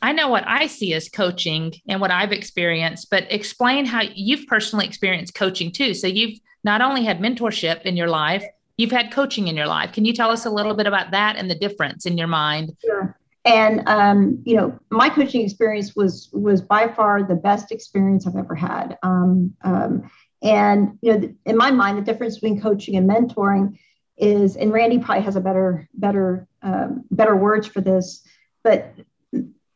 I 0.00 0.12
know 0.12 0.28
what 0.28 0.46
I 0.46 0.68
see 0.68 0.94
as 0.94 1.08
coaching 1.08 1.74
and 1.88 2.00
what 2.00 2.10
I've 2.10 2.32
experienced, 2.32 3.10
but 3.10 3.26
explain 3.30 3.84
how 3.84 4.02
you've 4.14 4.46
personally 4.46 4.86
experienced 4.86 5.34
coaching 5.34 5.72
too. 5.72 5.92
So 5.94 6.06
you've 6.06 6.38
not 6.64 6.80
only 6.80 7.04
had 7.04 7.20
mentorship 7.20 7.82
in 7.82 7.96
your 7.96 8.08
life, 8.08 8.44
you've 8.78 8.92
had 8.92 9.10
coaching 9.12 9.48
in 9.48 9.56
your 9.56 9.66
life. 9.66 9.92
Can 9.92 10.06
you 10.06 10.14
tell 10.14 10.30
us 10.30 10.46
a 10.46 10.50
little 10.50 10.74
bit 10.74 10.86
about 10.86 11.10
that 11.10 11.36
and 11.36 11.50
the 11.50 11.54
difference 11.54 12.06
in 12.06 12.16
your 12.16 12.28
mind? 12.28 12.74
Sure. 12.82 13.18
And 13.44 13.86
um, 13.86 14.42
you 14.44 14.56
know, 14.56 14.78
my 14.90 15.10
coaching 15.10 15.44
experience 15.44 15.94
was 15.94 16.30
was 16.32 16.62
by 16.62 16.88
far 16.88 17.22
the 17.22 17.34
best 17.34 17.72
experience 17.72 18.26
I've 18.26 18.36
ever 18.36 18.54
had. 18.54 18.96
Um, 19.02 19.54
um, 19.62 20.10
and 20.42 20.98
you 21.02 21.18
know, 21.18 21.34
in 21.44 21.56
my 21.56 21.70
mind, 21.70 21.98
the 21.98 22.02
difference 22.02 22.36
between 22.36 22.60
coaching 22.60 22.96
and 22.96 23.08
mentoring 23.08 23.78
is, 24.16 24.56
and 24.56 24.72
Randy 24.72 24.98
probably 24.98 25.24
has 25.24 25.36
a 25.36 25.40
better, 25.40 25.88
better, 25.94 26.46
um, 26.62 27.04
better 27.10 27.36
words 27.36 27.66
for 27.66 27.80
this. 27.80 28.22
But 28.62 28.94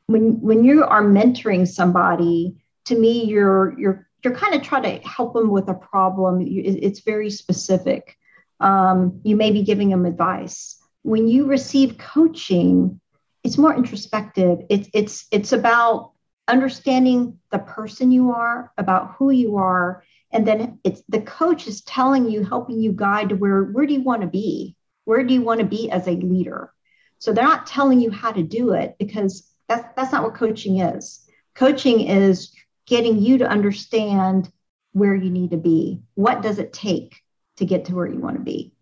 when 0.06 0.40
when 0.40 0.64
you 0.64 0.84
are 0.84 1.02
mentoring 1.02 1.66
somebody, 1.66 2.56
to 2.86 2.98
me, 2.98 3.24
you're 3.24 3.74
you're 3.78 4.08
you're 4.22 4.34
kind 4.34 4.54
of 4.54 4.62
trying 4.62 4.82
to 4.82 5.08
help 5.08 5.34
them 5.34 5.50
with 5.50 5.68
a 5.68 5.74
problem. 5.74 6.44
It's 6.46 7.00
very 7.00 7.30
specific. 7.30 8.18
Um, 8.62 9.20
you 9.24 9.36
may 9.36 9.50
be 9.50 9.62
giving 9.62 9.90
them 9.90 10.06
advice. 10.06 10.78
When 11.02 11.26
you 11.26 11.46
receive 11.46 11.98
coaching, 11.98 13.00
it's 13.42 13.58
more 13.58 13.74
introspective. 13.74 14.60
It's 14.70 14.88
it's 14.94 15.26
it's 15.32 15.52
about 15.52 16.12
understanding 16.46 17.38
the 17.50 17.58
person 17.58 18.12
you 18.12 18.30
are, 18.30 18.72
about 18.78 19.16
who 19.16 19.30
you 19.30 19.56
are, 19.56 20.04
and 20.30 20.46
then 20.46 20.78
it's 20.84 21.02
the 21.08 21.20
coach 21.20 21.66
is 21.66 21.82
telling 21.82 22.30
you 22.30 22.44
helping 22.44 22.80
you 22.80 22.92
guide 22.92 23.30
to 23.30 23.34
where 23.34 23.64
where 23.64 23.86
do 23.86 23.94
you 23.94 24.02
want 24.02 24.22
to 24.22 24.28
be? 24.28 24.76
Where 25.04 25.24
do 25.24 25.34
you 25.34 25.42
want 25.42 25.58
to 25.58 25.66
be 25.66 25.90
as 25.90 26.06
a 26.06 26.12
leader? 26.12 26.72
So 27.18 27.32
they're 27.32 27.44
not 27.44 27.66
telling 27.66 28.00
you 28.00 28.10
how 28.10 28.30
to 28.30 28.42
do 28.42 28.74
it 28.74 28.94
because 28.98 29.50
that's 29.68 29.88
that's 29.96 30.12
not 30.12 30.22
what 30.22 30.34
coaching 30.34 30.78
is. 30.78 31.26
Coaching 31.54 32.00
is 32.00 32.52
getting 32.86 33.18
you 33.18 33.38
to 33.38 33.48
understand 33.48 34.50
where 34.92 35.14
you 35.14 35.30
need 35.30 35.50
to 35.50 35.56
be. 35.56 36.02
What 36.14 36.42
does 36.42 36.58
it 36.58 36.72
take 36.72 37.22
to 37.56 37.64
get 37.64 37.84
to 37.86 37.94
where 37.94 38.06
you 38.06 38.18
want 38.18 38.36
to 38.36 38.42
be 38.42 38.72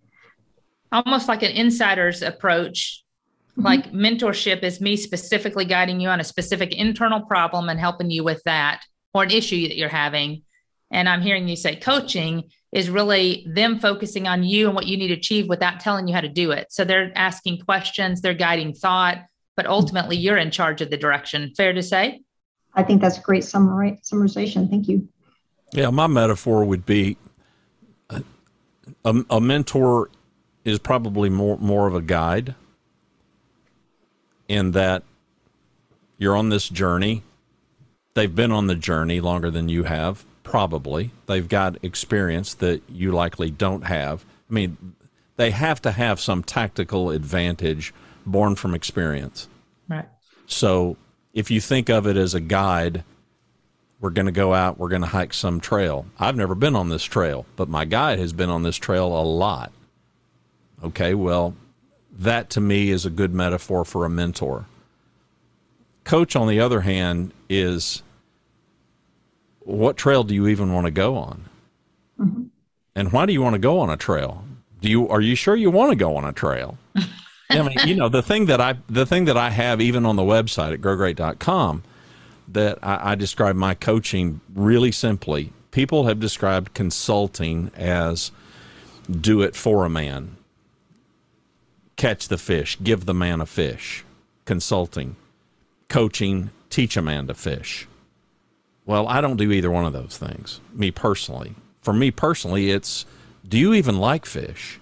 almost 0.92 1.28
like 1.28 1.42
an 1.42 1.52
insider's 1.52 2.22
approach 2.22 3.04
mm-hmm. 3.52 3.62
like 3.62 3.92
mentorship 3.92 4.62
is 4.62 4.80
me 4.80 4.96
specifically 4.96 5.64
guiding 5.64 6.00
you 6.00 6.08
on 6.08 6.20
a 6.20 6.24
specific 6.24 6.74
internal 6.74 7.20
problem 7.22 7.68
and 7.68 7.78
helping 7.78 8.10
you 8.10 8.24
with 8.24 8.42
that 8.44 8.82
or 9.14 9.22
an 9.22 9.30
issue 9.30 9.68
that 9.68 9.76
you're 9.76 9.88
having 9.88 10.42
and 10.90 11.08
I'm 11.08 11.22
hearing 11.22 11.48
you 11.48 11.56
say 11.56 11.76
coaching 11.76 12.50
is 12.72 12.90
really 12.90 13.46
them 13.48 13.78
focusing 13.80 14.26
on 14.26 14.44
you 14.44 14.66
and 14.66 14.74
what 14.74 14.86
you 14.86 14.96
need 14.96 15.08
to 15.08 15.14
achieve 15.14 15.48
without 15.48 15.80
telling 15.80 16.06
you 16.06 16.14
how 16.14 16.20
to 16.20 16.28
do 16.28 16.52
it. 16.52 16.72
So 16.72 16.84
they're 16.84 17.12
asking 17.16 17.60
questions, 17.60 18.20
they're 18.20 18.34
guiding 18.34 18.74
thought, 18.74 19.18
but 19.56 19.66
ultimately 19.66 20.16
you're 20.16 20.36
in 20.36 20.50
charge 20.50 20.80
of 20.80 20.90
the 20.90 20.96
direction. 20.96 21.52
Fair 21.56 21.72
to 21.72 21.82
say? 21.82 22.22
I 22.74 22.82
think 22.82 23.00
that's 23.02 23.18
a 23.18 23.22
great 23.22 23.44
summary, 23.44 24.00
summarization. 24.04 24.70
Thank 24.70 24.88
you. 24.88 25.08
Yeah, 25.72 25.90
my 25.90 26.06
metaphor 26.06 26.64
would 26.64 26.86
be 26.86 27.16
a, 27.16 27.29
a, 29.04 29.24
a 29.30 29.40
mentor 29.40 30.10
is 30.64 30.78
probably 30.78 31.28
more 31.30 31.58
more 31.58 31.86
of 31.86 31.94
a 31.94 32.02
guide 32.02 32.54
in 34.48 34.72
that 34.72 35.02
you're 36.18 36.36
on 36.36 36.48
this 36.48 36.68
journey. 36.68 37.22
They've 38.14 38.34
been 38.34 38.52
on 38.52 38.66
the 38.66 38.74
journey 38.74 39.20
longer 39.20 39.50
than 39.50 39.68
you 39.68 39.84
have 39.84 40.24
probably. 40.42 41.12
They've 41.26 41.48
got 41.48 41.82
experience 41.84 42.54
that 42.54 42.82
you 42.88 43.12
likely 43.12 43.50
don't 43.50 43.82
have. 43.82 44.24
I 44.50 44.52
mean, 44.52 44.96
they 45.36 45.52
have 45.52 45.80
to 45.82 45.92
have 45.92 46.20
some 46.20 46.42
tactical 46.42 47.10
advantage 47.10 47.94
born 48.26 48.56
from 48.56 48.74
experience. 48.74 49.48
Right. 49.88 50.08
So 50.46 50.96
if 51.32 51.50
you 51.50 51.60
think 51.60 51.88
of 51.88 52.06
it 52.06 52.16
as 52.16 52.34
a 52.34 52.40
guide, 52.40 53.04
we're 54.00 54.10
going 54.10 54.26
to 54.26 54.32
go 54.32 54.54
out, 54.54 54.78
we're 54.78 54.88
going 54.88 55.02
to 55.02 55.08
hike 55.08 55.34
some 55.34 55.60
trail. 55.60 56.06
I've 56.18 56.36
never 56.36 56.54
been 56.54 56.74
on 56.74 56.88
this 56.88 57.04
trail, 57.04 57.44
but 57.56 57.68
my 57.68 57.84
guide 57.84 58.18
has 58.18 58.32
been 58.32 58.50
on 58.50 58.62
this 58.62 58.76
trail 58.76 59.06
a 59.08 59.22
lot. 59.22 59.72
Okay, 60.82 61.14
well, 61.14 61.54
that 62.18 62.48
to 62.50 62.60
me 62.60 62.90
is 62.90 63.04
a 63.04 63.10
good 63.10 63.34
metaphor 63.34 63.84
for 63.84 64.04
a 64.04 64.10
mentor. 64.10 64.66
Coach, 66.04 66.34
on 66.34 66.48
the 66.48 66.60
other 66.60 66.80
hand, 66.80 67.32
is 67.50 68.02
what 69.60 69.98
trail 69.98 70.24
do 70.24 70.34
you 70.34 70.48
even 70.48 70.72
want 70.72 70.86
to 70.86 70.90
go 70.90 71.16
on? 71.16 71.44
Mm-hmm. 72.18 72.44
And 72.96 73.12
why 73.12 73.26
do 73.26 73.32
you 73.32 73.42
want 73.42 73.54
to 73.54 73.60
go 73.60 73.78
on 73.78 73.90
a 73.90 73.96
trail? 73.96 74.44
Do 74.80 74.90
you 74.90 75.08
are 75.08 75.20
you 75.20 75.34
sure 75.34 75.54
you 75.54 75.70
want 75.70 75.90
to 75.90 75.96
go 75.96 76.16
on 76.16 76.24
a 76.24 76.32
trail? 76.32 76.78
I 77.50 77.62
mean, 77.62 77.76
you 77.86 77.94
know, 77.94 78.08
the 78.08 78.22
thing 78.22 78.46
that 78.46 78.60
I 78.60 78.76
the 78.88 79.04
thing 79.04 79.26
that 79.26 79.36
I 79.36 79.50
have 79.50 79.80
even 79.80 80.06
on 80.06 80.16
the 80.16 80.22
website 80.22 80.72
at 80.72 80.80
growgreat.com 80.80 81.82
that 82.52 82.78
I, 82.82 83.12
I 83.12 83.14
describe 83.14 83.56
my 83.56 83.74
coaching 83.74 84.40
really 84.54 84.92
simply. 84.92 85.52
People 85.70 86.06
have 86.06 86.20
described 86.20 86.74
consulting 86.74 87.70
as 87.76 88.32
do 89.10 89.42
it 89.42 89.54
for 89.56 89.84
a 89.84 89.90
man. 89.90 90.36
Catch 91.96 92.28
the 92.28 92.38
fish, 92.38 92.78
give 92.82 93.06
the 93.06 93.14
man 93.14 93.40
a 93.40 93.46
fish. 93.46 94.04
Consulting. 94.44 95.16
Coaching, 95.88 96.50
teach 96.70 96.96
a 96.96 97.02
man 97.02 97.26
to 97.26 97.34
fish. 97.34 97.86
Well, 98.86 99.06
I 99.06 99.20
don't 99.20 99.36
do 99.36 99.52
either 99.52 99.70
one 99.70 99.84
of 99.84 99.92
those 99.92 100.16
things, 100.16 100.60
me 100.72 100.90
personally. 100.90 101.54
For 101.82 101.92
me 101.92 102.10
personally, 102.10 102.70
it's 102.70 103.06
do 103.48 103.58
you 103.58 103.74
even 103.74 103.98
like 103.98 104.26
fish? 104.26 104.80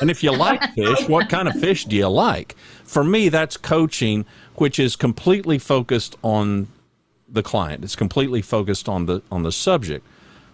and 0.00 0.10
if 0.10 0.22
you 0.22 0.32
like 0.32 0.62
fish, 0.74 1.08
what 1.08 1.28
kind 1.28 1.48
of 1.48 1.54
fish 1.54 1.84
do 1.84 1.96
you 1.96 2.08
like? 2.08 2.56
For 2.84 3.04
me, 3.04 3.28
that's 3.28 3.56
coaching, 3.56 4.24
which 4.56 4.78
is 4.78 4.96
completely 4.96 5.58
focused 5.58 6.16
on 6.22 6.68
the 7.30 7.42
client. 7.42 7.84
It's 7.84 7.96
completely 7.96 8.42
focused 8.42 8.88
on 8.88 9.06
the 9.06 9.22
on 9.30 9.42
the 9.42 9.52
subject. 9.52 10.06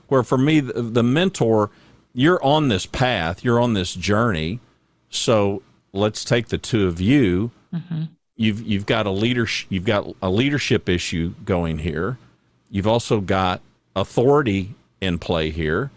Where 0.08 0.22
for 0.22 0.38
me, 0.38 0.60
the, 0.60 0.82
the 0.82 1.02
mentor, 1.02 1.70
you're 2.14 2.42
on 2.44 2.68
this 2.68 2.86
path, 2.86 3.44
you're 3.44 3.60
on 3.60 3.74
this 3.74 3.94
journey. 3.94 4.60
So 5.10 5.62
let's 5.92 6.24
take 6.24 6.48
the 6.48 6.58
two 6.58 6.86
of 6.86 7.00
you. 7.00 7.50
Mm-hmm. 7.74 8.04
You've 8.36 8.62
you've 8.62 8.86
got 8.86 9.06
a 9.06 9.10
leadership 9.10 9.66
you've 9.70 9.84
got 9.84 10.06
a 10.22 10.30
leadership 10.30 10.88
issue 10.88 11.34
going 11.44 11.78
here. 11.78 12.18
You've 12.70 12.86
also 12.86 13.20
got 13.20 13.60
authority 13.94 14.74
in 15.00 15.18
play 15.18 15.50
here. 15.50 15.90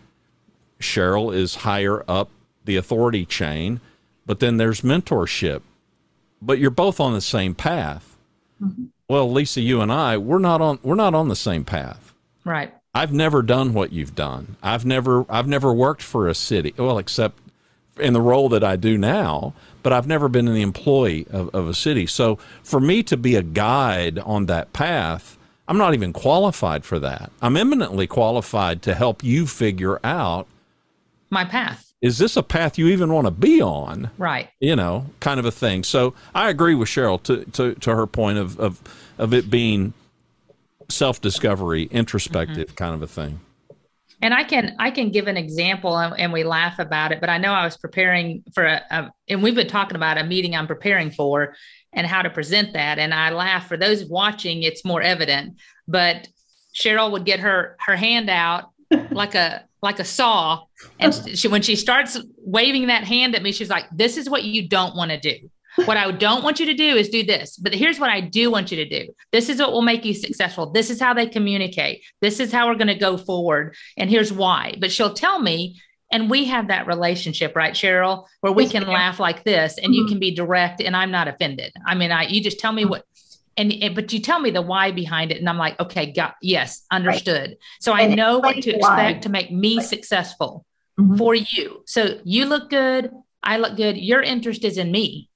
Cheryl 0.79 1.35
is 1.35 1.55
higher 1.55 2.03
up 2.07 2.29
the 2.65 2.77
authority 2.77 3.25
chain, 3.25 3.81
but 4.25 4.39
then 4.39 4.57
there's 4.57 4.81
mentorship. 4.81 5.61
But 6.41 6.59
you're 6.59 6.71
both 6.71 6.99
on 6.99 7.13
the 7.13 7.21
same 7.21 7.53
path. 7.53 8.17
Mm-hmm. 8.61 8.85
Well, 9.09 9.31
Lisa, 9.31 9.59
you 9.59 9.81
and 9.81 9.91
I, 9.91 10.17
we're 10.17 10.39
not 10.39 10.61
on 10.61 10.79
we're 10.83 10.95
not 10.95 11.15
on 11.15 11.27
the 11.27 11.35
same 11.35 11.65
path. 11.65 12.13
Right. 12.45 12.73
I've 12.93 13.11
never 13.11 13.41
done 13.41 13.73
what 13.73 13.91
you've 13.91 14.15
done. 14.15 14.55
I've 14.61 14.85
never 14.85 15.25
I've 15.29 15.47
never 15.47 15.73
worked 15.73 16.03
for 16.03 16.27
a 16.27 16.35
city. 16.35 16.73
Well, 16.77 16.99
except 16.99 17.39
in 17.99 18.13
the 18.13 18.21
role 18.21 18.49
that 18.49 18.63
I 18.63 18.75
do 18.75 18.97
now, 18.97 19.53
but 19.83 19.91
I've 19.91 20.07
never 20.07 20.29
been 20.29 20.47
an 20.47 20.55
employee 20.55 21.25
of, 21.31 21.49
of 21.53 21.67
a 21.67 21.73
city. 21.73 22.05
So 22.05 22.37
for 22.63 22.79
me 22.79 23.03
to 23.03 23.17
be 23.17 23.35
a 23.35 23.43
guide 23.43 24.19
on 24.19 24.45
that 24.45 24.73
path, 24.73 25.37
I'm 25.67 25.77
not 25.77 25.93
even 25.93 26.13
qualified 26.13 26.85
for 26.85 26.99
that. 26.99 27.31
I'm 27.41 27.57
eminently 27.57 28.07
qualified 28.07 28.81
to 28.83 28.95
help 28.95 29.23
you 29.23 29.47
figure 29.47 29.99
out 30.03 30.47
my 31.29 31.45
path. 31.45 31.88
Is 32.01 32.17
this 32.17 32.37
a 32.37 32.43
path 32.43 32.77
you 32.77 32.87
even 32.87 33.11
want 33.11 33.27
to 33.27 33.31
be 33.31 33.61
on? 33.61 34.09
Right. 34.17 34.49
You 34.59 34.75
know, 34.75 35.07
kind 35.19 35.39
of 35.39 35.45
a 35.45 35.51
thing. 35.51 35.83
So 35.83 36.13
I 36.33 36.49
agree 36.49 36.75
with 36.75 36.89
Cheryl 36.89 37.21
to 37.23 37.45
to, 37.51 37.75
to 37.75 37.95
her 37.95 38.07
point 38.07 38.37
of 38.37 38.59
of 38.59 38.81
of 39.17 39.33
it 39.33 39.49
being 39.49 39.93
self 40.89 41.21
discovery, 41.21 41.83
introspective 41.91 42.67
mm-hmm. 42.67 42.75
kind 42.75 42.95
of 42.95 43.01
a 43.01 43.07
thing. 43.07 43.41
And 44.21 44.33
I 44.33 44.43
can 44.43 44.75
I 44.79 44.91
can 44.91 45.11
give 45.11 45.27
an 45.27 45.37
example, 45.37 45.97
and 45.97 46.33
we 46.33 46.43
laugh 46.43 46.79
about 46.79 47.11
it. 47.11 47.21
But 47.21 47.29
I 47.29 47.37
know 47.37 47.53
I 47.53 47.63
was 47.63 47.77
preparing 47.77 48.43
for 48.53 48.65
a, 48.65 48.81
a 48.91 49.11
and 49.27 49.41
we've 49.41 49.55
been 49.55 49.67
talking 49.67 49.95
about 49.95 50.17
a 50.17 50.23
meeting 50.23 50.55
I'm 50.55 50.67
preparing 50.67 51.11
for, 51.11 51.55
and 51.93 52.05
how 52.05 52.21
to 52.21 52.29
present 52.29 52.73
that. 52.73 52.99
And 52.99 53.13
I 53.13 53.31
laugh. 53.31 53.67
For 53.67 53.77
those 53.77 54.05
watching, 54.05 54.63
it's 54.63 54.83
more 54.83 55.01
evident. 55.01 55.57
But 55.87 56.27
Cheryl 56.75 57.11
would 57.11 57.25
get 57.25 57.39
her 57.39 57.77
her 57.79 57.95
hand 57.95 58.29
out 58.29 58.71
like 59.11 59.35
a 59.35 59.63
like 59.81 59.99
a 59.99 60.05
saw, 60.05 60.63
and 60.99 61.13
she, 61.35 61.47
when 61.47 61.61
she 61.61 61.75
starts 61.75 62.17
waving 62.37 62.87
that 62.87 63.03
hand 63.03 63.35
at 63.35 63.43
me, 63.43 63.51
she's 63.51 63.69
like, 63.69 63.85
"This 63.91 64.17
is 64.17 64.29
what 64.29 64.43
you 64.43 64.67
don't 64.67 64.95
want 64.95 65.11
to 65.11 65.19
do." 65.19 65.49
What 65.85 65.97
I 65.97 66.11
don't 66.11 66.43
want 66.43 66.59
you 66.59 66.65
to 66.65 66.73
do 66.73 66.95
is 66.95 67.09
do 67.09 67.23
this. 67.23 67.55
But 67.57 67.73
here's 67.73 67.99
what 67.99 68.09
I 68.09 68.21
do 68.21 68.51
want 68.51 68.71
you 68.71 68.77
to 68.83 68.89
do. 68.89 69.13
This 69.31 69.49
is 69.49 69.59
what 69.59 69.71
will 69.71 69.81
make 69.81 70.03
you 70.03 70.13
successful. 70.13 70.71
This 70.71 70.89
is 70.89 70.99
how 70.99 71.13
they 71.13 71.27
communicate. 71.27 72.03
This 72.21 72.39
is 72.39 72.51
how 72.51 72.67
we're 72.67 72.75
going 72.75 72.87
to 72.87 72.95
go 72.95 73.17
forward. 73.17 73.75
And 73.95 74.09
here's 74.09 74.33
why. 74.33 74.75
But 74.79 74.91
she'll 74.91 75.13
tell 75.13 75.39
me, 75.39 75.79
and 76.11 76.29
we 76.29 76.45
have 76.45 76.67
that 76.67 76.87
relationship, 76.87 77.55
right, 77.55 77.73
Cheryl, 77.73 78.25
where 78.41 78.51
we 78.51 78.67
can 78.67 78.87
laugh 78.87 79.19
like 79.19 79.43
this 79.43 79.77
and 79.77 79.87
mm-hmm. 79.87 79.93
you 79.93 80.05
can 80.07 80.19
be 80.19 80.33
direct 80.33 80.81
and 80.81 80.95
I'm 80.95 81.11
not 81.11 81.27
offended. 81.27 81.71
I 81.85 81.95
mean, 81.95 82.11
I 82.11 82.23
you 82.23 82.41
just 82.41 82.59
tell 82.59 82.71
me 82.71 82.85
what 82.85 83.05
and, 83.59 83.73
and, 83.83 83.93
but 83.93 84.11
you 84.11 84.19
tell 84.19 84.39
me 84.39 84.49
the 84.49 84.61
why 84.61 84.91
behind 84.91 85.31
it 85.31 85.37
and 85.37 85.47
i'm 85.49 85.57
like 85.57 85.79
okay 85.79 86.11
got 86.11 86.35
yes 86.41 86.85
understood 86.91 87.49
right. 87.49 87.57
so 87.79 87.93
i 87.93 88.07
know 88.07 88.39
what 88.39 88.55
to 88.61 88.71
expect 88.75 88.81
why. 88.81 89.13
to 89.13 89.29
make 89.29 89.51
me 89.51 89.77
right. 89.77 89.85
successful 89.85 90.65
mm-hmm. 90.99 91.15
for 91.17 91.35
you 91.35 91.83
so 91.85 92.19
you 92.23 92.45
look 92.45 92.69
good 92.69 93.11
i 93.43 93.57
look 93.57 93.75
good 93.75 93.97
your 93.97 94.21
interest 94.21 94.63
is 94.63 94.77
in 94.77 94.91
me 94.91 95.29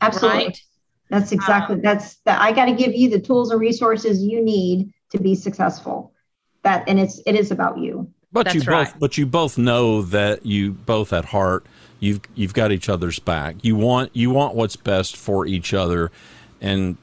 Absolutely. 0.00 0.44
Right? 0.44 0.62
That's 1.10 1.32
exactly 1.32 1.76
um, 1.76 1.82
that's 1.82 2.16
that 2.26 2.40
I 2.40 2.52
got 2.52 2.66
to 2.66 2.72
give 2.72 2.94
you 2.94 3.08
the 3.08 3.20
tools 3.20 3.50
and 3.50 3.60
resources 3.60 4.22
you 4.22 4.44
need 4.44 4.92
to 5.10 5.18
be 5.18 5.34
successful. 5.34 6.12
That 6.64 6.84
and 6.86 7.00
it's 7.00 7.20
it 7.24 7.34
is 7.34 7.50
about 7.50 7.78
you. 7.78 8.12
But 8.30 8.44
that's 8.44 8.56
you 8.56 8.62
right. 8.70 8.86
both 8.86 9.00
but 9.00 9.18
you 9.18 9.26
both 9.26 9.56
know 9.56 10.02
that 10.02 10.44
you 10.44 10.72
both 10.72 11.14
at 11.14 11.24
heart 11.24 11.64
you've 12.00 12.20
you've 12.34 12.52
got 12.52 12.72
each 12.72 12.90
other's 12.90 13.18
back. 13.18 13.56
You 13.62 13.76
want 13.76 14.14
you 14.14 14.30
want 14.30 14.54
what's 14.54 14.76
best 14.76 15.16
for 15.16 15.46
each 15.46 15.72
other 15.72 16.10
and 16.60 16.98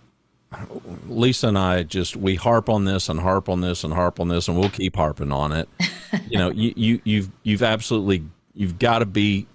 Lisa 1.08 1.48
and 1.50 1.58
I 1.58 1.84
just 1.84 2.16
we 2.16 2.36
harp 2.36 2.70
on 2.70 2.86
this 2.86 3.10
and 3.10 3.20
harp 3.20 3.50
on 3.50 3.62
this 3.62 3.84
and 3.84 3.94
harp 3.94 4.20
on 4.20 4.28
this 4.28 4.48
and 4.48 4.58
we'll 4.58 4.70
keep 4.70 4.96
harping 4.96 5.32
on 5.32 5.52
it. 5.52 5.70
you 6.30 6.38
know, 6.38 6.50
you, 6.52 6.74
you 6.76 7.02
you've 7.04 7.30
you've 7.44 7.64
absolutely 7.64 8.24
you've 8.54 8.80
got 8.80 9.00
to 9.00 9.06
be 9.06 9.48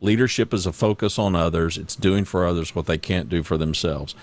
Leadership 0.00 0.54
is 0.54 0.64
a 0.64 0.72
focus 0.72 1.18
on 1.18 1.34
others. 1.34 1.76
It's 1.76 1.96
doing 1.96 2.24
for 2.24 2.46
others 2.46 2.74
what 2.74 2.86
they 2.86 2.98
can't 2.98 3.28
do 3.28 3.42
for 3.42 3.56
themselves. 3.56 4.14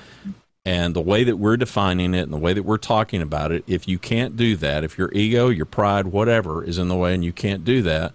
And 0.64 0.96
the 0.96 1.02
way 1.02 1.24
that 1.24 1.38
we're 1.38 1.58
defining 1.58 2.14
it 2.14 2.22
and 2.22 2.34
the 2.34 2.38
way 2.38 2.54
that 2.54 2.64
we're 2.64 2.78
talking 2.78 3.22
about 3.22 3.52
it, 3.52 3.64
if 3.68 3.88
you 3.88 4.00
can't 4.00 4.38
do 4.38 4.56
that, 4.56 4.84
if 4.84 4.98
your 4.98 5.12
ego, 5.12 5.50
your 5.50 5.66
pride, 5.66 6.08
whatever 6.08 6.64
is 6.64 6.78
in 6.78 6.88
the 6.88 6.96
way 6.96 7.14
and 7.14 7.26
you 7.26 7.34
can't 7.34 7.66
do 7.66 7.82
that, 7.84 8.14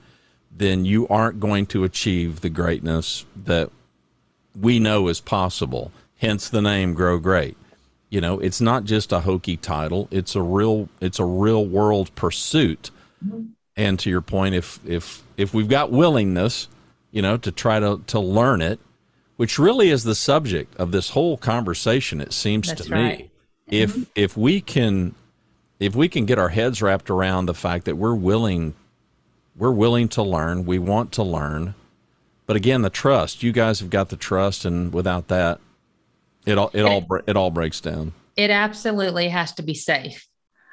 then 0.51 0.85
you 0.85 1.07
aren't 1.09 1.39
going 1.39 1.67
to 1.67 1.85
achieve 1.85 2.41
the 2.41 2.49
greatness 2.49 3.25
that 3.37 3.71
we 4.59 4.81
know 4.81 5.07
is 5.09 5.21
possible. 5.21 5.93
Hence 6.17 6.49
the 6.49 6.63
name 6.63 6.95
Grow 6.95 7.19
Great. 7.19 7.57
You 8.11 8.21
know, 8.21 8.41
it's 8.41 8.61
not 8.61 8.85
just 8.85 9.13
a 9.13 9.21
hokey 9.21 9.57
title, 9.57 10.09
it's 10.11 10.35
a 10.35 10.43
real 10.43 10.89
it's 11.01 11.21
a 11.21 11.25
real 11.25 11.65
world 11.65 12.15
pursuit. 12.17 12.91
And 13.77 13.99
to 14.01 14.11
your 14.11 14.21
point, 14.21 14.55
if 14.55 14.81
if 14.85 15.23
if 15.37 15.55
we've 15.55 15.69
got 15.69 15.93
willingness, 15.93 16.69
you 17.13 17.23
know, 17.23 17.37
to 17.39 17.53
try 17.53 17.79
to, 17.81 18.03
to 18.09 18.21
learn 18.21 18.61
it, 18.61 18.81
which 19.37 19.59
really 19.59 19.91
is 19.91 20.05
the 20.05 20.15
subject 20.15 20.77
of 20.77 20.91
this 20.91 21.11
whole 21.11 21.37
conversation, 21.37 22.21
it 22.21 22.33
seems 22.33 22.69
That's 22.69 22.87
to 22.87 22.93
right. 22.93 23.19
me. 23.21 23.31
If 23.69 23.93
mm-hmm. 23.93 24.03
if 24.17 24.37
we 24.37 24.61
can 24.61 25.15
if 25.79 25.95
we 25.95 26.09
can 26.09 26.27
get 26.27 26.39
our 26.39 26.51
heads 26.51 26.83
wrapped 26.83 27.11
around 27.11 27.47
the 27.47 27.55
fact 27.55 27.85
that 27.85 27.97
we're 27.97 28.15
willing 28.15 28.75
we're 29.57 29.71
willing 29.71 30.09
to 30.09 30.23
learn, 30.23 30.65
we 30.65 30.79
want 30.79 31.13
to 31.13 31.23
learn. 31.23 31.75
But 32.47 32.57
again, 32.57 32.83
the 32.83 32.91
trust. 32.91 33.43
You 33.43 33.53
guys 33.53 33.79
have 33.81 33.91
got 33.91 34.09
the 34.09 34.17
trust 34.17 34.65
and 34.65 34.93
without 34.93 35.29
that 35.29 35.61
it 36.47 36.59
all 36.59 36.71
it 36.73 36.83
all 36.83 37.07
it 37.27 37.37
all 37.37 37.51
breaks 37.51 37.81
down. 37.81 38.13
It 38.37 38.51
absolutely 38.51 39.29
has 39.29 39.53
to 39.55 39.63
be 39.63 39.75
safe. 39.75 40.27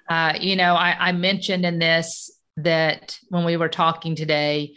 Uh, 0.10 0.34
you 0.40 0.56
know, 0.56 0.76
I, 0.76 1.10
I 1.10 1.12
mentioned 1.12 1.66
in 1.66 1.80
this 1.80 2.32
that 2.58 3.20
when 3.30 3.44
we 3.44 3.58
were 3.58 3.70
talking 3.70 4.16
today, 4.16 4.76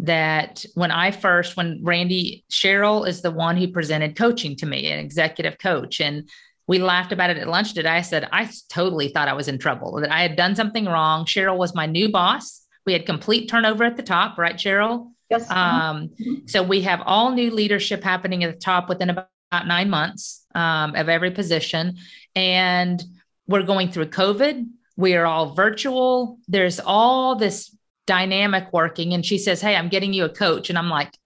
that 0.00 0.64
when 0.74 0.90
I 0.90 1.12
first, 1.12 1.56
when 1.56 1.80
Randy 1.82 2.44
Cheryl 2.50 3.06
is 3.06 3.22
the 3.22 3.30
one 3.30 3.56
who 3.56 3.68
presented 3.68 4.16
coaching 4.16 4.56
to 4.56 4.66
me, 4.66 4.90
an 4.90 4.98
executive 4.98 5.58
coach, 5.58 6.00
and 6.00 6.28
we 6.66 6.78
laughed 6.78 7.12
about 7.12 7.30
it 7.30 7.38
at 7.38 7.48
lunch 7.48 7.74
today. 7.74 7.90
I 7.90 8.02
said, 8.02 8.28
I 8.32 8.50
totally 8.68 9.08
thought 9.08 9.28
I 9.28 9.34
was 9.34 9.48
in 9.48 9.58
trouble, 9.58 10.00
that 10.00 10.10
I 10.10 10.22
had 10.22 10.36
done 10.36 10.56
something 10.56 10.86
wrong. 10.86 11.24
Cheryl 11.26 11.56
was 11.56 11.74
my 11.74 11.86
new 11.86 12.10
boss. 12.10 12.62
We 12.84 12.92
had 12.92 13.06
complete 13.06 13.48
turnover 13.48 13.84
at 13.84 13.96
the 13.96 14.02
top, 14.02 14.38
right, 14.38 14.56
Cheryl? 14.56 15.12
Yes. 15.30 15.48
Um, 15.50 16.10
so 16.46 16.62
we 16.62 16.82
have 16.82 17.00
all 17.06 17.30
new 17.30 17.50
leadership 17.50 18.02
happening 18.02 18.44
at 18.44 18.52
the 18.52 18.60
top 18.60 18.88
within 18.88 19.10
about 19.10 19.28
nine 19.52 19.90
months 19.90 20.46
um, 20.54 20.94
of 20.94 21.08
every 21.08 21.30
position. 21.30 21.96
And 22.34 23.02
we're 23.46 23.62
going 23.62 23.90
through 23.90 24.06
COVID. 24.06 24.66
We 24.96 25.14
are 25.14 25.26
all 25.26 25.54
virtual. 25.54 26.38
There's 26.48 26.80
all 26.80 27.36
this 27.36 27.74
dynamic 28.06 28.72
working 28.72 29.14
and 29.14 29.24
she 29.24 29.38
says 29.38 29.60
hey 29.60 29.76
i'm 29.76 29.88
getting 29.88 30.12
you 30.12 30.24
a 30.24 30.28
coach 30.28 30.70
and 30.70 30.78
i'm 30.78 30.88
like 30.88 31.16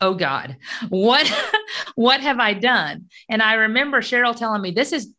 oh 0.00 0.14
god 0.14 0.56
what 0.90 1.26
what 1.94 2.20
have 2.20 2.38
i 2.38 2.52
done 2.52 3.06
and 3.28 3.42
i 3.42 3.54
remember 3.54 4.00
cheryl 4.00 4.36
telling 4.36 4.60
me 4.60 4.70
this 4.70 4.92
is 4.92 5.14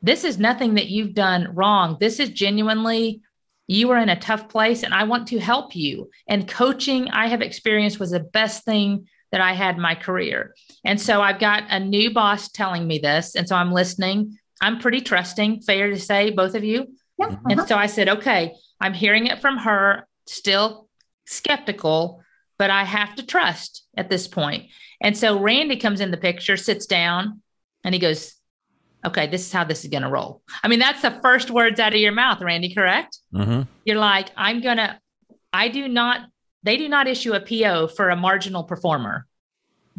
this 0.00 0.24
is 0.24 0.38
nothing 0.38 0.74
that 0.74 0.88
you've 0.88 1.14
done 1.14 1.52
wrong 1.54 1.96
this 1.98 2.20
is 2.20 2.30
genuinely 2.30 3.20
you 3.66 3.90
are 3.90 3.98
in 3.98 4.08
a 4.08 4.20
tough 4.20 4.48
place 4.48 4.84
and 4.84 4.94
i 4.94 5.02
want 5.02 5.26
to 5.26 5.38
help 5.40 5.74
you 5.74 6.08
and 6.28 6.46
coaching 6.46 7.08
i 7.10 7.26
have 7.26 7.42
experienced 7.42 7.98
was 7.98 8.12
the 8.12 8.20
best 8.20 8.64
thing 8.64 9.08
that 9.32 9.40
i 9.40 9.52
had 9.52 9.76
in 9.76 9.80
my 9.80 9.94
career 9.94 10.54
and 10.84 11.00
so 11.00 11.20
i've 11.20 11.38
got 11.38 11.64
a 11.70 11.80
new 11.80 12.12
boss 12.12 12.48
telling 12.48 12.86
me 12.86 12.98
this 12.98 13.34
and 13.34 13.48
so 13.48 13.56
i'm 13.56 13.72
listening 13.72 14.38
i'm 14.60 14.78
pretty 14.78 15.00
trusting 15.00 15.60
fair 15.60 15.90
to 15.90 15.98
say 15.98 16.30
both 16.30 16.54
of 16.54 16.64
you 16.64 16.86
yeah, 17.18 17.26
uh-huh. 17.26 17.36
and 17.50 17.68
so 17.68 17.76
i 17.76 17.86
said 17.86 18.08
okay 18.08 18.54
i'm 18.80 18.94
hearing 18.94 19.26
it 19.26 19.40
from 19.40 19.58
her 19.58 20.06
still 20.26 20.88
skeptical, 21.30 22.22
but 22.58 22.70
I 22.70 22.84
have 22.84 23.14
to 23.16 23.26
trust 23.26 23.84
at 23.96 24.10
this 24.10 24.26
point. 24.28 24.70
And 25.00 25.16
so 25.16 25.38
Randy 25.38 25.76
comes 25.76 26.00
in 26.00 26.10
the 26.10 26.16
picture, 26.16 26.56
sits 26.56 26.86
down, 26.86 27.40
and 27.84 27.94
he 27.94 28.00
goes, 28.00 28.34
Okay, 29.02 29.28
this 29.28 29.46
is 29.46 29.52
how 29.52 29.64
this 29.64 29.82
is 29.82 29.90
going 29.90 30.02
to 30.02 30.10
roll. 30.10 30.42
I 30.62 30.68
mean, 30.68 30.78
that's 30.78 31.00
the 31.00 31.18
first 31.22 31.50
words 31.50 31.80
out 31.80 31.94
of 31.94 32.00
your 32.00 32.12
mouth, 32.12 32.42
Randy, 32.42 32.74
correct? 32.74 33.18
Mm-hmm. 33.32 33.62
You're 33.86 33.96
like, 33.96 34.28
I'm 34.36 34.60
going 34.60 34.76
to, 34.76 34.98
I 35.54 35.68
do 35.68 35.88
not, 35.88 36.28
they 36.62 36.76
do 36.76 36.88
not 36.88 37.06
issue 37.08 37.32
a 37.32 37.40
PO 37.40 37.88
for 37.88 38.10
a 38.10 38.16
marginal 38.16 38.64
performer 38.64 39.26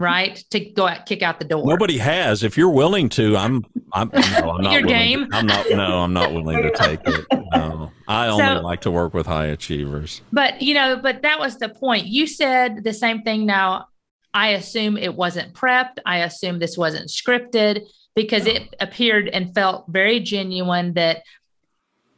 right? 0.02 0.44
To 0.52 0.60
go 0.60 0.88
out, 0.88 1.06
kick 1.06 1.22
out 1.22 1.40
the 1.40 1.46
door. 1.46 1.66
Nobody 1.66 1.98
has. 1.98 2.44
If 2.44 2.58
you're 2.58 2.72
willing 2.72 3.08
to, 3.10 3.38
I'm. 3.38 3.66
I'm, 3.94 4.10
no, 4.14 4.22
I'm 4.22 4.62
not 4.64 4.74
Your 4.74 4.82
willing 4.82 4.88
game. 4.88 5.30
To, 5.30 5.38
I'm 5.38 5.46
not. 5.46 5.70
No, 5.70 6.00
I'm 6.00 6.14
not 6.14 6.34
willing 6.34 6.62
to 6.64 6.72
take 6.72 7.00
it. 7.06 7.26
No, 7.54 7.92
I 8.08 8.28
only 8.28 8.46
so, 8.46 8.62
like 8.62 8.82
to 8.82 8.92
work 8.92 9.14
with 9.14 9.28
high 9.28 9.48
achievers. 9.48 10.22
But 10.32 10.62
you 10.62 10.74
know, 10.74 10.98
but 10.98 11.22
that 11.22 11.40
was 11.40 11.58
the 11.58 11.70
point. 11.70 12.08
You 12.08 12.28
said 12.28 12.84
the 12.84 12.94
same 12.94 13.22
thing. 13.22 13.46
Now, 13.46 13.88
I 14.34 14.50
assume 14.50 14.98
it 14.98 15.16
wasn't 15.16 15.54
prepped. 15.54 16.00
I 16.06 16.20
assume 16.20 16.60
this 16.60 16.78
wasn't 16.78 17.10
scripted 17.10 17.86
because 18.16 18.46
it 18.46 18.76
appeared 18.80 19.30
and 19.30 19.54
felt 19.54 19.86
very 19.88 20.20
genuine. 20.20 20.94
That 20.94 21.24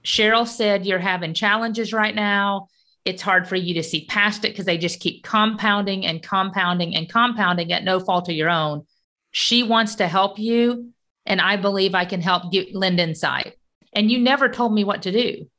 Cheryl 0.03 0.47
said 0.47 0.85
you're 0.85 0.99
having 0.99 1.33
challenges 1.33 1.93
right 1.93 2.15
now 2.15 2.67
it's 3.05 3.21
hard 3.21 3.47
for 3.47 3.55
you 3.55 3.73
to 3.75 3.83
see 3.83 4.05
past 4.05 4.45
it 4.45 4.49
because 4.49 4.65
they 4.65 4.77
just 4.77 4.99
keep 4.99 5.23
compounding 5.23 6.05
and 6.05 6.23
compounding 6.23 6.95
and 6.95 7.09
compounding 7.09 7.71
at 7.73 7.83
no 7.83 7.99
fault 7.99 8.29
of 8.29 8.35
your 8.35 8.49
own. 8.49 8.85
She 9.31 9.63
wants 9.63 9.95
to 9.95 10.07
help 10.07 10.39
you, 10.39 10.93
and 11.25 11.41
I 11.41 11.57
believe 11.57 11.95
I 11.95 12.05
can 12.05 12.21
help 12.21 12.51
get, 12.51 12.73
lend 12.73 12.99
insight. 12.99 13.55
And 13.91 14.09
you 14.09 14.19
never 14.19 14.47
told 14.47 14.73
me 14.73 14.83
what 14.83 15.03
to 15.03 15.11
do. 15.11 15.49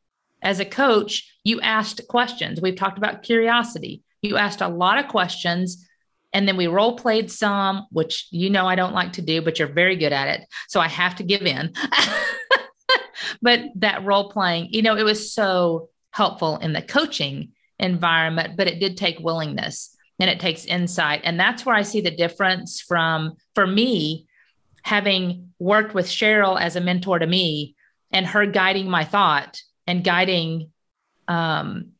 As 0.42 0.60
a 0.60 0.64
coach, 0.64 1.36
you 1.44 1.60
asked 1.60 2.08
questions. 2.08 2.60
We've 2.60 2.76
talked 2.76 2.98
about 2.98 3.22
curiosity. 3.22 4.02
You 4.22 4.36
asked 4.36 4.60
a 4.60 4.68
lot 4.68 4.98
of 4.98 5.08
questions, 5.08 5.86
and 6.32 6.48
then 6.48 6.56
we 6.56 6.66
role 6.66 6.96
played 6.96 7.30
some, 7.30 7.86
which 7.90 8.26
you 8.30 8.48
know 8.48 8.66
I 8.66 8.74
don't 8.74 8.94
like 8.94 9.14
to 9.14 9.22
do, 9.22 9.42
but 9.42 9.58
you're 9.58 9.68
very 9.68 9.96
good 9.96 10.12
at 10.12 10.28
it. 10.28 10.46
So 10.68 10.80
I 10.80 10.88
have 10.88 11.16
to 11.16 11.22
give 11.22 11.42
in. 11.42 11.72
but 13.42 13.60
that 13.76 14.04
role 14.04 14.30
playing, 14.30 14.68
you 14.70 14.82
know, 14.82 14.96
it 14.96 15.04
was 15.04 15.32
so 15.32 15.90
helpful 16.14 16.58
in 16.58 16.72
the 16.72 16.80
coaching 16.80 17.50
environment, 17.80 18.56
but 18.56 18.68
it 18.68 18.78
did 18.78 18.96
take 18.96 19.18
willingness 19.18 19.96
and 20.20 20.30
it 20.30 20.38
takes 20.38 20.64
insight. 20.64 21.20
And 21.24 21.38
that's 21.38 21.66
where 21.66 21.74
I 21.74 21.82
see 21.82 22.00
the 22.00 22.16
difference 22.16 22.80
from, 22.80 23.34
for 23.56 23.66
me, 23.66 24.28
having 24.84 25.52
worked 25.58 25.92
with 25.92 26.06
Cheryl 26.06 26.58
as 26.58 26.76
a 26.76 26.80
mentor 26.80 27.18
to 27.18 27.26
me 27.26 27.74
and 28.12 28.26
her 28.28 28.46
guiding 28.46 28.88
my 28.88 29.04
thought 29.04 29.60
and 29.88 30.04
guiding 30.04 30.70
um, 31.26 31.90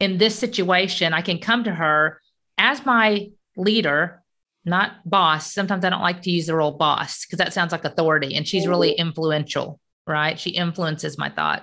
in 0.00 0.16
this 0.16 0.38
situation, 0.38 1.12
I 1.12 1.20
can 1.20 1.38
come 1.38 1.64
to 1.64 1.74
her 1.74 2.22
as 2.56 2.86
my 2.86 3.28
leader, 3.58 4.22
not 4.64 4.92
boss, 5.04 5.52
sometimes 5.52 5.84
I 5.84 5.90
don't 5.90 6.00
like 6.00 6.22
to 6.22 6.30
use 6.30 6.46
the 6.46 6.56
role 6.56 6.72
boss 6.72 7.26
because 7.26 7.38
that 7.38 7.52
sounds 7.52 7.72
like 7.72 7.84
authority 7.84 8.36
and 8.36 8.48
she's 8.48 8.66
really 8.66 8.92
influential, 8.92 9.80
right? 10.06 10.40
She 10.40 10.50
influences 10.50 11.18
my 11.18 11.28
thought. 11.28 11.62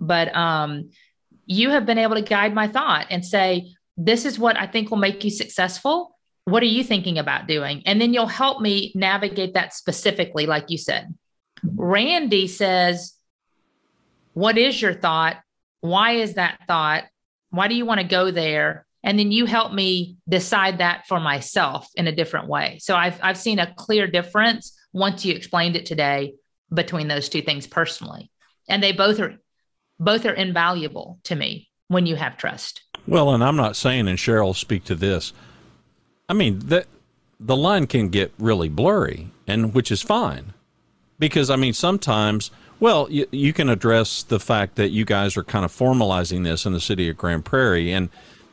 But 0.00 0.34
um, 0.34 0.90
you 1.48 1.70
have 1.70 1.86
been 1.86 1.98
able 1.98 2.14
to 2.14 2.22
guide 2.22 2.54
my 2.54 2.68
thought 2.68 3.06
and 3.10 3.24
say, 3.24 3.72
this 3.96 4.26
is 4.26 4.38
what 4.38 4.56
I 4.58 4.66
think 4.66 4.90
will 4.90 4.98
make 4.98 5.24
you 5.24 5.30
successful. 5.30 6.14
What 6.44 6.62
are 6.62 6.66
you 6.66 6.84
thinking 6.84 7.18
about 7.18 7.48
doing? 7.48 7.82
And 7.86 8.00
then 8.00 8.12
you'll 8.14 8.26
help 8.26 8.60
me 8.60 8.92
navigate 8.94 9.54
that 9.54 9.74
specifically, 9.74 10.46
like 10.46 10.70
you 10.70 10.78
said. 10.78 11.12
Randy 11.64 12.46
says, 12.46 13.14
What 14.34 14.56
is 14.56 14.80
your 14.80 14.94
thought? 14.94 15.38
Why 15.80 16.12
is 16.12 16.34
that 16.34 16.60
thought? 16.68 17.04
Why 17.50 17.66
do 17.66 17.74
you 17.74 17.86
want 17.86 18.00
to 18.00 18.06
go 18.06 18.30
there? 18.30 18.86
And 19.02 19.18
then 19.18 19.32
you 19.32 19.46
help 19.46 19.72
me 19.72 20.16
decide 20.28 20.78
that 20.78 21.06
for 21.08 21.18
myself 21.18 21.88
in 21.94 22.06
a 22.06 22.14
different 22.14 22.48
way. 22.48 22.78
So 22.80 22.94
I've, 22.94 23.18
I've 23.22 23.38
seen 23.38 23.58
a 23.58 23.72
clear 23.74 24.06
difference 24.06 24.76
once 24.92 25.24
you 25.24 25.34
explained 25.34 25.76
it 25.76 25.86
today 25.86 26.34
between 26.72 27.08
those 27.08 27.28
two 27.28 27.42
things 27.42 27.66
personally. 27.66 28.30
And 28.68 28.82
they 28.82 28.92
both 28.92 29.18
are 29.20 29.38
both 29.98 30.24
are 30.24 30.32
invaluable 30.32 31.18
to 31.24 31.34
me 31.34 31.68
when 31.88 32.06
you 32.06 32.16
have 32.16 32.36
trust. 32.36 32.82
Well, 33.06 33.32
and 33.32 33.42
I'm 33.42 33.56
not 33.56 33.76
saying, 33.76 34.08
and 34.08 34.18
Cheryl 34.18 34.54
speak 34.54 34.84
to 34.84 34.94
this. 34.94 35.32
I 36.28 36.34
mean, 36.34 36.58
that 36.66 36.86
the 37.40 37.56
line 37.56 37.86
can 37.86 38.08
get 38.10 38.32
really 38.38 38.68
blurry, 38.68 39.30
and 39.46 39.72
which 39.74 39.90
is 39.90 40.02
fine, 40.02 40.52
because 41.18 41.48
I 41.48 41.56
mean, 41.56 41.72
sometimes, 41.72 42.50
well, 42.80 43.08
you, 43.10 43.26
you 43.30 43.52
can 43.52 43.68
address 43.68 44.22
the 44.22 44.40
fact 44.40 44.76
that 44.76 44.90
you 44.90 45.04
guys 45.04 45.36
are 45.36 45.44
kind 45.44 45.64
of 45.64 45.72
formalizing 45.72 46.44
this 46.44 46.66
in 46.66 46.72
the 46.72 46.80
city 46.80 47.08
of 47.08 47.16
Grand 47.16 47.44
Prairie, 47.44 47.92
and 47.92 48.10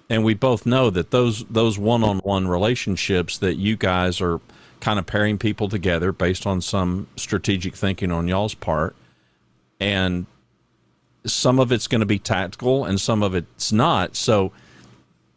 and 0.10 0.24
we 0.24 0.36
both 0.36 0.66
know 0.66 0.90
that 0.90 1.12
those 1.12 1.44
those 1.46 1.78
one-on-one 1.78 2.48
relationships 2.48 3.38
that 3.40 3.56
you 3.56 3.76
guys 3.76 4.22
are 4.22 4.40
kind 4.80 5.00
of 5.00 5.06
pairing 5.06 5.38
people 5.38 5.68
together 5.68 6.12
based 6.12 6.46
on 6.46 6.62
some 6.62 7.08
strategic 7.18 7.76
thinking 7.76 8.12
on 8.12 8.28
y'all's 8.28 8.54
part, 8.56 8.96
and 9.80 10.28
some 11.26 11.60
of 11.60 11.72
it's 11.72 11.88
going 11.88 12.00
to 12.00 12.06
be 12.06 12.20
tactical 12.20 12.86
and 12.86 13.00
some 13.00 13.24
of 13.24 13.36
it's 13.36 13.72
not. 13.72 14.16
So 14.16 14.52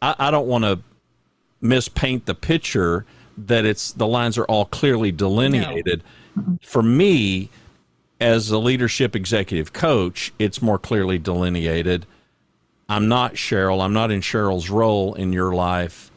I, 0.03 0.15
I 0.19 0.31
don't 0.31 0.47
want 0.47 0.65
to 0.65 0.81
mispaint 1.63 2.27
the 2.27 2.35
picture 2.35 3.05
that 3.37 3.65
it's 3.65 3.93
the 3.93 4.07
lines 4.07 4.37
are 4.39 4.45
all 4.45 4.65
clearly 4.65 5.13
delineated. 5.13 6.03
No. 6.37 6.59
For 6.63 6.83
me, 6.83 7.51
as 8.21 8.51
a 8.51 8.59
leadership 8.59 9.15
executive 9.15 9.73
coach, 9.73 10.33
it's 10.39 10.61
more 10.61 10.79
clearly 10.79 11.19
delineated. 11.19 12.07
I'm 12.89 13.09
not 13.09 13.35
Cheryl. 13.35 13.83
I'm 13.83 13.93
not 13.93 14.11
in 14.11 14.21
Cheryl's 14.21 14.71
role 14.71 15.15
in 15.15 15.33
your 15.33 15.55
life. 15.55 16.11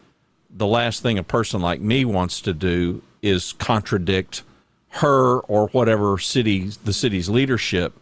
The 0.49 0.67
last 0.67 1.03
thing 1.03 1.17
a 1.17 1.23
person 1.23 1.61
like 1.61 1.81
me 1.81 2.05
wants 2.05 2.41
to 2.41 2.53
do 2.53 3.01
is 3.21 3.53
contradict 3.53 4.43
her 4.95 5.39
or 5.41 5.67
whatever 5.69 6.17
city 6.17 6.69
the 6.83 6.93
city's 6.93 7.29
leadership, 7.29 7.93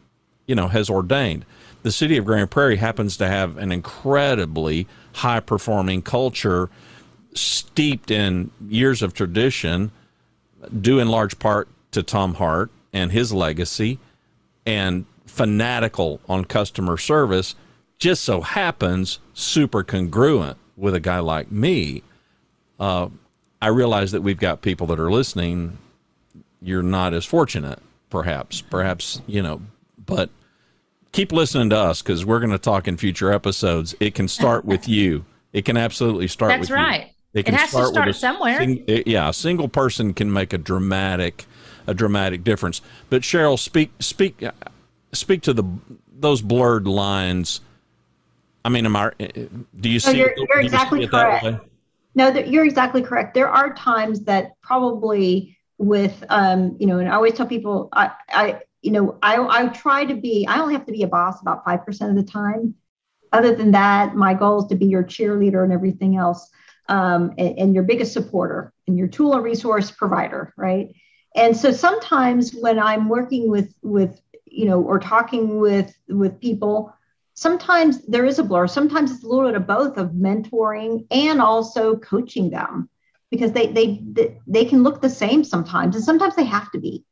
you 0.47 0.55
know, 0.55 0.67
has 0.67 0.89
ordained 0.89 1.45
the 1.83 1.91
city 1.91 2.17
of 2.17 2.25
Grand 2.25 2.51
Prairie 2.51 2.77
happens 2.77 3.17
to 3.17 3.27
have 3.27 3.57
an 3.57 3.71
incredibly 3.71 4.87
high 5.13 5.39
performing 5.39 6.01
culture 6.01 6.69
steeped 7.33 8.11
in 8.11 8.51
years 8.67 9.01
of 9.01 9.13
tradition, 9.13 9.91
due 10.81 10.99
in 10.99 11.07
large 11.07 11.39
part 11.39 11.67
to 11.91 12.03
Tom 12.03 12.35
Hart 12.35 12.69
and 12.91 13.11
his 13.11 13.31
legacy, 13.31 13.99
and 14.65 15.05
fanatical 15.25 16.19
on 16.27 16.43
customer 16.45 16.97
service, 16.97 17.55
just 17.97 18.23
so 18.23 18.41
happens 18.41 19.19
super 19.33 19.83
congruent 19.83 20.57
with 20.75 20.95
a 20.95 20.99
guy 20.99 21.19
like 21.19 21.51
me. 21.51 22.03
Uh, 22.79 23.09
I 23.61 23.67
realize 23.67 24.11
that 24.11 24.21
we've 24.21 24.39
got 24.39 24.61
people 24.61 24.87
that 24.87 24.99
are 24.99 25.11
listening. 25.11 25.77
You're 26.61 26.83
not 26.83 27.13
as 27.13 27.25
fortunate, 27.25 27.79
perhaps, 28.09 28.61
perhaps, 28.61 29.21
you 29.27 29.41
know, 29.41 29.61
but 30.05 30.29
keep 31.11 31.31
listening 31.31 31.69
to 31.71 31.77
us 31.77 32.01
because 32.01 32.25
we're 32.25 32.39
going 32.39 32.51
to 32.51 32.57
talk 32.57 32.87
in 32.87 32.97
future 32.97 33.31
episodes. 33.31 33.95
It 33.99 34.15
can 34.15 34.27
start 34.27 34.65
with 34.65 34.87
you. 34.87 35.25
It 35.53 35.65
can 35.65 35.77
absolutely 35.77 36.27
start 36.27 36.49
That's 36.49 36.69
with 36.69 36.71
right. 36.71 37.07
you. 37.33 37.41
It, 37.41 37.47
it 37.47 37.53
has 37.53 37.69
start 37.69 37.87
to 37.87 37.93
start 37.93 38.15
somewhere. 38.15 38.57
Sing, 38.57 38.83
it, 38.87 39.07
yeah, 39.07 39.29
a 39.29 39.33
single 39.33 39.67
person 39.67 40.13
can 40.13 40.31
make 40.31 40.51
a 40.53 40.57
dramatic, 40.57 41.45
a 41.85 41.93
dramatic 41.93 42.43
difference. 42.43 42.81
But 43.09 43.21
Cheryl, 43.21 43.57
speak, 43.57 43.91
speak, 43.99 44.43
speak 45.13 45.41
to 45.43 45.53
the 45.53 45.63
those 46.11 46.41
blurred 46.41 46.87
lines. 46.87 47.61
I 48.65 48.69
mean, 48.69 48.85
am 48.85 48.95
I? 48.95 49.11
Do 49.79 49.89
you 49.89 49.99
see? 49.99 50.17
you're, 50.17 50.33
you're 50.35 50.59
exactly 50.59 51.07
correct. 51.07 51.65
No, 52.15 52.29
you're 52.29 52.65
exactly 52.65 53.01
correct. 53.01 53.33
There 53.33 53.47
are 53.47 53.73
times 53.73 54.21
that 54.21 54.59
probably 54.61 55.57
with, 55.77 56.23
um, 56.29 56.75
you 56.79 56.87
know, 56.87 56.99
and 56.99 57.07
I 57.07 57.13
always 57.13 57.33
tell 57.33 57.47
people, 57.47 57.89
I, 57.93 58.11
I 58.29 58.61
you 58.81 58.91
know, 58.91 59.17
I, 59.21 59.37
I 59.37 59.67
try 59.67 60.05
to 60.05 60.15
be, 60.15 60.45
I 60.47 60.59
only 60.59 60.73
have 60.73 60.85
to 60.85 60.91
be 60.91 61.03
a 61.03 61.07
boss 61.07 61.41
about 61.41 61.65
5% 61.65 62.09
of 62.09 62.15
the 62.15 62.23
time. 62.23 62.75
Other 63.31 63.53
than 63.55 63.71
that, 63.71 64.15
my 64.15 64.33
goal 64.33 64.63
is 64.63 64.69
to 64.69 64.75
be 64.75 64.87
your 64.87 65.03
cheerleader 65.03 65.63
and 65.63 65.73
everything 65.73 66.15
else, 66.17 66.49
um, 66.87 67.33
and, 67.37 67.59
and 67.59 67.73
your 67.73 67.83
biggest 67.83 68.13
supporter 68.13 68.73
and 68.87 68.97
your 68.97 69.07
tool 69.07 69.33
and 69.33 69.43
resource 69.43 69.91
provider, 69.91 70.53
right? 70.57 70.95
And 71.35 71.55
so 71.55 71.71
sometimes 71.71 72.53
when 72.53 72.79
I'm 72.79 73.07
working 73.07 73.49
with, 73.49 73.73
with, 73.83 74.19
you 74.45 74.65
know, 74.65 74.81
or 74.81 74.99
talking 74.99 75.59
with, 75.59 75.93
with 76.07 76.39
people, 76.39 76.93
sometimes 77.35 78.01
there 78.05 78.25
is 78.25 78.39
a 78.39 78.43
blur. 78.43 78.67
Sometimes 78.67 79.11
it's 79.11 79.23
a 79.23 79.27
little 79.27 79.47
bit 79.47 79.55
of 79.55 79.67
both 79.67 79.97
of 79.97 80.09
mentoring 80.11 81.05
and 81.11 81.39
also 81.39 81.95
coaching 81.97 82.49
them 82.49 82.89
because 83.29 83.51
they, 83.51 83.67
they, 83.67 84.01
they 84.47 84.65
can 84.65 84.81
look 84.81 85.01
the 85.01 85.09
same 85.09 85.43
sometimes, 85.43 85.95
and 85.95 86.03
sometimes 86.03 86.35
they 86.35 86.45
have 86.45 86.71
to 86.71 86.79
be. 86.79 87.05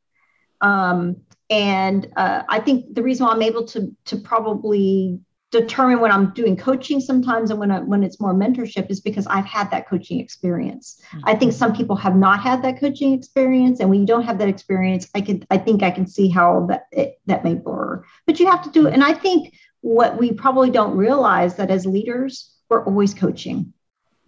Um, 0.60 1.18
and 1.50 2.08
uh, 2.16 2.42
I 2.48 2.60
think 2.60 2.94
the 2.94 3.02
reason 3.02 3.26
why 3.26 3.32
I'm 3.32 3.42
able 3.42 3.64
to 3.66 3.94
to 4.06 4.16
probably 4.16 5.20
determine 5.50 6.00
when 6.00 6.12
I'm 6.12 6.30
doing 6.34 6.56
coaching 6.56 7.00
sometimes 7.00 7.50
and 7.50 7.58
when 7.58 7.70
I, 7.70 7.80
when 7.80 8.04
it's 8.04 8.20
more 8.20 8.34
mentorship 8.34 8.90
is 8.90 9.00
because 9.00 9.26
I've 9.28 9.46
had 9.46 9.70
that 9.70 9.88
coaching 9.88 10.20
experience. 10.20 11.00
Mm-hmm. 11.08 11.20
I 11.24 11.34
think 11.36 11.54
some 11.54 11.74
people 11.74 11.96
have 11.96 12.16
not 12.16 12.40
had 12.40 12.62
that 12.62 12.78
coaching 12.78 13.14
experience, 13.14 13.80
and 13.80 13.88
when 13.88 14.00
you 14.00 14.06
don't 14.06 14.24
have 14.24 14.38
that 14.38 14.48
experience, 14.48 15.08
I 15.14 15.20
can 15.22 15.46
I 15.50 15.58
think 15.58 15.82
I 15.82 15.90
can 15.90 16.06
see 16.06 16.28
how 16.28 16.66
that 16.66 16.86
it, 16.92 17.18
that 17.26 17.44
may 17.44 17.54
blur. 17.54 18.04
But 18.26 18.40
you 18.40 18.46
have 18.46 18.62
to 18.64 18.70
do 18.70 18.86
it, 18.86 18.92
and 18.92 19.02
I 19.02 19.14
think 19.14 19.54
what 19.80 20.18
we 20.18 20.32
probably 20.32 20.70
don't 20.70 20.96
realize 20.96 21.56
that 21.56 21.70
as 21.70 21.86
leaders, 21.86 22.54
we're 22.68 22.84
always 22.84 23.14
coaching. 23.14 23.72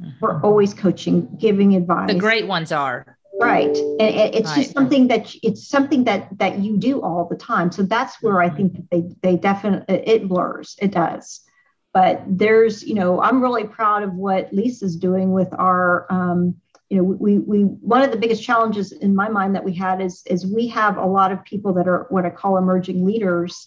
Mm-hmm. 0.00 0.10
We're 0.20 0.40
always 0.40 0.72
coaching, 0.72 1.36
giving 1.38 1.76
advice. 1.76 2.10
The 2.10 2.18
great 2.18 2.46
ones 2.46 2.72
are 2.72 3.18
right. 3.40 3.76
And 3.76 4.00
it's 4.00 4.50
right. 4.50 4.56
just 4.56 4.72
something 4.72 5.08
that 5.08 5.34
it's 5.42 5.68
something 5.68 6.04
that 6.04 6.38
that 6.38 6.58
you 6.58 6.76
do 6.76 7.00
all 7.00 7.26
the 7.28 7.36
time. 7.36 7.72
So 7.72 7.82
that's 7.82 8.22
where 8.22 8.40
i 8.40 8.48
mm-hmm. 8.48 8.56
think 8.56 8.72
that 8.74 8.90
they 8.90 9.02
they 9.22 9.36
definitely 9.36 9.94
it 10.06 10.28
blurs. 10.28 10.76
It 10.80 10.92
does. 10.92 11.40
But 11.92 12.22
there's 12.26 12.84
you 12.84 12.94
know 12.94 13.20
i'm 13.20 13.42
really 13.42 13.64
proud 13.64 14.02
of 14.02 14.14
what 14.14 14.52
lisa's 14.52 14.96
doing 14.96 15.32
with 15.32 15.52
our 15.58 16.06
um, 16.10 16.54
you 16.88 16.96
know 16.98 17.02
we 17.02 17.38
we 17.38 17.62
one 17.62 18.02
of 18.02 18.12
the 18.12 18.16
biggest 18.16 18.44
challenges 18.44 18.92
in 18.92 19.14
my 19.14 19.28
mind 19.28 19.54
that 19.54 19.64
we 19.64 19.74
had 19.74 20.00
is 20.00 20.22
is 20.26 20.46
we 20.46 20.68
have 20.68 20.96
a 20.98 21.06
lot 21.06 21.32
of 21.32 21.44
people 21.44 21.72
that 21.74 21.88
are 21.88 22.06
what 22.10 22.24
i 22.24 22.30
call 22.30 22.56
emerging 22.56 23.04
leaders. 23.04 23.66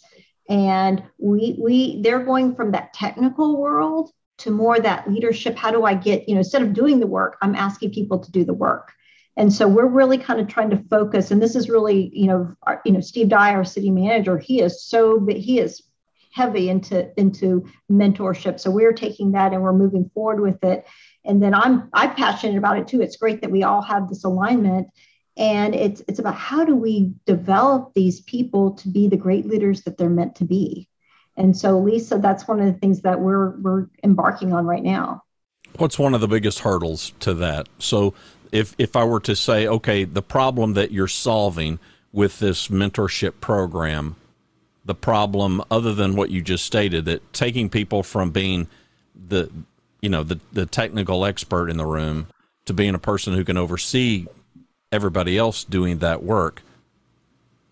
And 0.49 1.01
we 1.17 1.57
we 1.57 2.01
they're 2.01 2.23
going 2.23 2.53
from 2.53 2.71
that 2.71 2.93
technical 2.93 3.57
world 3.57 4.11
to 4.39 4.51
more 4.51 4.77
that 4.77 5.09
leadership. 5.09 5.55
How 5.55 5.71
do 5.71 5.85
i 5.85 5.93
get 5.93 6.27
you 6.27 6.35
know 6.35 6.39
instead 6.39 6.61
of 6.61 6.73
doing 6.73 6.99
the 6.99 7.07
work 7.07 7.37
i'm 7.41 7.55
asking 7.55 7.91
people 7.91 8.19
to 8.19 8.31
do 8.31 8.43
the 8.43 8.53
work 8.53 8.91
and 9.35 9.51
so 9.51 9.67
we're 9.67 9.87
really 9.87 10.17
kind 10.17 10.39
of 10.39 10.47
trying 10.47 10.69
to 10.69 10.83
focus, 10.89 11.31
and 11.31 11.41
this 11.41 11.55
is 11.55 11.69
really, 11.69 12.11
you 12.13 12.27
know, 12.27 12.55
our, 12.63 12.81
you 12.85 12.91
know, 12.91 12.99
Steve 12.99 13.29
Dye, 13.29 13.53
our 13.53 13.65
city 13.65 13.89
manager, 13.89 14.37
he 14.37 14.61
is 14.61 14.83
so 14.83 15.25
he 15.25 15.59
is 15.59 15.81
heavy 16.31 16.69
into 16.69 17.11
into 17.19 17.65
mentorship. 17.91 18.59
So 18.59 18.69
we're 18.71 18.93
taking 18.93 19.31
that 19.31 19.53
and 19.53 19.61
we're 19.61 19.73
moving 19.73 20.09
forward 20.13 20.41
with 20.41 20.63
it. 20.63 20.85
And 21.25 21.41
then 21.41 21.53
I'm 21.53 21.89
I'm 21.93 22.15
passionate 22.15 22.57
about 22.57 22.77
it 22.77 22.87
too. 22.87 23.01
It's 23.01 23.17
great 23.17 23.41
that 23.41 23.51
we 23.51 23.63
all 23.63 23.81
have 23.81 24.09
this 24.09 24.23
alignment. 24.23 24.87
And 25.35 25.73
it's 25.73 26.03
it's 26.07 26.19
about 26.19 26.35
how 26.35 26.63
do 26.63 26.75
we 26.75 27.13
develop 27.25 27.93
these 27.93 28.21
people 28.21 28.73
to 28.75 28.89
be 28.89 29.07
the 29.07 29.17
great 29.17 29.47
leaders 29.47 29.81
that 29.83 29.97
they're 29.97 30.09
meant 30.09 30.35
to 30.35 30.45
be. 30.45 30.89
And 31.37 31.57
so 31.57 31.79
Lisa, 31.79 32.19
that's 32.19 32.47
one 32.47 32.59
of 32.59 32.67
the 32.67 32.79
things 32.79 33.01
that 33.01 33.19
we're 33.19 33.59
we're 33.59 33.87
embarking 34.03 34.53
on 34.53 34.65
right 34.65 34.83
now. 34.83 35.23
What's 35.77 35.97
one 35.97 36.13
of 36.13 36.21
the 36.21 36.27
biggest 36.27 36.59
hurdles 36.59 37.13
to 37.21 37.33
that? 37.35 37.67
So 37.79 38.13
if 38.53 38.75
if 38.77 38.95
I 38.95 39.03
were 39.03 39.19
to 39.21 39.35
say, 39.35 39.67
okay, 39.67 40.03
the 40.03 40.21
problem 40.21 40.73
that 40.75 40.91
you're 40.91 41.07
solving 41.07 41.79
with 42.13 42.37
this 42.37 42.67
mentorship 42.67 43.41
program, 43.41 44.15
the 44.85 44.93
problem 44.95 45.61
other 45.71 45.93
than 45.93 46.15
what 46.15 46.29
you 46.29 46.41
just 46.41 46.63
stated, 46.63 47.05
that 47.05 47.33
taking 47.33 47.67
people 47.67 48.03
from 48.03 48.29
being 48.29 48.67
the 49.27 49.49
you 50.01 50.09
know 50.09 50.21
the 50.23 50.39
the 50.51 50.67
technical 50.67 51.25
expert 51.25 51.69
in 51.69 51.77
the 51.77 51.85
room 51.85 52.27
to 52.65 52.73
being 52.73 52.93
a 52.93 52.99
person 52.99 53.33
who 53.33 53.43
can 53.43 53.57
oversee 53.57 54.27
everybody 54.91 55.35
else 55.35 55.63
doing 55.63 55.97
that 55.97 56.23
work. 56.23 56.61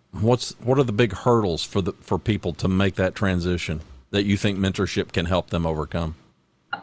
What's 0.10 0.60
what 0.62 0.80
are 0.80 0.84
the 0.84 0.92
big 0.92 1.14
hurdles 1.14 1.64
for 1.64 1.82
the 1.82 1.94
for 2.02 2.18
people 2.18 2.54
to 2.54 2.68
make 2.68 2.96
that 2.96 3.14
transition 3.14 3.82
that 4.10 4.24
you 4.24 4.36
think 4.36 4.58
mentorship 4.58 5.12
can 5.12 5.28
help 5.28 5.52
them 5.52 5.68
overcome? 5.68 6.16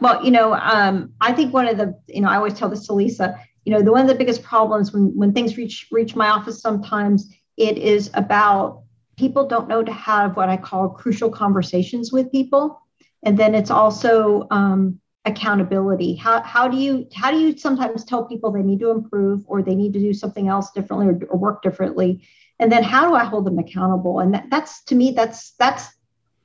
Well, 0.01 0.23
you 0.23 0.31
know, 0.31 0.53
um, 0.53 1.13
I 1.19 1.33
think 1.33 1.53
one 1.53 1.67
of 1.67 1.77
the, 1.77 1.99
you 2.07 2.21
know, 2.21 2.29
I 2.29 2.35
always 2.35 2.53
tell 2.53 2.69
this 2.69 2.85
to 2.87 2.93
Lisa, 2.93 3.39
you 3.65 3.73
know, 3.73 3.81
the 3.81 3.91
one 3.91 4.01
of 4.01 4.07
the 4.07 4.15
biggest 4.15 4.43
problems 4.43 4.93
when 4.93 5.15
when 5.15 5.33
things 5.33 5.57
reach 5.57 5.87
reach 5.91 6.15
my 6.15 6.29
office 6.29 6.61
sometimes 6.61 7.33
it 7.57 7.77
is 7.77 8.09
about 8.13 8.83
people 9.17 9.47
don't 9.47 9.67
know 9.67 9.83
to 9.83 9.91
have 9.91 10.37
what 10.37 10.49
I 10.49 10.57
call 10.57 10.89
crucial 10.89 11.29
conversations 11.29 12.11
with 12.11 12.31
people, 12.31 12.81
and 13.23 13.37
then 13.37 13.53
it's 13.53 13.69
also 13.69 14.47
um, 14.49 14.99
accountability. 15.25 16.15
How 16.15 16.41
how 16.41 16.67
do 16.67 16.77
you 16.77 17.07
how 17.13 17.31
do 17.31 17.37
you 17.37 17.57
sometimes 17.57 18.05
tell 18.05 18.25
people 18.25 18.51
they 18.51 18.63
need 18.63 18.79
to 18.79 18.91
improve 18.91 19.43
or 19.47 19.61
they 19.61 19.75
need 19.75 19.93
to 19.93 19.99
do 19.99 20.13
something 20.13 20.47
else 20.47 20.71
differently 20.71 21.07
or, 21.07 21.19
or 21.29 21.37
work 21.37 21.61
differently, 21.61 22.27
and 22.59 22.71
then 22.71 22.83
how 22.83 23.07
do 23.07 23.15
I 23.15 23.25
hold 23.25 23.45
them 23.45 23.59
accountable? 23.59 24.19
And 24.19 24.33
that, 24.33 24.49
that's 24.49 24.83
to 24.85 24.95
me 24.95 25.11
that's 25.11 25.51
that's 25.59 25.89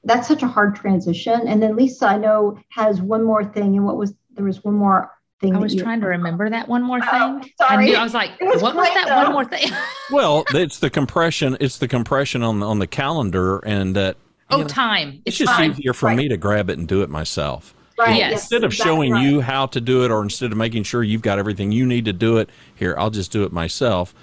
that's 0.05 0.29
such 0.29 0.43
a 0.43 0.49
hard 0.49 0.77
transition. 0.77 1.49
And 1.49 1.63
then 1.63 1.77
Lisa, 1.77 2.07
I 2.07 2.19
know, 2.19 2.59
has 2.71 3.01
one 3.01 3.25
more 3.25 3.45
thing. 3.45 3.77
And 3.77 3.85
what 3.85 3.97
was 3.97 4.15
there 4.33 4.45
was 4.45 4.63
one 4.65 4.75
more. 4.75 5.11
I 5.53 5.59
was 5.59 5.75
trying 5.75 6.01
to 6.01 6.07
remember 6.07 6.49
that 6.51 6.69
one 6.69 6.83
more 6.83 7.01
oh, 7.03 7.11
thing. 7.41 7.53
Oh, 7.61 7.67
sorry. 7.67 7.95
I, 7.95 8.01
I 8.01 8.05
was 8.05 8.15
like, 8.15 8.31
was 8.41 8.63
what 8.63 8.75
was 8.75 8.89
that 8.89 9.07
though. 9.09 9.25
one 9.25 9.33
more 9.33 9.45
thing? 9.45 9.71
well, 10.11 10.45
it's 10.51 10.79
the 10.79 10.91
compression. 10.91 11.57
It's 11.61 11.79
the 11.79 11.89
compression 11.89 12.43
on 12.43 12.61
the, 12.61 12.67
on 12.67 12.79
the 12.79 12.87
calendar, 12.87 13.59
and 13.59 13.95
that. 13.97 14.17
Oh, 14.51 14.61
know, 14.61 14.69
time. 14.69 15.23
It's, 15.25 15.35
it's 15.35 15.37
just 15.39 15.53
time. 15.53 15.73
easier 15.73 15.93
for 15.93 16.07
right. 16.07 16.17
me 16.17 16.29
to 16.29 16.37
grab 16.37 16.71
it 16.71 16.79
and 16.79 16.87
do 16.87 17.03
it 17.03 17.11
myself. 17.11 17.75
Right. 17.99 18.17
Yes. 18.17 18.33
Instead 18.33 18.65
of 18.65 18.73
exactly 18.73 18.91
showing 18.91 19.13
right. 19.13 19.23
you 19.23 19.41
how 19.41 19.67
to 19.67 19.81
do 19.81 20.05
it, 20.05 20.11
or 20.11 20.23
instead 20.23 20.53
of 20.53 20.59
making 20.59 20.83
sure 20.83 21.03
you've 21.03 21.23
got 21.23 21.39
everything 21.39 21.73
you 21.73 21.87
need 21.87 22.05
to 22.07 22.13
do 22.13 22.39
it, 22.39 22.51
here 22.75 22.95
I'll 22.99 23.11
just 23.11 23.33
do 23.33 23.45
it 23.45 23.53
myself, 23.53 24.15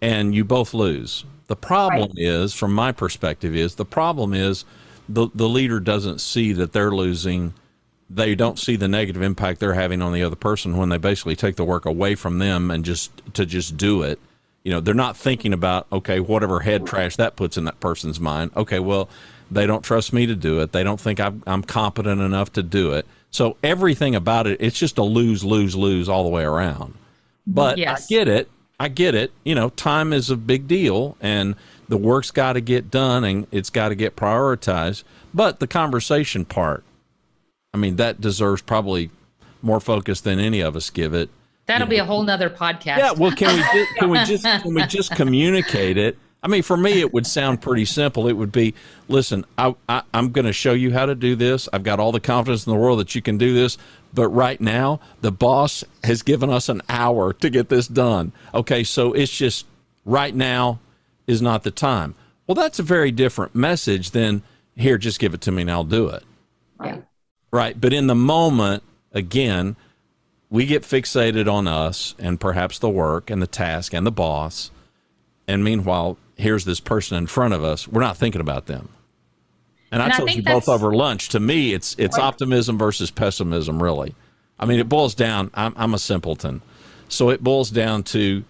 and 0.00 0.34
you 0.34 0.44
both 0.44 0.74
lose. 0.74 1.24
The 1.48 1.56
problem 1.56 2.10
right. 2.10 2.18
is, 2.18 2.54
from 2.54 2.72
my 2.72 2.92
perspective, 2.92 3.54
is 3.54 3.74
the 3.74 3.84
problem 3.84 4.34
is 4.34 4.64
the 5.08 5.28
the 5.34 5.48
leader 5.48 5.80
doesn't 5.80 6.20
see 6.20 6.52
that 6.52 6.72
they're 6.72 6.90
losing 6.90 7.54
they 8.08 8.34
don't 8.34 8.58
see 8.58 8.76
the 8.76 8.88
negative 8.88 9.22
impact 9.22 9.60
they're 9.60 9.74
having 9.74 10.00
on 10.00 10.12
the 10.12 10.22
other 10.22 10.36
person 10.36 10.76
when 10.76 10.88
they 10.88 10.98
basically 10.98 11.36
take 11.36 11.56
the 11.56 11.64
work 11.64 11.84
away 11.84 12.14
from 12.14 12.38
them 12.38 12.70
and 12.70 12.84
just 12.84 13.10
to 13.34 13.44
just 13.44 13.76
do 13.76 14.02
it. 14.02 14.18
You 14.62 14.72
know 14.72 14.80
they're 14.80 14.94
not 14.94 15.16
thinking 15.16 15.52
about 15.52 15.86
okay 15.92 16.20
whatever 16.20 16.60
head 16.60 16.86
trash 16.86 17.16
that 17.16 17.36
puts 17.36 17.56
in 17.56 17.64
that 17.64 17.78
person's 17.80 18.18
mind. 18.18 18.50
Okay 18.56 18.80
well 18.80 19.08
they 19.50 19.66
don't 19.66 19.82
trust 19.82 20.12
me 20.12 20.26
to 20.26 20.34
do 20.34 20.60
it. 20.60 20.72
They 20.72 20.82
don't 20.82 21.00
think 21.00 21.20
i'm, 21.20 21.42
I'm 21.46 21.62
competent 21.62 22.20
enough 22.20 22.52
to 22.54 22.62
do 22.62 22.92
it. 22.92 23.06
So 23.30 23.56
everything 23.62 24.14
about 24.14 24.46
it 24.46 24.60
it's 24.60 24.78
just 24.78 24.98
a 24.98 25.04
lose 25.04 25.44
lose 25.44 25.76
lose 25.76 26.08
all 26.08 26.24
the 26.24 26.30
way 26.30 26.44
around. 26.44 26.94
But 27.46 27.78
yes. 27.78 28.06
i 28.06 28.08
get 28.08 28.28
it. 28.28 28.48
I 28.78 28.88
get 28.88 29.14
it. 29.14 29.32
You 29.44 29.54
know 29.54 29.70
time 29.70 30.12
is 30.12 30.30
a 30.30 30.36
big 30.36 30.66
deal 30.66 31.16
and 31.20 31.54
the 31.88 31.96
work's 31.96 32.32
got 32.32 32.54
to 32.54 32.60
get 32.60 32.90
done 32.90 33.22
and 33.22 33.46
it's 33.52 33.70
got 33.70 33.90
to 33.90 33.94
get 33.94 34.16
prioritized. 34.16 35.04
But 35.32 35.60
the 35.60 35.68
conversation 35.68 36.44
part 36.44 36.82
I 37.76 37.78
mean, 37.78 37.96
that 37.96 38.22
deserves 38.22 38.62
probably 38.62 39.10
more 39.60 39.80
focus 39.80 40.22
than 40.22 40.38
any 40.38 40.60
of 40.60 40.76
us 40.76 40.88
give 40.88 41.12
it. 41.12 41.28
That'll 41.66 41.86
be 41.86 41.98
a 41.98 42.06
whole 42.06 42.22
nother 42.22 42.48
podcast. 42.48 42.96
Yeah. 42.96 43.12
Well, 43.12 43.32
can 43.32 43.54
we 43.54 43.62
just, 43.62 43.94
can 43.98 44.08
we 44.08 44.18
just 44.24 44.44
can 44.62 44.74
we 44.74 44.86
just 44.86 45.10
communicate 45.14 45.98
it? 45.98 46.16
I 46.42 46.48
mean, 46.48 46.62
for 46.62 46.76
me, 46.78 47.00
it 47.00 47.12
would 47.12 47.26
sound 47.26 47.60
pretty 47.60 47.84
simple. 47.84 48.28
It 48.28 48.32
would 48.32 48.50
be, 48.50 48.72
listen, 49.08 49.44
I, 49.58 49.74
I, 49.90 50.02
I'm 50.14 50.32
going 50.32 50.46
to 50.46 50.54
show 50.54 50.72
you 50.72 50.90
how 50.90 51.04
to 51.04 51.14
do 51.14 51.36
this. 51.36 51.68
I've 51.70 51.82
got 51.82 52.00
all 52.00 52.12
the 52.12 52.20
confidence 52.20 52.66
in 52.66 52.72
the 52.72 52.78
world 52.78 52.98
that 53.00 53.14
you 53.14 53.20
can 53.20 53.36
do 53.36 53.52
this. 53.52 53.76
But 54.14 54.28
right 54.28 54.58
now, 54.58 55.00
the 55.20 55.32
boss 55.32 55.84
has 56.02 56.22
given 56.22 56.48
us 56.48 56.70
an 56.70 56.80
hour 56.88 57.34
to 57.34 57.50
get 57.50 57.68
this 57.68 57.88
done. 57.88 58.32
Okay, 58.54 58.84
so 58.84 59.12
it's 59.12 59.36
just 59.36 59.66
right 60.06 60.34
now 60.34 60.78
is 61.26 61.42
not 61.42 61.62
the 61.62 61.70
time. 61.70 62.14
Well, 62.46 62.54
that's 62.54 62.78
a 62.78 62.84
very 62.84 63.10
different 63.10 63.54
message 63.54 64.12
than 64.12 64.42
here, 64.76 64.96
just 64.96 65.18
give 65.18 65.34
it 65.34 65.42
to 65.42 65.52
me 65.52 65.62
and 65.62 65.70
I'll 65.70 65.84
do 65.84 66.08
it. 66.08 66.22
Right. 66.78 67.02
Right. 67.50 67.80
But 67.80 67.92
in 67.92 68.06
the 68.06 68.14
moment, 68.14 68.82
again, 69.12 69.76
we 70.50 70.66
get 70.66 70.82
fixated 70.82 71.50
on 71.52 71.66
us 71.66 72.14
and 72.18 72.40
perhaps 72.40 72.78
the 72.78 72.90
work 72.90 73.30
and 73.30 73.42
the 73.42 73.46
task 73.46 73.94
and 73.94 74.06
the 74.06 74.12
boss. 74.12 74.70
And 75.48 75.64
meanwhile, 75.64 76.18
here's 76.36 76.64
this 76.64 76.80
person 76.80 77.16
in 77.16 77.26
front 77.26 77.54
of 77.54 77.64
us. 77.64 77.88
We're 77.88 78.02
not 78.02 78.16
thinking 78.16 78.40
about 78.40 78.66
them. 78.66 78.90
And, 79.90 80.02
and 80.02 80.12
I 80.12 80.16
told 80.16 80.30
I 80.30 80.32
you 80.34 80.42
both 80.42 80.68
over 80.68 80.94
lunch. 80.94 81.28
To 81.30 81.40
me, 81.40 81.72
it's 81.72 81.94
it's 81.98 82.18
right. 82.18 82.24
optimism 82.24 82.76
versus 82.76 83.10
pessimism. 83.10 83.82
Really, 83.82 84.14
I 84.58 84.66
mean, 84.66 84.80
it 84.80 84.88
boils 84.88 85.14
down. 85.14 85.50
I'm 85.54 85.74
I'm 85.76 85.94
a 85.94 85.98
simpleton, 85.98 86.62
so 87.08 87.30
it 87.30 87.42
boils 87.42 87.70
down 87.70 88.02
to, 88.04 88.44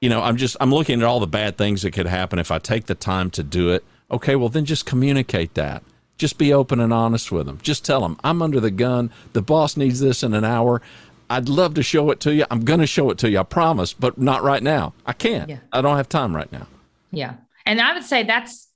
you 0.00 0.08
know, 0.08 0.22
I'm 0.22 0.38
just 0.38 0.56
I'm 0.58 0.72
looking 0.72 1.02
at 1.02 1.06
all 1.06 1.20
the 1.20 1.26
bad 1.26 1.58
things 1.58 1.82
that 1.82 1.92
could 1.92 2.06
happen 2.06 2.38
if 2.38 2.50
I 2.50 2.58
take 2.58 2.86
the 2.86 2.94
time 2.94 3.30
to 3.32 3.42
do 3.42 3.70
it. 3.70 3.84
Okay, 4.10 4.36
well 4.36 4.48
then 4.48 4.64
just 4.64 4.86
communicate 4.86 5.54
that. 5.54 5.82
Just 6.18 6.38
be 6.38 6.52
open 6.52 6.80
and 6.80 6.92
honest 6.92 7.30
with 7.30 7.46
them. 7.46 7.58
Just 7.62 7.84
tell 7.84 8.00
them, 8.00 8.18
I'm 8.24 8.40
under 8.40 8.60
the 8.60 8.70
gun. 8.70 9.10
The 9.32 9.42
boss 9.42 9.76
needs 9.76 10.00
this 10.00 10.22
in 10.22 10.32
an 10.34 10.44
hour. 10.44 10.80
I'd 11.28 11.48
love 11.48 11.74
to 11.74 11.82
show 11.82 12.10
it 12.10 12.20
to 12.20 12.34
you. 12.34 12.44
I'm 12.50 12.64
going 12.64 12.80
to 12.80 12.86
show 12.86 13.10
it 13.10 13.18
to 13.18 13.30
you. 13.30 13.40
I 13.40 13.42
promise, 13.42 13.92
but 13.92 14.16
not 14.16 14.42
right 14.42 14.62
now. 14.62 14.94
I 15.04 15.12
can't. 15.12 15.50
Yeah. 15.50 15.58
I 15.72 15.82
don't 15.82 15.96
have 15.96 16.08
time 16.08 16.34
right 16.34 16.50
now. 16.52 16.66
Yeah. 17.10 17.34
And 17.66 17.80
I 17.80 17.94
would 17.94 18.04
say 18.04 18.22
that's 18.22 18.68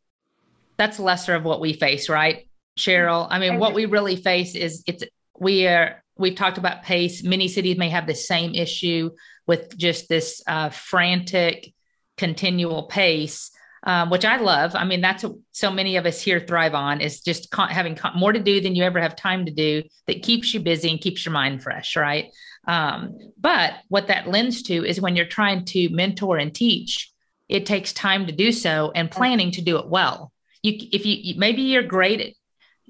that's 0.77 0.99
lesser 0.99 1.35
of 1.35 1.45
what 1.45 1.61
we 1.61 1.75
face, 1.75 2.09
right? 2.09 2.49
Cheryl. 2.79 3.27
I 3.31 3.39
mean, 3.39 3.59
what 3.59 3.75
we 3.75 3.87
really 3.87 4.17
face 4.17 4.55
is 4.55 4.83
it's 4.87 5.05
we 5.39 5.67
are 5.67 6.03
we've 6.19 6.35
talked 6.35 6.59
about 6.59 6.83
pace. 6.83 7.23
Many 7.23 7.49
cities 7.49 7.77
may 7.77 7.91
have 7.91 8.07
the 8.07 8.15
same 8.15 8.55
issue 8.55 9.11
with 9.47 9.77
just 9.77 10.09
this 10.09 10.43
uh, 10.47 10.71
frantic, 10.71 11.73
continual 12.17 12.85
pace 12.85 13.51
um, 13.85 14.11
which 14.11 14.25
I 14.25 14.37
love. 14.37 14.75
I 14.75 14.85
mean, 14.85 15.01
that's 15.01 15.23
what 15.23 15.37
so 15.53 15.71
many 15.71 15.97
of 15.97 16.07
us 16.07 16.21
here 16.21 16.41
thrive 16.41 16.75
on 16.75 17.01
is 17.01 17.21
just 17.21 17.51
con- 17.51 17.71
having 17.71 17.95
con- 17.95 18.19
more 18.19 18.33
to 18.33 18.39
do 18.39 18.61
than 18.61 18.75
you 18.75 18.85
ever 18.85 19.01
have 19.01 19.17
time 19.17 19.47
to 19.47 19.53
do 19.53 19.83
that 20.07 20.23
keeps 20.23 20.53
you 20.53 20.61
busy 20.61 20.91
and 20.91 21.01
keeps 21.01 21.25
your 21.25 21.33
mind 21.33 21.63
fresh, 21.63 21.97
right? 21.97 22.27
Um, 22.69 23.17
but 23.39 23.75
what 23.89 24.09
that 24.09 24.29
lends 24.29 24.63
to 24.65 24.85
is 24.85 25.01
when 25.01 25.17
you're 25.17 25.27
trying 25.27 25.65
to 25.67 25.89
mentor 25.91 26.37
and 26.37 26.55
teach, 26.55 27.11
it 27.49 27.67
takes 27.67 27.93
time 27.93 28.27
to 28.27 28.33
do 28.33 28.53
so 28.53 28.93
and 28.95 29.11
planning 29.11 29.51
to 29.53 29.63
do 29.63 29.79
it 29.79 29.89
well. 29.89 30.33
You, 30.63 30.75
if 30.93 31.07
you 31.07 31.39
maybe 31.39 31.63
you're 31.63 31.83
great 31.83 32.21
at, 32.21 32.33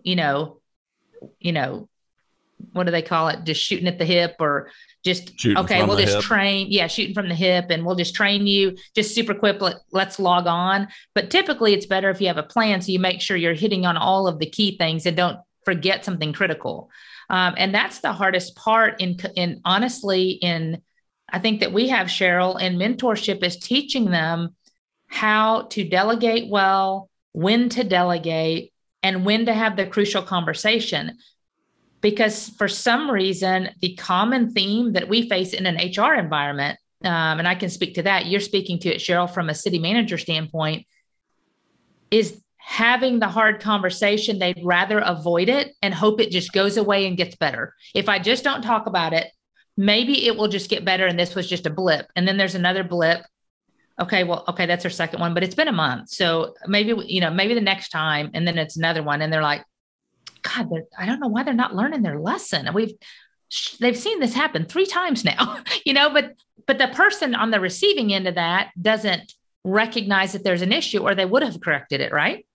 you 0.03 0.17
know, 0.17 0.61
you 1.39 1.53
know, 1.53 1.89
what 2.73 2.85
do 2.85 2.91
they 2.91 3.03
call 3.03 3.29
it? 3.29 3.45
Just 3.45 3.63
shooting 3.63 3.87
at 3.87 3.99
the 3.99 4.05
hip 4.05 4.37
or 4.41 4.71
just 5.05 5.39
shooting 5.41 5.57
okay 5.57 5.83
we'll 5.85 5.97
just 5.97 6.17
hip. 6.17 6.23
train 6.23 6.67
yeah 6.71 6.87
shooting 6.87 7.15
from 7.15 7.29
the 7.29 7.35
hip 7.35 7.67
and 7.71 7.85
we'll 7.85 7.97
just 7.97 8.15
train 8.15 8.47
you 8.47 8.77
just 8.95 9.15
super 9.15 9.35
quick 9.35 9.61
let, 9.61 9.77
let's 9.93 10.19
log 10.19 10.47
on. 10.47 10.89
But 11.15 11.31
typically 11.31 11.73
it's 11.73 11.87
better 11.87 12.11
if 12.11 12.21
you 12.21 12.27
have 12.27 12.37
a 12.37 12.43
plan 12.43 12.81
so 12.83 12.93
you 12.93 12.99
make 12.99 13.21
sure 13.21 13.37
you're 13.37 13.55
hitting 13.55 13.87
on 13.87 13.97
all 13.97 14.27
of 14.27 14.39
the 14.39 14.47
key 14.47 14.77
things 14.77 15.07
and 15.07 15.17
don't 15.17 15.39
forget 15.65 16.05
something 16.05 16.33
critical. 16.33 16.91
Um, 17.29 17.55
and 17.57 17.75
that's 17.75 18.01
the 18.01 18.13
hardest 18.13 18.57
part 18.57 19.01
in 19.01 19.19
in 19.37 19.61
honestly 19.65 20.31
in 20.31 20.83
i 21.33 21.39
think 21.39 21.61
that 21.61 21.73
we 21.73 21.89
have 21.89 22.09
cheryl 22.09 22.61
in 22.61 22.77
mentorship 22.77 23.43
is 23.45 23.57
teaching 23.57 24.11
them 24.11 24.57
how 25.07 25.63
to 25.71 25.89
delegate 25.89 26.51
well 26.51 27.09
when 27.33 27.69
to 27.69 27.85
delegate 27.85 28.73
and 29.03 29.25
when 29.25 29.47
to 29.47 29.53
have 29.53 29.77
the 29.77 29.87
crucial 29.87 30.23
conversation 30.23 31.19
because 32.01 32.49
for 32.51 32.69
some 32.69 33.11
reason, 33.11 33.71
the 33.81 33.95
common 33.97 34.53
theme 34.53 34.95
that 34.95 35.09
we 35.09 35.29
face 35.29 35.53
in 35.53 35.67
an 35.67 35.77
HR 35.77 36.15
environment, 36.15 36.79
um, 37.05 37.39
and 37.39 37.49
I 37.49 37.55
can 37.55 37.71
speak 37.71 37.95
to 37.95 38.03
that, 38.03 38.27
you're 38.27 38.41
speaking 38.41 38.79
to 38.81 38.95
it, 38.95 38.99
Cheryl, 38.99 39.33
from 39.33 39.49
a 39.49 39.55
city 39.55 39.79
manager 39.79 40.19
standpoint, 40.19 40.87
is 42.11 42.41
having 42.57 43.19
the 43.19 43.29
hard 43.29 43.61
conversation. 43.61 44.39
They'd 44.39 44.61
rather 44.63 44.99
avoid 44.99 45.49
it 45.49 45.75
and 45.83 45.95
hope 45.95 46.21
it 46.21 46.31
just 46.31 46.53
goes 46.53 46.77
away 46.77 47.07
and 47.07 47.17
gets 47.17 47.37
better. 47.37 47.75
If 47.95 48.09
I 48.09 48.19
just 48.19 48.45
don't 48.45 48.63
talk 48.63 48.87
about 48.87 49.13
it, 49.13 49.29
maybe 49.77 50.27
it 50.27 50.37
will 50.37 50.49
just 50.49 50.71
get 50.71 50.85
better 50.85 51.07
and 51.07 51.19
this 51.19 51.35
was 51.35 51.49
just 51.49 51.67
a 51.67 51.71
blip. 51.71 52.07
And 52.17 52.29
then 52.29 52.37
there's 52.37 52.55
another 52.55 52.85
blip. 52.85 53.23
Okay, 54.01 54.25
well, 54.25 54.45
okay, 54.49 54.67
that's 54.67 54.85
our 54.85 54.91
second 54.91 55.21
one, 55.21 55.35
but 55.35 55.43
it's 55.43 55.55
been 55.55 55.69
a 55.69 55.73
month. 55.73 56.11
So 56.11 56.55
maybe, 56.67 56.95
you 57.07 57.21
know, 57.21 57.31
maybe 57.31 57.55
the 57.55 57.61
next 57.61 57.91
time, 57.91 58.31
and 58.33 58.47
then 58.47 58.57
it's 58.57 58.77
another 58.77 59.03
one. 59.03 59.21
And 59.21 59.33
they're 59.33 59.43
like, 59.43 59.65
God, 60.43 60.71
I 60.99 61.07
don't 61.07 61.21
know 61.21 61.29
why 61.29 61.43
they're 61.43 61.55
not 61.55 61.75
learning 61.75 62.03
their 62.03 62.21
lesson. 62.21 62.67
And 62.67 62.75
we've 62.75 62.95
they've 63.81 63.97
seen 63.97 64.21
this 64.21 64.35
happen 64.35 64.65
three 64.65 64.87
times 64.87 65.25
now, 65.25 65.59
you 65.85 65.93
know, 65.93 66.11
but 66.11 66.35
but 66.67 66.79
the 66.79 66.89
person 66.89 67.35
on 67.35 67.51
the 67.51 67.61
receiving 67.61 68.13
end 68.13 68.29
of 68.29 68.37
that 68.37 68.71
doesn't 68.81 69.35
recognize 69.65 70.33
that 70.33 70.45
there's 70.45 70.63
an 70.63 70.73
issue 70.73 71.01
or 71.01 71.15
they 71.15 71.25
would 71.25 71.43
have 71.43 71.61
corrected 71.61 72.01
it, 72.01 72.13
right? 72.13 72.47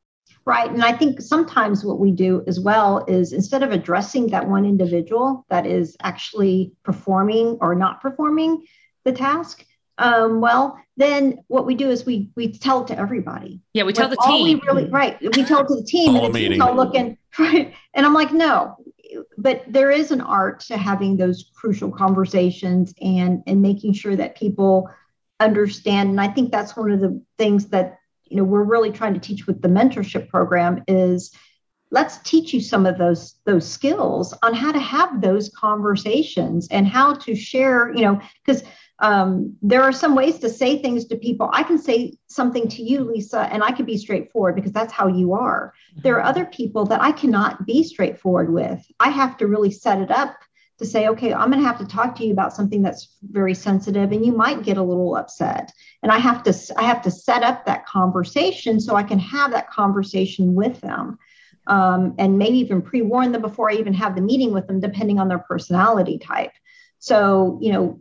Right. 0.45 0.69
And 0.69 0.83
I 0.83 0.95
think 0.95 1.21
sometimes 1.21 1.83
what 1.83 1.99
we 1.99 2.11
do 2.11 2.43
as 2.45 2.59
well 2.59 3.03
is 3.07 3.33
instead 3.33 3.63
of 3.63 3.71
addressing 3.71 4.27
that 4.27 4.47
one 4.47 4.63
individual 4.63 5.43
that 5.49 5.65
is 5.65 5.97
actually 6.03 6.71
performing 6.83 7.57
or 7.61 7.73
not 7.73 7.99
performing 7.99 8.63
the 9.05 9.11
task, 9.11 9.65
um, 9.97 10.41
well, 10.41 10.79
then 10.97 11.43
what 11.47 11.65
we 11.65 11.75
do 11.75 11.89
is 11.89 12.05
we 12.05 12.29
we 12.35 12.51
tell 12.51 12.83
it 12.83 12.87
to 12.87 12.97
everybody. 12.97 13.61
Yeah, 13.73 13.83
we 13.83 13.93
tell 13.93 14.09
like 14.09 14.17
the 14.17 14.25
team. 14.25 14.59
We 14.59 14.67
really 14.67 14.85
hmm. 14.85 14.95
right. 14.95 15.21
We 15.21 15.43
tell 15.43 15.61
it 15.61 15.67
to 15.67 15.75
the 15.75 15.83
team, 15.83 16.15
and 16.15 16.33
the 16.33 16.39
team's 16.39 16.61
all 16.61 16.75
looking 16.75 17.17
right. 17.39 17.73
And 17.93 18.05
I'm 18.05 18.13
like, 18.13 18.31
no, 18.31 18.77
but 19.37 19.63
there 19.67 19.91
is 19.91 20.11
an 20.11 20.21
art 20.21 20.61
to 20.61 20.77
having 20.77 21.17
those 21.17 21.51
crucial 21.55 21.91
conversations 21.91 22.93
and 23.01 23.43
and 23.45 23.61
making 23.61 23.93
sure 23.93 24.15
that 24.15 24.37
people 24.37 24.89
understand. 25.39 26.11
And 26.11 26.21
I 26.21 26.27
think 26.27 26.51
that's 26.51 26.77
one 26.77 26.91
of 26.91 27.01
the 27.01 27.21
things 27.37 27.67
that 27.67 27.99
you 28.25 28.37
know 28.37 28.43
we're 28.43 28.63
really 28.63 28.91
trying 28.91 29.13
to 29.13 29.19
teach 29.19 29.47
with 29.47 29.61
the 29.61 29.67
mentorship 29.67 30.29
program 30.29 30.83
is 30.87 31.31
let's 31.91 32.17
teach 32.19 32.53
you 32.53 32.61
some 32.61 32.85
of 32.85 32.97
those 32.97 33.35
those 33.45 33.67
skills 33.67 34.33
on 34.43 34.53
how 34.53 34.71
to 34.71 34.79
have 34.79 35.21
those 35.21 35.49
conversations 35.49 36.67
and 36.69 36.87
how 36.87 37.13
to 37.13 37.35
share 37.35 37.93
you 37.93 38.01
know 38.01 38.19
because 38.45 38.63
um, 38.99 39.57
there 39.61 39.83
are 39.83 39.91
some 39.91 40.15
ways 40.15 40.39
to 40.39 40.49
say 40.49 40.81
things 40.81 41.05
to 41.05 41.17
people 41.17 41.49
i 41.53 41.63
can 41.63 41.77
say 41.77 42.13
something 42.27 42.67
to 42.67 42.81
you 42.81 43.01
lisa 43.03 43.41
and 43.51 43.63
i 43.63 43.71
can 43.71 43.85
be 43.85 43.97
straightforward 43.97 44.55
because 44.55 44.71
that's 44.71 44.93
how 44.93 45.07
you 45.07 45.33
are 45.33 45.73
there 46.03 46.15
are 46.15 46.19
mm-hmm. 46.21 46.29
other 46.29 46.45
people 46.45 46.85
that 46.85 47.01
i 47.01 47.11
cannot 47.11 47.65
be 47.65 47.83
straightforward 47.83 48.51
with 48.51 48.85
i 48.99 49.09
have 49.09 49.37
to 49.37 49.47
really 49.47 49.71
set 49.71 50.01
it 50.01 50.11
up 50.11 50.35
to 50.77 50.85
say 50.85 51.07
okay 51.07 51.33
i'm 51.33 51.49
going 51.49 51.61
to 51.61 51.67
have 51.67 51.79
to 51.79 51.87
talk 51.87 52.15
to 52.15 52.25
you 52.25 52.31
about 52.31 52.53
something 52.53 52.81
that's 52.81 53.17
very 53.23 53.53
sensitive 53.53 54.11
and 54.11 54.25
you 54.25 54.31
might 54.31 54.63
get 54.63 54.77
a 54.77 54.83
little 54.83 55.15
upset 55.15 55.71
and 56.03 56.11
i 56.11 56.17
have 56.17 56.41
to 56.43 56.53
i 56.77 56.83
have 56.83 57.01
to 57.01 57.11
set 57.11 57.43
up 57.43 57.65
that 57.65 57.85
conversation 57.85 58.79
so 58.79 58.95
i 58.95 59.03
can 59.03 59.19
have 59.19 59.51
that 59.51 59.69
conversation 59.69 60.53
with 60.53 60.79
them 60.81 61.17
um, 61.67 62.15
and 62.17 62.37
maybe 62.37 62.57
even 62.59 62.81
pre-warn 62.81 63.31
them 63.31 63.41
before 63.41 63.71
I 63.71 63.75
even 63.75 63.93
have 63.93 64.15
the 64.15 64.21
meeting 64.21 64.53
with 64.53 64.67
them, 64.67 64.79
depending 64.79 65.19
on 65.19 65.27
their 65.27 65.39
personality 65.39 66.17
type. 66.17 66.51
So, 66.99 67.59
you 67.61 67.71
know, 67.73 67.99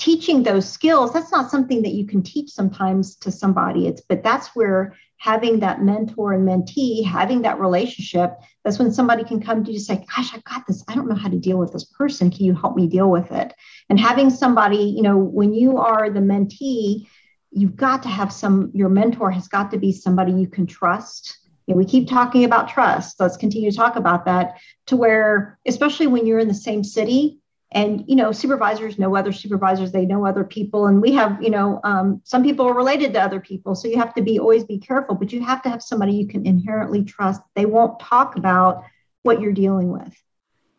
teaching 0.00 0.42
those 0.42 0.68
skills, 0.68 1.12
that's 1.12 1.30
not 1.30 1.50
something 1.50 1.82
that 1.82 1.92
you 1.92 2.06
can 2.06 2.22
teach 2.22 2.50
sometimes 2.50 3.14
to 3.16 3.30
somebody. 3.30 3.86
It's 3.86 4.00
but 4.00 4.22
that's 4.22 4.48
where 4.56 4.96
having 5.18 5.60
that 5.60 5.82
mentor 5.82 6.32
and 6.32 6.48
mentee, 6.48 7.04
having 7.04 7.42
that 7.42 7.60
relationship, 7.60 8.32
that's 8.64 8.78
when 8.78 8.90
somebody 8.90 9.22
can 9.22 9.40
come 9.40 9.62
to 9.62 9.70
you 9.70 9.76
and 9.76 9.84
say, 9.84 10.06
gosh, 10.16 10.34
I 10.34 10.40
got 10.50 10.66
this. 10.66 10.82
I 10.88 10.94
don't 10.94 11.08
know 11.08 11.14
how 11.14 11.28
to 11.28 11.38
deal 11.38 11.58
with 11.58 11.72
this 11.72 11.84
person. 11.84 12.30
Can 12.30 12.46
you 12.46 12.54
help 12.54 12.74
me 12.74 12.88
deal 12.88 13.10
with 13.10 13.30
it? 13.30 13.52
And 13.90 14.00
having 14.00 14.30
somebody, 14.30 14.94
you 14.96 15.02
know, 15.02 15.18
when 15.18 15.52
you 15.52 15.76
are 15.76 16.08
the 16.08 16.20
mentee, 16.20 17.06
you've 17.50 17.76
got 17.76 18.02
to 18.04 18.08
have 18.08 18.32
some, 18.32 18.70
your 18.72 18.88
mentor 18.88 19.30
has 19.30 19.46
got 19.46 19.70
to 19.72 19.78
be 19.78 19.92
somebody 19.92 20.32
you 20.32 20.48
can 20.48 20.66
trust 20.66 21.36
we 21.74 21.84
keep 21.84 22.08
talking 22.08 22.44
about 22.44 22.68
trust. 22.68 23.18
Let's 23.20 23.36
continue 23.36 23.70
to 23.70 23.76
talk 23.76 23.96
about 23.96 24.24
that 24.24 24.58
to 24.86 24.96
where, 24.96 25.58
especially 25.66 26.06
when 26.06 26.26
you're 26.26 26.38
in 26.38 26.48
the 26.48 26.54
same 26.54 26.82
city 26.84 27.39
and 27.72 28.04
you 28.08 28.16
know 28.16 28.32
supervisors 28.32 28.98
know 28.98 29.14
other 29.14 29.32
supervisors 29.32 29.92
they 29.92 30.04
know 30.04 30.26
other 30.26 30.44
people 30.44 30.86
and 30.86 31.00
we 31.00 31.12
have 31.12 31.40
you 31.42 31.50
know 31.50 31.80
um, 31.84 32.20
some 32.24 32.42
people 32.42 32.66
are 32.66 32.74
related 32.74 33.12
to 33.12 33.20
other 33.20 33.40
people 33.40 33.74
so 33.74 33.88
you 33.88 33.96
have 33.96 34.14
to 34.14 34.22
be 34.22 34.38
always 34.38 34.64
be 34.64 34.78
careful 34.78 35.14
but 35.14 35.32
you 35.32 35.44
have 35.44 35.62
to 35.62 35.68
have 35.68 35.82
somebody 35.82 36.12
you 36.12 36.26
can 36.26 36.46
inherently 36.46 37.04
trust 37.04 37.40
they 37.54 37.66
won't 37.66 37.98
talk 38.00 38.36
about 38.36 38.82
what 39.22 39.40
you're 39.40 39.52
dealing 39.52 39.90
with 39.90 40.14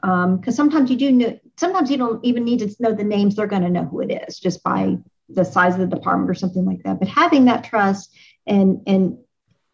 because 0.01 0.47
um, 0.47 0.51
sometimes 0.51 0.89
you 0.89 0.97
do 0.97 1.11
know 1.11 1.39
sometimes 1.57 1.89
you 1.89 1.97
don't 1.97 2.23
even 2.25 2.43
need 2.43 2.59
to 2.59 2.75
know 2.79 2.93
the 2.93 3.03
names 3.03 3.35
they're 3.35 3.47
going 3.47 3.61
to 3.61 3.69
know 3.69 3.85
who 3.85 4.01
it 4.01 4.23
is 4.27 4.39
just 4.39 4.63
by 4.63 4.97
the 5.29 5.45
size 5.45 5.73
of 5.73 5.79
the 5.79 5.95
department 5.95 6.29
or 6.29 6.33
something 6.33 6.65
like 6.65 6.81
that 6.83 6.99
but 6.99 7.07
having 7.07 7.45
that 7.45 7.63
trust 7.63 8.17
and 8.47 8.81
and 8.87 9.17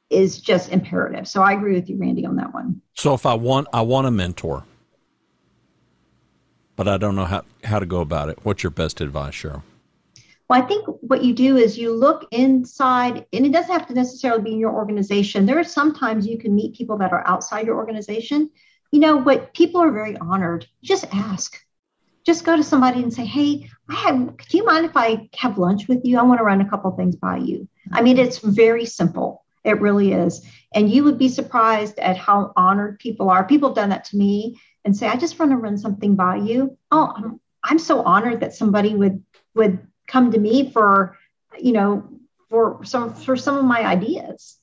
is 0.10 0.40
just 0.40 0.72
imperative. 0.72 1.28
So 1.28 1.42
I 1.42 1.54
agree 1.54 1.74
with 1.74 1.90
you, 1.90 1.98
Randy, 1.98 2.26
on 2.26 2.38
that 2.38 2.54
one. 2.54 2.82
So 2.94 3.14
if 3.14 3.26
I 3.26 3.34
want, 3.34 3.68
I 3.74 3.82
want 3.82 4.08
a 4.08 4.12
mentor, 4.12 4.64
but 6.78 6.88
I 6.88 6.96
don't 6.98 7.16
know 7.16 7.26
how, 7.26 7.44
how 7.66 7.80
to 7.80 7.86
go 7.86 8.00
about 8.00 8.30
it. 8.30 8.40
What's 8.44 8.64
your 8.64 8.70
best 8.70 9.02
advice, 9.02 9.34
Cheryl? 9.34 9.64
Well, 10.48 10.64
I 10.64 10.66
think 10.66 10.86
what 11.02 11.26
you 11.26 11.34
do 11.34 11.58
is 11.58 11.78
you 11.78 11.94
look 11.94 12.26
inside, 12.32 13.26
and 13.34 13.46
it 13.46 13.52
doesn't 13.52 13.72
have 13.72 13.88
to 13.88 13.94
necessarily 13.94 14.44
be 14.44 14.54
in 14.54 14.60
your 14.60 14.74
organization. 14.74 15.46
There 15.46 15.60
are 15.60 15.64
sometimes 15.66 16.26
you 16.26 16.38
can 16.38 16.56
meet 16.56 16.78
people 16.78 16.98
that 17.00 17.12
are 17.12 17.28
outside 17.28 17.66
your 17.66 17.76
organization. 17.76 18.50
You 18.92 19.02
know, 19.02 19.18
what 19.18 19.54
people 19.54 19.82
are 19.82 19.92
very 19.92 20.16
honored. 20.18 20.66
Just 20.82 21.06
ask. 21.14 21.60
Just 22.26 22.46
go 22.46 22.56
to 22.56 22.64
somebody 22.64 23.04
and 23.04 23.14
say, 23.14 23.26
"Hey, 23.26 23.70
I 23.90 23.96
have. 23.96 24.38
Do 24.38 24.58
you 24.58 24.66
mind 24.66 24.86
if 24.86 24.96
I 24.96 25.30
have 25.36 25.58
lunch 25.58 25.90
with 25.90 26.06
you? 26.06 26.18
I 26.18 26.24
want 26.24 26.40
to 26.40 26.46
run 26.46 26.62
a 26.62 26.70
couple 26.70 26.92
things 26.92 27.16
by 27.18 27.38
you." 27.38 27.68
I 27.92 28.02
mean, 28.02 28.18
it's 28.18 28.38
very 28.38 28.86
simple. 28.86 29.44
It 29.66 29.82
really 29.82 30.14
is. 30.14 30.46
And 30.74 30.90
you 30.90 31.04
would 31.04 31.18
be 31.18 31.28
surprised 31.28 32.00
at 32.00 32.16
how 32.16 32.54
honored 32.56 33.00
people 33.00 33.30
are. 33.30 33.44
People 33.44 33.70
have 33.70 33.76
done 33.76 33.90
that 33.90 34.06
to 34.06 34.18
me 34.18 34.60
and 34.88 34.96
say, 34.96 35.06
I 35.06 35.18
just 35.18 35.38
want 35.38 35.52
to 35.52 35.58
run 35.58 35.78
something 35.78 36.16
by 36.16 36.38
you. 36.38 36.78
Oh, 36.92 37.12
I'm, 37.14 37.42
I'm 37.62 37.78
so 37.78 38.04
honored 38.04 38.40
that 38.40 38.56
somebody 38.56 38.96
would 38.96 39.22
would 39.54 39.86
come 40.08 40.32
to 40.32 40.40
me 40.40 40.72
for, 40.72 41.18
you 41.60 41.74
know, 41.74 42.10
for 42.50 42.86
some 42.86 43.14
for 43.14 43.36
some 43.36 43.58
of 43.58 43.66
my 43.66 43.86
ideas. 43.86 44.58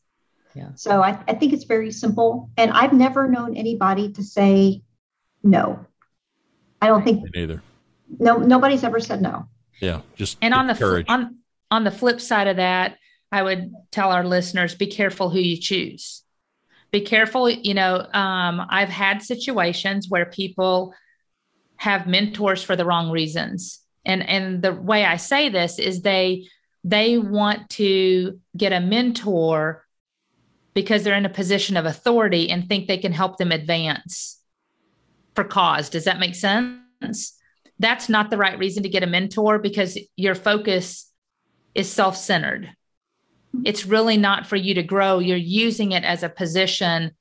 Yeah. 0.55 0.70
So 0.77 1.03
I, 1.03 1.22
I 1.29 1.35
think 1.35 1.53
it's 1.53 1.64
very 1.64 1.93
simple. 1.93 2.49
And 2.57 2.70
I've 2.70 2.95
never 2.95 3.29
known 3.29 3.55
anybody 3.55 4.12
to 4.12 4.22
say 4.22 4.81
no. 5.43 5.85
I 6.81 6.87
don't 6.87 7.05
think 7.05 7.37
either. 7.37 7.62
No, 8.18 8.39
nobody's 8.39 8.83
ever 8.83 9.01
said 9.01 9.20
no. 9.20 9.47
Yeah. 9.79 10.01
Just 10.16 10.39
and 10.41 10.55
on 10.55 10.68
the 10.68 11.05
on 11.07 11.37
on 11.70 11.85
the 11.85 11.91
flip 11.91 12.18
side 12.18 12.47
of 12.47 12.57
that, 12.57 12.97
I 13.31 13.43
would 13.43 13.75
tell 13.91 14.11
our 14.11 14.25
listeners 14.25 14.75
be 14.75 14.87
careful 14.87 15.29
who 15.29 15.39
you 15.39 15.59
choose. 15.59 16.24
Be 16.95 17.01
careful. 17.01 17.51
You 17.51 17.74
know, 17.74 18.07
um, 18.12 18.64
I've 18.70 18.88
had 18.88 19.20
situations 19.20 20.09
where 20.09 20.26
people 20.26 20.95
have 21.74 22.07
mentors 22.07 22.62
for 22.62 22.76
the 22.76 22.84
wrong 22.84 23.11
reasons. 23.11 23.80
And, 24.05 24.22
and 24.28 24.62
the 24.62 24.72
way 24.72 25.05
I 25.05 25.16
say 25.16 25.49
this 25.49 25.80
is 25.80 26.03
they 26.03 26.47
they 26.84 27.18
want 27.18 27.68
to 27.70 28.38
get 28.57 28.72
a 28.72 28.78
mentor 28.78 29.84
because 30.72 31.03
they're 31.03 31.16
in 31.16 31.26
a 31.26 31.40
position 31.40 31.76
of 31.76 31.84
authority 31.84 32.49
and 32.49 32.68
think 32.68 32.86
they 32.86 32.99
can 32.99 33.11
help 33.11 33.38
them 33.38 33.51
advance 33.51 34.40
for 35.34 35.42
cause. 35.42 35.90
Does 35.90 36.05
that 36.05 36.20
make 36.20 36.36
sense? 36.36 37.36
That's 37.80 38.09
not 38.09 38.30
the 38.30 38.38
right 38.38 38.57
reason 38.57 38.84
to 38.84 38.88
get 38.88 39.03
a 39.03 39.09
mentor 39.09 39.59
because 39.59 39.99
your 40.14 40.36
focus 40.36 41.11
is 41.74 41.90
self 41.90 42.16
centered 42.16 42.70
it's 43.64 43.86
really 43.86 44.16
not 44.16 44.46
for 44.46 44.57
you 44.57 44.74
to 44.74 44.82
grow. 44.82 45.18
You're 45.18 45.36
using 45.36 45.92
it 45.92 46.05
as 46.05 46.22
a 46.22 46.28
position 46.28 47.12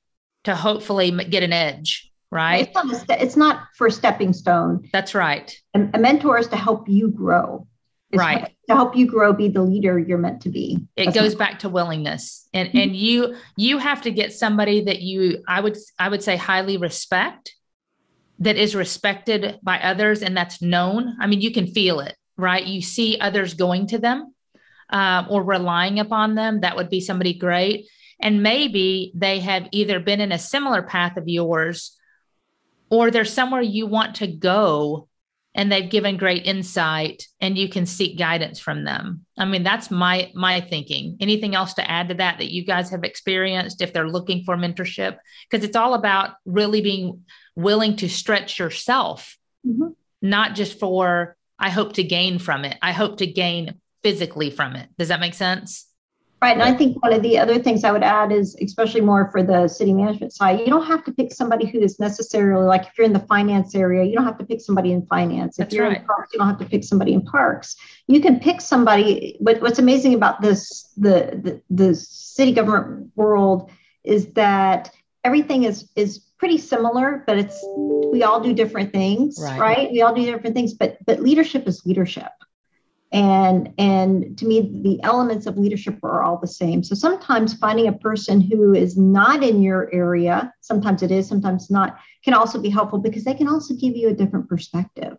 to 0.44 0.54
hopefully 0.54 1.10
get 1.10 1.42
an 1.42 1.52
edge, 1.52 2.10
right? 2.30 2.66
It's 2.66 2.74
not, 2.74 2.96
st- 2.96 3.22
it's 3.22 3.36
not 3.36 3.62
for 3.76 3.90
stepping 3.90 4.32
stone. 4.32 4.88
That's 4.92 5.14
right. 5.14 5.56
A, 5.74 5.88
a 5.94 5.98
mentor 5.98 6.38
is 6.38 6.48
to 6.48 6.56
help 6.56 6.88
you 6.88 7.08
grow. 7.08 7.66
It's 8.10 8.20
right. 8.20 8.54
To 8.68 8.74
help 8.74 8.96
you 8.96 9.06
grow, 9.06 9.32
be 9.32 9.48
the 9.48 9.62
leader 9.62 9.98
you're 9.98 10.18
meant 10.18 10.42
to 10.42 10.48
be. 10.48 10.78
It 10.96 11.06
That's 11.06 11.16
goes 11.16 11.34
back 11.34 11.58
to 11.60 11.68
willingness. 11.68 12.48
And 12.54 12.68
mm-hmm. 12.68 12.78
and 12.78 12.96
you 12.96 13.36
you 13.56 13.78
have 13.78 14.02
to 14.02 14.10
get 14.10 14.32
somebody 14.32 14.84
that 14.84 15.00
you 15.00 15.42
I 15.48 15.60
would 15.60 15.76
I 15.98 16.08
would 16.08 16.22
say 16.22 16.36
highly 16.36 16.76
respect 16.76 17.54
that 18.38 18.56
is 18.56 18.74
respected 18.74 19.58
by 19.62 19.78
others 19.78 20.22
and 20.22 20.36
that's 20.36 20.62
known. 20.62 21.16
I 21.20 21.26
mean, 21.26 21.40
you 21.40 21.52
can 21.52 21.66
feel 21.66 22.00
it, 22.00 22.16
right? 22.36 22.64
You 22.64 22.82
see 22.82 23.18
others 23.20 23.54
going 23.54 23.88
to 23.88 23.98
them 23.98 24.33
um, 24.90 25.26
or 25.30 25.42
relying 25.42 25.98
upon 25.98 26.34
them, 26.34 26.60
that 26.60 26.76
would 26.76 26.90
be 26.90 27.00
somebody 27.00 27.34
great. 27.34 27.86
And 28.20 28.42
maybe 28.42 29.12
they 29.14 29.40
have 29.40 29.68
either 29.72 30.00
been 30.00 30.20
in 30.20 30.32
a 30.32 30.38
similar 30.38 30.82
path 30.82 31.16
of 31.16 31.28
yours 31.28 31.96
or 32.90 33.10
they're 33.10 33.24
somewhere 33.24 33.62
you 33.62 33.86
want 33.86 34.16
to 34.16 34.26
go 34.26 35.08
and 35.54 35.70
they've 35.70 35.90
given 35.90 36.16
great 36.16 36.46
insight 36.46 37.28
and 37.40 37.56
you 37.56 37.68
can 37.68 37.86
seek 37.86 38.18
guidance 38.18 38.58
from 38.58 38.84
them. 38.84 39.24
I 39.38 39.44
mean, 39.44 39.62
that's 39.62 39.90
my 39.90 40.30
my 40.34 40.60
thinking. 40.60 41.16
Anything 41.20 41.54
else 41.54 41.74
to 41.74 41.88
add 41.88 42.08
to 42.08 42.14
that 42.14 42.38
that 42.38 42.52
you 42.52 42.64
guys 42.64 42.90
have 42.90 43.04
experienced 43.04 43.80
if 43.80 43.92
they're 43.92 44.08
looking 44.08 44.42
for 44.44 44.56
mentorship? 44.56 45.16
Because 45.48 45.64
it's 45.64 45.76
all 45.76 45.94
about 45.94 46.30
really 46.44 46.80
being 46.80 47.22
willing 47.54 47.96
to 47.96 48.08
stretch 48.08 48.58
yourself, 48.58 49.36
mm-hmm. 49.66 49.90
not 50.22 50.54
just 50.54 50.78
for 50.78 51.36
I 51.58 51.70
hope 51.70 51.94
to 51.94 52.02
gain 52.02 52.38
from 52.40 52.64
it. 52.64 52.76
I 52.82 52.92
hope 52.92 53.18
to 53.18 53.26
gain 53.26 53.80
physically 54.04 54.50
from 54.50 54.76
it. 54.76 54.88
Does 54.98 55.08
that 55.08 55.18
make 55.18 55.34
sense? 55.34 55.88
Right. 56.42 56.52
And 56.52 56.62
I 56.62 56.74
think 56.74 57.02
one 57.02 57.14
of 57.14 57.22
the 57.22 57.38
other 57.38 57.58
things 57.58 57.84
I 57.84 57.90
would 57.90 58.02
add 58.02 58.30
is, 58.30 58.54
especially 58.60 59.00
more 59.00 59.30
for 59.30 59.42
the 59.42 59.66
city 59.66 59.94
management 59.94 60.34
side, 60.34 60.60
you 60.60 60.66
don't 60.66 60.84
have 60.84 61.02
to 61.04 61.12
pick 61.12 61.32
somebody 61.32 61.64
who 61.64 61.80
is 61.80 61.98
necessarily 61.98 62.66
like 62.66 62.82
if 62.82 62.98
you're 62.98 63.06
in 63.06 63.14
the 63.14 63.20
finance 63.20 63.74
area, 63.74 64.04
you 64.04 64.14
don't 64.14 64.26
have 64.26 64.36
to 64.36 64.44
pick 64.44 64.60
somebody 64.60 64.92
in 64.92 65.06
finance. 65.06 65.58
If 65.58 65.64
That's 65.64 65.74
you're 65.74 65.88
right. 65.88 66.00
in 66.00 66.04
parks, 66.04 66.34
you 66.34 66.38
don't 66.38 66.48
have 66.48 66.58
to 66.58 66.66
pick 66.66 66.84
somebody 66.84 67.14
in 67.14 67.22
parks. 67.22 67.76
You 68.08 68.20
can 68.20 68.40
pick 68.40 68.60
somebody. 68.60 69.38
But 69.40 69.62
what's 69.62 69.78
amazing 69.78 70.12
about 70.12 70.42
this, 70.42 70.92
the, 70.98 71.40
the, 71.42 71.62
the 71.70 71.94
city 71.94 72.52
government 72.52 73.10
world 73.16 73.70
is 74.02 74.26
that 74.34 74.90
everything 75.24 75.62
is 75.62 75.88
is 75.96 76.18
pretty 76.38 76.58
similar, 76.58 77.24
but 77.26 77.38
it's 77.38 77.58
we 78.12 78.22
all 78.22 78.40
do 78.42 78.52
different 78.52 78.92
things, 78.92 79.38
right? 79.40 79.58
right? 79.58 79.90
We 79.90 80.02
all 80.02 80.14
do 80.14 80.22
different 80.26 80.54
things, 80.54 80.74
but 80.74 80.98
but 81.06 81.20
leadership 81.20 81.66
is 81.66 81.86
leadership 81.86 82.32
and 83.14 83.72
and 83.78 84.36
to 84.36 84.44
me 84.44 84.60
the 84.82 85.00
elements 85.04 85.46
of 85.46 85.56
leadership 85.56 85.96
are 86.02 86.22
all 86.22 86.36
the 86.36 86.48
same 86.48 86.82
so 86.82 86.96
sometimes 86.96 87.54
finding 87.54 87.86
a 87.86 87.92
person 87.92 88.40
who 88.40 88.74
is 88.74 88.98
not 88.98 89.42
in 89.42 89.62
your 89.62 89.88
area 89.94 90.52
sometimes 90.60 91.00
it 91.02 91.12
is 91.12 91.26
sometimes 91.26 91.70
not 91.70 91.96
can 92.24 92.34
also 92.34 92.60
be 92.60 92.68
helpful 92.68 92.98
because 92.98 93.22
they 93.24 93.32
can 93.32 93.46
also 93.46 93.72
give 93.74 93.96
you 93.96 94.08
a 94.08 94.12
different 94.12 94.48
perspective 94.48 95.16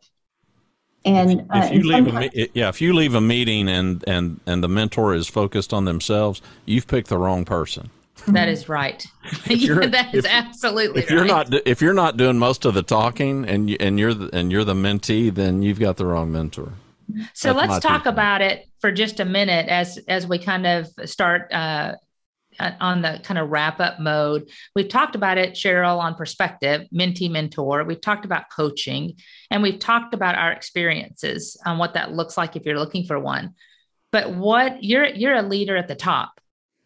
and 1.05 1.45
if, 1.53 1.71
uh, 1.71 1.73
you 1.73 1.83
leave 1.83 2.07
a, 2.13 2.49
yeah 2.53 2.67
if 2.67 2.81
you 2.81 2.93
leave 2.93 3.15
a 3.15 3.21
meeting 3.21 3.69
and 3.69 4.03
and 4.07 4.41
and 4.45 4.61
the 4.61 4.69
mentor 4.69 5.15
is 5.15 5.27
focused 5.27 5.73
on 5.73 5.85
themselves 5.85 6.41
you've 6.65 6.87
picked 6.87 7.07
the 7.07 7.17
wrong 7.17 7.45
person 7.45 7.89
that 8.29 8.47
is 8.47 8.69
right. 8.69 9.05
yeah, 9.45 9.75
that 9.87 10.15
is 10.15 10.25
if, 10.25 10.31
absolutely. 10.31 11.03
If 11.03 11.11
you're 11.11 11.25
not 11.25 11.53
if 11.67 11.81
you're 11.81 11.93
not 11.93 12.17
doing 12.17 12.39
most 12.39 12.65
of 12.65 12.73
the 12.73 12.81
talking 12.81 13.47
and 13.47 13.69
you, 13.69 13.77
and 13.79 13.99
you're 13.99 14.13
the, 14.13 14.29
and 14.33 14.51
you're 14.51 14.63
the 14.63 14.73
mentee, 14.73 15.31
then 15.31 15.61
you've 15.61 15.79
got 15.79 15.97
the 15.97 16.05
wrong 16.05 16.31
mentor. 16.31 16.73
So 17.33 17.53
That's 17.53 17.69
let's 17.69 17.85
talk 17.85 18.05
about 18.05 18.41
it 18.41 18.65
for 18.79 18.91
just 18.91 19.19
a 19.19 19.25
minute 19.25 19.67
as 19.67 19.97
as 20.07 20.27
we 20.27 20.39
kind 20.39 20.65
of 20.65 20.87
start 21.05 21.51
uh, 21.53 21.93
uh, 22.59 22.71
on 22.79 23.01
the 23.01 23.19
kind 23.23 23.37
of 23.37 23.49
wrap 23.49 23.79
up 23.79 23.99
mode. 23.99 24.49
We've 24.75 24.87
talked 24.87 25.15
about 25.15 25.37
it, 25.37 25.53
Cheryl, 25.53 25.99
on 25.99 26.15
perspective, 26.15 26.87
mentee 26.93 27.29
mentor. 27.29 27.83
We've 27.83 28.01
talked 28.01 28.25
about 28.25 28.49
coaching, 28.49 29.15
and 29.51 29.61
we've 29.61 29.79
talked 29.79 30.13
about 30.13 30.35
our 30.35 30.51
experiences 30.51 31.57
on 31.65 31.77
what 31.77 31.95
that 31.95 32.13
looks 32.13 32.37
like 32.37 32.55
if 32.55 32.65
you're 32.65 32.79
looking 32.79 33.05
for 33.05 33.19
one. 33.19 33.55
But 34.11 34.33
what 34.35 34.83
you're 34.83 35.05
you're 35.05 35.35
a 35.35 35.41
leader 35.41 35.75
at 35.75 35.87
the 35.87 35.95
top. 35.95 36.39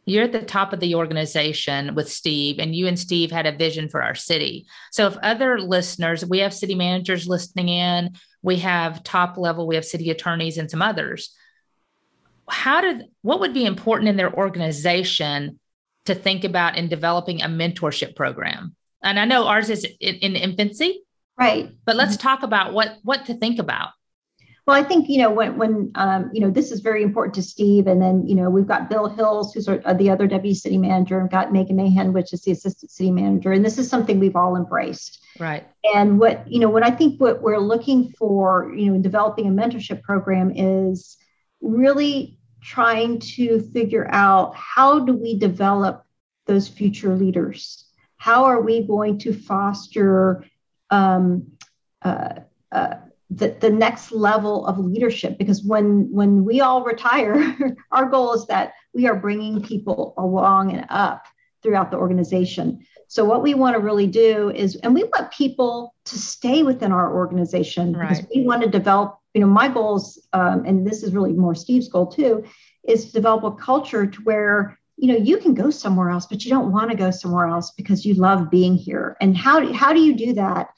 You're 0.05 0.24
at 0.24 0.32
the 0.32 0.41
top 0.41 0.74
of 0.74 0.80
the 0.80 0.95
organization 0.95 1.93
with 1.93 2.11
Steve, 2.11 2.57
and 2.57 2.76
you 2.76 2.88
and 2.88 2.97
Steve 2.97 3.30
had 3.30 3.45
a 3.45 3.55
vision 3.55 3.89
for 3.89 4.01
our 4.01 4.15
city. 4.15 4.65
So, 4.91 5.05
if 5.05 5.17
other 5.17 5.59
listeners, 5.59 6.26
we 6.26 6.39
have 6.39 6.53
city 6.53 6.74
managers 6.74 7.28
listening 7.28 7.70
in, 7.70 8.15
we 8.42 8.58
have 8.58 9.04
top 9.04 9.38
level, 9.38 9.68
we 9.68 9.76
have 9.76 9.86
city 9.86 10.10
attorneys, 10.10 10.58
and 10.58 10.70
some 10.70 10.82
others. 10.82 11.34
How 12.50 12.82
did 12.82 13.06
what 13.22 13.40
would 13.42 13.54
be 13.54 13.66
important 13.66 14.10
in 14.10 14.18
their 14.18 14.34
organization 14.34 15.60
to 16.06 16.16
think 16.16 16.44
about 16.44 16.78
in 16.78 16.88
developing 16.88 17.42
a 17.42 17.48
mentorship 17.48 18.16
program? 18.16 18.76
And 19.04 19.20
i 19.20 19.26
know 19.26 19.48
ours 19.48 19.70
is 19.70 19.86
in, 20.00 20.16
in 20.16 20.36
infancy. 20.36 21.04
Right. 21.38 21.72
But 21.86 21.96
let's 21.96 22.18
mm-hmm. 22.18 22.28
talk 22.28 22.44
about 22.44 22.74
what 22.74 22.98
what 23.04 23.26
to 23.28 23.34
think 23.34 23.60
about 23.60 23.90
well 24.70 24.78
i 24.78 24.84
think 24.84 25.09
you 25.09 25.17
know 25.17 25.32
when 25.32 25.57
when 25.57 25.91
um, 25.95 26.30
you 26.32 26.39
know 26.39 26.51
this 26.51 26.72
is 26.72 26.80
very 26.80 27.01
important 27.01 27.34
to 27.34 27.41
steve 27.41 27.88
and 27.88 28.01
then 28.01 28.26
you 28.28 28.36
know 28.36 28.49
we've 28.49 28.67
got 28.67 28.89
bill 28.89 29.07
hills 29.09 29.53
who's 29.53 29.67
our, 29.67 29.82
uh, 29.86 29.93
the 29.93 30.09
other 30.09 30.28
deputy 30.28 30.53
city 30.53 30.78
manager 30.78 31.20
and 31.20 31.32
got 31.32 31.51
megan 31.51 31.76
mahan 31.76 32.13
which 32.13 32.32
is 32.34 32.41
the 32.43 32.51
assistant 32.51 32.91
city 32.91 33.11
manager 33.11 33.51
and 33.51 33.65
this 33.65 33.80
is 33.80 33.89
something 33.89 34.20
we've 34.20 34.36
all 34.36 34.55
embraced 34.55 35.26
right 35.39 35.67
and 35.95 36.20
what 36.20 36.47
you 36.47 36.59
know 36.59 36.70
what 36.70 36.84
i 36.84 36.91
think 36.91 37.20
what 37.20 37.41
we're 37.41 37.57
looking 37.57 38.11
for 38.11 38.72
you 38.76 38.86
know 38.86 38.93
in 38.93 39.01
developing 39.01 39.47
a 39.47 39.51
mentorship 39.51 40.03
program 40.03 40.51
is 40.55 41.17
really 41.61 42.38
trying 42.61 43.20
to 43.20 43.61
figure 43.74 44.07
out 44.11 44.55
how 44.55 44.99
do 44.99 45.13
we 45.13 45.38
develop 45.38 46.05
those 46.45 46.67
future 46.67 47.15
leaders? 47.15 47.86
How 48.17 48.45
are 48.45 48.61
we 48.61 48.86
going 48.86 49.20
to 49.20 49.34
foster 49.34 50.45
um, 50.89 51.53
uh, 52.01 52.39
uh, 52.72 52.95
the, 53.30 53.55
the 53.59 53.69
next 53.69 54.11
level 54.11 54.65
of 54.65 54.80
leadership? 54.80 55.38
Because 55.38 55.63
when 55.63 56.09
when 56.11 56.45
we 56.45 56.61
all 56.61 56.84
retire, 56.84 57.55
our 57.91 58.05
goal 58.05 58.34
is 58.34 58.45
that 58.47 58.73
we 58.93 59.07
are 59.07 59.15
bringing 59.15 59.61
people 59.61 60.13
along 60.17 60.73
and 60.73 60.86
up 60.89 61.25
throughout 61.61 61.91
the 61.91 61.97
organization. 61.97 62.86
So 63.07 63.25
what 63.25 63.41
we 63.41 63.55
want 63.55 63.75
to 63.75 63.82
really 63.82 64.07
do 64.07 64.51
is, 64.51 64.75
and 64.77 64.93
we 64.93 65.03
want 65.03 65.32
people 65.32 65.95
to 66.05 66.17
stay 66.17 66.61
within 66.63 66.91
our 66.91 67.13
organization 67.15 67.93
right. 67.93 68.09
because 68.09 68.25
we 68.34 68.43
want 68.43 68.61
to 68.61 68.69
develop 68.69 69.19
you 69.34 69.41
know, 69.41 69.47
my 69.47 69.67
goals, 69.67 70.19
um, 70.34 70.65
and 70.65 70.86
this 70.86 71.03
is 71.03 71.13
really 71.13 71.34
more 71.34 71.55
Steve's 71.55 71.88
goal 71.88 72.07
too, 72.07 72.43
is 72.88 73.05
to 73.05 73.11
develop 73.11 73.43
a 73.43 73.51
culture 73.51 74.07
to 74.07 74.21
where 74.23 74.77
you 74.97 75.07
know 75.07 75.17
you 75.17 75.38
can 75.38 75.53
go 75.53 75.69
somewhere 75.69 76.09
else, 76.09 76.25
but 76.25 76.43
you 76.43 76.49
don't 76.49 76.71
want 76.71 76.91
to 76.91 76.97
go 76.97 77.11
somewhere 77.11 77.47
else 77.47 77.71
because 77.71 78.05
you 78.05 78.15
love 78.15 78.49
being 78.49 78.75
here. 78.75 79.15
And 79.21 79.38
how 79.38 79.59
do, 79.59 79.71
how 79.71 79.93
do 79.93 80.01
you 80.01 80.15
do 80.15 80.34
that? 80.34 80.69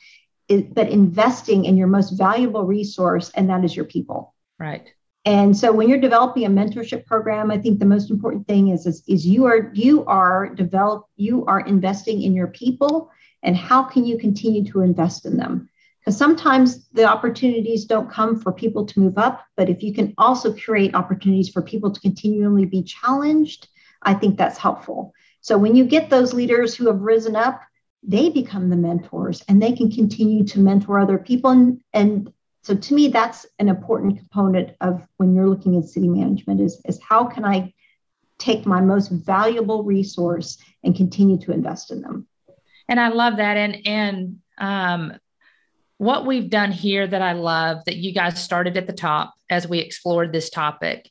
But 0.74 0.90
investing 0.90 1.66
in 1.66 1.78
your 1.78 1.88
most 1.88 2.12
valuable 2.12 2.66
resource, 2.66 3.32
and 3.36 3.50
that 3.50 3.64
is 3.64 3.76
your 3.76 3.86
people. 3.86 4.34
Right. 4.60 4.92
And 5.24 5.56
so 5.56 5.72
when 5.72 5.88
you're 5.88 6.00
developing 6.00 6.46
a 6.46 6.50
mentorship 6.50 7.06
program, 7.06 7.52
I 7.52 7.58
think 7.60 7.80
the 7.80 7.86
most 7.86 8.10
important 8.10 8.48
thing 8.48 8.70
is, 8.70 8.88
is, 8.88 9.04
is 9.08 9.26
you 9.26 9.46
are 9.46 9.72
you 9.74 10.04
are 10.06 10.50
develop 10.50 11.06
you 11.16 11.46
are 11.46 11.60
investing 11.62 12.24
in 12.24 12.34
your 12.34 12.48
people 12.48 13.12
and 13.44 13.56
how 13.56 13.84
can 13.84 14.06
you 14.06 14.18
continue 14.18 14.64
to 14.72 14.82
invest 14.82 15.26
in 15.26 15.38
them? 15.38 15.70
Because 16.00 16.18
sometimes 16.18 16.88
the 16.90 17.06
opportunities 17.06 17.86
don't 17.86 18.10
come 18.10 18.40
for 18.40 18.52
people 18.52 18.86
to 18.88 19.00
move 19.00 19.20
up, 19.20 19.46
but 19.56 19.70
if 19.70 19.84
you 19.84 19.94
can 19.94 20.16
also 20.18 20.54
create 20.54 20.96
opportunities 20.96 21.50
for 21.50 21.62
people 21.62 21.92
to 21.92 22.00
continually 22.00 22.66
be 22.66 22.82
challenged, 22.82 23.68
I 24.02 24.16
think 24.16 24.38
that's 24.38 24.58
helpful. 24.58 25.14
So 25.42 25.58
when 25.58 25.76
you 25.76 25.86
get 25.86 26.10
those 26.10 26.34
leaders 26.34 26.74
who 26.74 26.88
have 26.88 27.02
risen 27.02 27.36
up, 27.36 27.62
they 28.04 28.30
become 28.30 28.70
the 28.70 28.76
mentors 28.76 29.44
and 29.48 29.62
they 29.62 29.72
can 29.74 29.92
continue 29.92 30.44
to 30.46 30.60
mentor 30.60 31.00
other 31.00 31.18
people. 31.18 31.52
And, 31.52 31.82
and 31.94 32.34
so 32.64 32.76
to 32.76 32.94
me, 32.94 33.10
that's 33.10 33.46
an 33.60 33.70
important 33.70 34.18
component 34.18 34.76
of 34.82 35.06
when 35.18 35.36
you're 35.36 35.48
looking 35.48 35.78
at 35.78 35.86
city 35.86 36.08
management 36.08 36.62
is, 36.62 36.82
is 36.86 37.00
how 37.08 37.26
can 37.26 37.46
I 37.46 37.74
take 38.40 38.66
my 38.66 38.82
most 38.82 39.10
valuable 39.10 39.84
resource 39.84 40.58
and 40.84 40.96
continue 40.96 41.38
to 41.40 41.52
invest 41.52 41.92
in 41.92 42.02
them? 42.02 42.28
And 42.90 43.00
I 43.00 43.10
love 43.10 43.38
that. 43.38 43.58
And, 43.58 43.88
and, 43.88 44.40
um, 44.58 45.14
what 45.98 46.26
we've 46.26 46.50
done 46.50 46.72
here 46.72 47.06
that 47.06 47.22
I 47.22 47.34
love 47.34 47.86
that 47.86 47.98
you 47.98 48.12
guys 48.12 48.44
started 48.44 48.76
at 48.76 48.88
the 48.88 48.94
top 48.94 49.36
as 49.52 49.68
we 49.68 49.78
explored 49.78 50.34
this 50.34 50.50
topic 50.50 51.08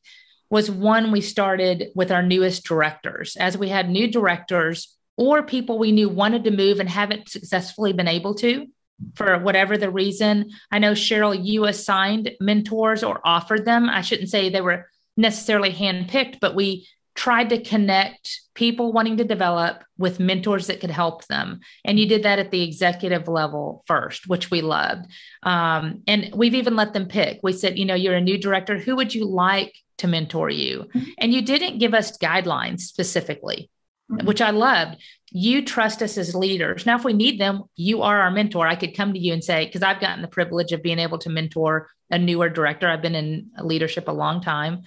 was 0.51 0.69
one 0.69 1.13
we 1.13 1.21
started 1.21 1.93
with 1.95 2.11
our 2.11 2.25
newest 2.25 2.65
directors. 2.65 3.37
As 3.37 3.57
we 3.57 3.69
had 3.69 3.89
new 3.89 4.11
directors 4.11 4.97
or 5.21 5.43
people 5.43 5.79
we 5.79 5.93
knew 5.93 6.09
wanted 6.09 6.45
to 6.45 6.51
move 6.51 6.81
and 6.81 6.89
haven't 6.89 7.29
successfully 7.29 7.93
been 7.93 8.09
able 8.09 8.35
to 8.35 8.67
for 9.15 9.39
whatever 9.39 9.77
the 9.77 9.91
reason. 9.91 10.51
I 10.71 10.79
know, 10.79 10.93
Cheryl, 10.93 11.39
you 11.39 11.67
assigned 11.67 12.31
mentors 12.41 13.05
or 13.05 13.21
offered 13.23 13.67
them. 13.67 13.91
I 13.91 14.01
shouldn't 14.01 14.31
say 14.31 14.49
they 14.49 14.63
were 14.63 14.89
necessarily 15.19 15.73
handpicked, 15.73 16.41
but 16.41 16.55
we 16.55 16.89
tried 17.15 17.51
to 17.51 17.63
connect 17.63 18.41
people 18.55 18.95
wanting 18.95 19.19
to 19.19 19.25
develop 19.25 19.85
with 19.99 20.21
mentors 20.21 20.69
that 20.69 20.81
could 20.81 20.91
help 20.91 21.27
them. 21.27 21.61
And 21.85 21.99
you 21.99 22.07
did 22.07 22.23
that 22.23 22.39
at 22.39 22.51
the 22.51 22.63
executive 22.63 23.29
level 23.29 23.85
first, 23.87 24.27
which 24.27 24.51
we 24.51 24.63
loved. 24.63 25.05
Um, 25.43 26.03
and 26.07 26.31
we've 26.35 26.55
even 26.55 26.77
let 26.77 26.95
them 26.95 27.09
pick. 27.09 27.41
We 27.43 27.53
said, 27.53 27.79
you 27.79 27.85
know, 27.85 27.95
you're 27.95 28.15
a 28.15 28.23
new 28.23 28.39
director. 28.39 28.79
Who 28.79 28.97
would 28.97 29.15
you 29.15 29.27
like 29.27 29.75
to 29.99 30.09
mentor 30.09 30.49
you? 30.49 30.87
Mm-hmm. 30.95 31.11
And 31.19 31.35
you 31.35 31.43
didn't 31.43 31.79
give 31.79 31.93
us 31.93 32.17
guidelines 32.17 32.81
specifically, 32.81 33.70
mm-hmm. 34.11 34.27
which 34.27 34.41
I 34.41 34.51
loved. 34.51 35.03
You 35.33 35.65
trust 35.65 36.03
us 36.03 36.19
as 36.19 36.35
leaders. 36.35 36.87
Now, 36.87 36.97
if 36.97 37.05
we 37.05 37.13
need 37.13 37.41
them, 37.41 37.63
you 37.77 38.03
are 38.03 38.21
our 38.21 38.31
mentor. 38.31 38.67
I 38.67 38.75
could 38.75 38.97
come 38.97 39.13
to 39.13 39.19
you 39.19 39.33
and 39.33 39.45
say, 39.45 39.65
because 39.65 39.83
I've 39.83 40.01
gotten 40.01 40.23
the 40.23 40.29
privilege 40.29 40.73
of 40.73 40.83
being 40.83 40.99
able 40.99 41.19
to 41.19 41.31
mentor 41.31 41.89
a 42.11 42.19
newer 42.19 42.49
director. 42.49 42.89
I've 42.89 43.03
been 43.03 43.15
in 43.15 43.51
leadership 43.63 44.09
a 44.09 44.13
long 44.13 44.43
time 44.43 44.83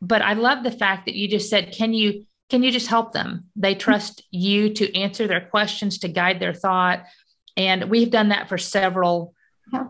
but 0.00 0.22
I 0.22 0.34
love 0.34 0.62
the 0.62 0.70
fact 0.70 1.06
that 1.06 1.14
you 1.14 1.28
just 1.28 1.50
said, 1.50 1.72
can 1.72 1.92
you 1.92 2.24
can 2.50 2.62
you 2.62 2.70
just 2.70 2.86
help 2.86 3.12
them? 3.12 3.44
They 3.56 3.74
trust 3.74 4.22
you 4.30 4.72
to 4.74 4.98
answer 4.98 5.26
their 5.26 5.42
questions, 5.48 5.98
to 5.98 6.08
guide 6.08 6.40
their 6.40 6.54
thought. 6.54 7.04
And 7.58 7.90
we've 7.90 8.10
done 8.10 8.30
that 8.30 8.48
for 8.48 8.56
several 8.56 9.34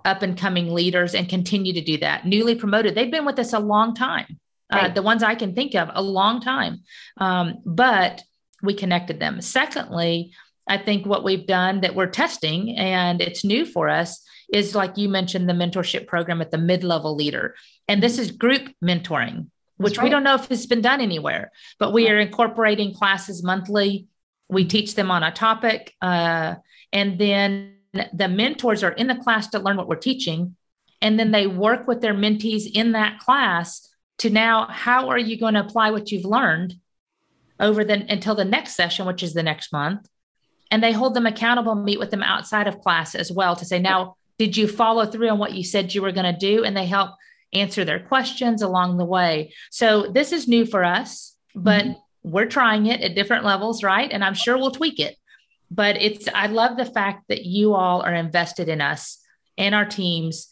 up 0.04 0.22
and 0.22 0.36
coming 0.36 0.74
leaders 0.74 1.14
and 1.14 1.28
continue 1.28 1.72
to 1.74 1.80
do 1.80 1.98
that. 1.98 2.26
Newly 2.26 2.56
promoted, 2.56 2.96
they've 2.96 3.12
been 3.12 3.24
with 3.24 3.38
us 3.38 3.52
a 3.52 3.60
long 3.60 3.94
time. 3.94 4.40
Uh, 4.72 4.76
right. 4.76 4.90
Uh, 4.90 4.94
the 4.94 5.02
ones 5.02 5.22
I 5.22 5.36
can 5.36 5.54
think 5.54 5.76
of, 5.76 5.88
a 5.92 6.02
long 6.02 6.40
time. 6.40 6.82
Um, 7.18 7.62
but 7.64 8.24
we 8.62 8.74
connected 8.74 9.20
them. 9.20 9.40
Secondly, 9.40 10.32
I 10.66 10.78
think 10.78 11.06
what 11.06 11.24
we've 11.24 11.46
done 11.46 11.80
that 11.80 11.94
we're 11.94 12.06
testing 12.06 12.76
and 12.76 13.20
it's 13.20 13.44
new 13.44 13.64
for 13.64 13.88
us 13.88 14.22
is 14.52 14.74
like 14.74 14.96
you 14.96 15.08
mentioned 15.08 15.48
the 15.48 15.54
mentorship 15.54 16.06
program 16.06 16.40
at 16.40 16.50
the 16.50 16.58
mid 16.58 16.84
level 16.84 17.14
leader. 17.14 17.54
And 17.86 18.02
this 18.02 18.18
is 18.18 18.30
group 18.30 18.68
mentoring 18.82 19.46
which 19.78 19.96
right. 19.96 20.04
we 20.04 20.10
don't 20.10 20.24
know 20.24 20.34
if 20.34 20.50
it's 20.50 20.66
been 20.66 20.82
done 20.82 21.00
anywhere, 21.00 21.50
but 21.78 21.92
we 21.92 22.08
are 22.08 22.18
incorporating 22.18 22.92
classes 22.92 23.42
monthly. 23.42 24.08
We 24.48 24.64
teach 24.64 24.94
them 24.94 25.10
on 25.10 25.22
a 25.22 25.30
topic. 25.30 25.94
Uh, 26.02 26.56
and 26.92 27.18
then 27.18 27.74
the 28.12 28.28
mentors 28.28 28.82
are 28.82 28.92
in 28.92 29.06
the 29.06 29.14
class 29.14 29.48
to 29.48 29.60
learn 29.60 29.76
what 29.76 29.88
we're 29.88 29.96
teaching. 29.96 30.56
And 31.00 31.18
then 31.18 31.30
they 31.30 31.46
work 31.46 31.86
with 31.86 32.00
their 32.00 32.14
mentees 32.14 32.70
in 32.72 32.92
that 32.92 33.20
class 33.20 33.88
to 34.18 34.30
now, 34.30 34.66
how 34.68 35.08
are 35.10 35.18
you 35.18 35.38
going 35.38 35.54
to 35.54 35.60
apply 35.60 35.92
what 35.92 36.10
you've 36.10 36.24
learned 36.24 36.74
over 37.60 37.84
the 37.84 38.04
until 38.08 38.34
the 38.34 38.44
next 38.44 38.74
session, 38.74 39.06
which 39.06 39.22
is 39.22 39.34
the 39.34 39.42
next 39.42 39.72
month? 39.72 40.08
And 40.70 40.82
they 40.82 40.92
hold 40.92 41.14
them 41.14 41.26
accountable, 41.26 41.74
meet 41.74 41.98
with 41.98 42.10
them 42.10 42.22
outside 42.22 42.66
of 42.66 42.80
class 42.80 43.14
as 43.14 43.32
well 43.32 43.56
to 43.56 43.64
say, 43.64 43.78
now, 43.78 44.16
did 44.38 44.56
you 44.56 44.68
follow 44.68 45.06
through 45.06 45.30
on 45.30 45.38
what 45.38 45.54
you 45.54 45.64
said 45.64 45.94
you 45.94 46.02
were 46.02 46.12
going 46.12 46.32
to 46.32 46.38
do? 46.38 46.64
And 46.64 46.76
they 46.76 46.86
help 46.86 47.12
answer 47.52 47.84
their 47.84 48.00
questions 48.00 48.60
along 48.60 48.98
the 48.98 49.04
way. 49.04 49.54
So 49.70 50.12
this 50.12 50.32
is 50.32 50.46
new 50.46 50.66
for 50.66 50.84
us, 50.84 51.34
but 51.54 51.84
mm-hmm. 51.84 52.30
we're 52.30 52.46
trying 52.46 52.86
it 52.86 53.00
at 53.00 53.14
different 53.14 53.44
levels, 53.44 53.82
right? 53.82 54.10
And 54.12 54.22
I'm 54.22 54.34
sure 54.34 54.58
we'll 54.58 54.70
tweak 54.70 55.00
it. 55.00 55.16
But 55.70 55.96
it's, 55.96 56.28
I 56.34 56.46
love 56.46 56.76
the 56.76 56.84
fact 56.84 57.24
that 57.28 57.44
you 57.44 57.74
all 57.74 58.02
are 58.02 58.14
invested 58.14 58.68
in 58.68 58.80
us 58.80 59.18
and 59.56 59.74
our 59.74 59.86
teams 59.86 60.50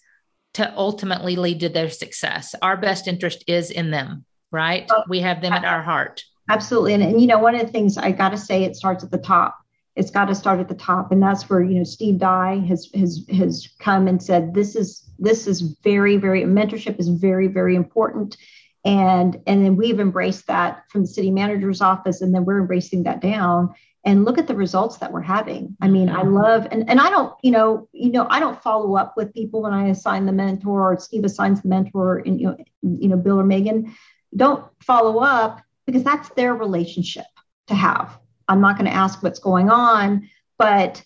to 0.54 0.74
ultimately 0.76 1.36
lead 1.36 1.60
to 1.60 1.68
their 1.68 1.90
success. 1.90 2.54
Our 2.62 2.78
best 2.78 3.06
interest 3.06 3.44
is 3.46 3.70
in 3.70 3.90
them, 3.90 4.24
right? 4.50 4.90
We 5.08 5.20
have 5.20 5.42
them 5.42 5.52
at 5.52 5.64
our 5.64 5.82
heart. 5.82 6.24
Absolutely. 6.48 6.94
And, 6.94 7.02
and 7.02 7.20
you 7.20 7.26
know, 7.26 7.38
one 7.38 7.54
of 7.54 7.60
the 7.60 7.72
things 7.72 7.98
I 7.98 8.12
got 8.12 8.30
to 8.30 8.36
say, 8.36 8.64
it 8.64 8.76
starts 8.76 9.02
at 9.02 9.10
the 9.10 9.18
top. 9.18 9.58
It's 9.96 10.10
got 10.10 10.26
to 10.26 10.34
start 10.34 10.60
at 10.60 10.68
the 10.68 10.74
top. 10.74 11.10
And 11.10 11.22
that's 11.22 11.48
where 11.48 11.62
you 11.62 11.78
know 11.78 11.84
steve 11.84 12.18
dye 12.18 12.58
has 12.68 12.90
has 12.94 13.24
has 13.34 13.68
come 13.78 14.06
and 14.06 14.22
said 14.22 14.52
this 14.52 14.76
is 14.76 15.08
this 15.18 15.46
is 15.46 15.62
very 15.82 16.18
very 16.18 16.42
mentorship 16.42 17.00
is 17.00 17.08
very 17.08 17.48
very 17.48 17.74
important. 17.74 18.36
And 18.84 19.40
and 19.46 19.64
then 19.64 19.76
we've 19.76 19.98
embraced 19.98 20.46
that 20.48 20.84
from 20.90 21.02
the 21.02 21.06
city 21.06 21.30
manager's 21.30 21.80
office 21.80 22.20
and 22.20 22.34
then 22.34 22.44
we're 22.44 22.60
embracing 22.60 23.04
that 23.04 23.20
down. 23.20 23.74
And 24.04 24.24
look 24.24 24.38
at 24.38 24.46
the 24.46 24.54
results 24.54 24.98
that 24.98 25.12
we're 25.12 25.22
having. 25.22 25.76
I 25.80 25.88
mean 25.88 26.10
i 26.10 26.20
mm-hmm. 26.20 26.34
love 26.34 26.68
and, 26.70 26.88
and 26.88 27.00
i 27.00 27.08
don't 27.08 27.34
you 27.42 27.50
know 27.50 27.88
you 27.92 28.12
know 28.12 28.26
i 28.30 28.38
don't 28.38 28.62
follow 28.62 28.96
up 28.96 29.14
with 29.16 29.34
people 29.34 29.62
when 29.62 29.72
i 29.72 29.88
assign 29.88 30.26
the 30.26 30.32
mentor 30.32 30.92
or 30.92 31.00
steve 31.00 31.24
assigns 31.24 31.62
the 31.62 31.68
mentor 31.68 32.18
and 32.18 32.38
you 32.40 32.46
know 32.46 32.56
you 32.82 33.08
know 33.08 33.16
bill 33.16 33.40
or 33.40 33.44
megan 33.44 33.92
don't 34.36 34.64
follow 34.80 35.18
up 35.18 35.60
because 35.86 36.02
that's 36.02 36.28
their 36.30 36.54
relationship 36.54 37.26
to 37.68 37.74
have. 37.74 38.18
I'm 38.48 38.60
not 38.60 38.76
going 38.76 38.90
to 38.90 38.96
ask 38.96 39.22
what's 39.22 39.38
going 39.38 39.70
on, 39.70 40.28
but 40.58 41.02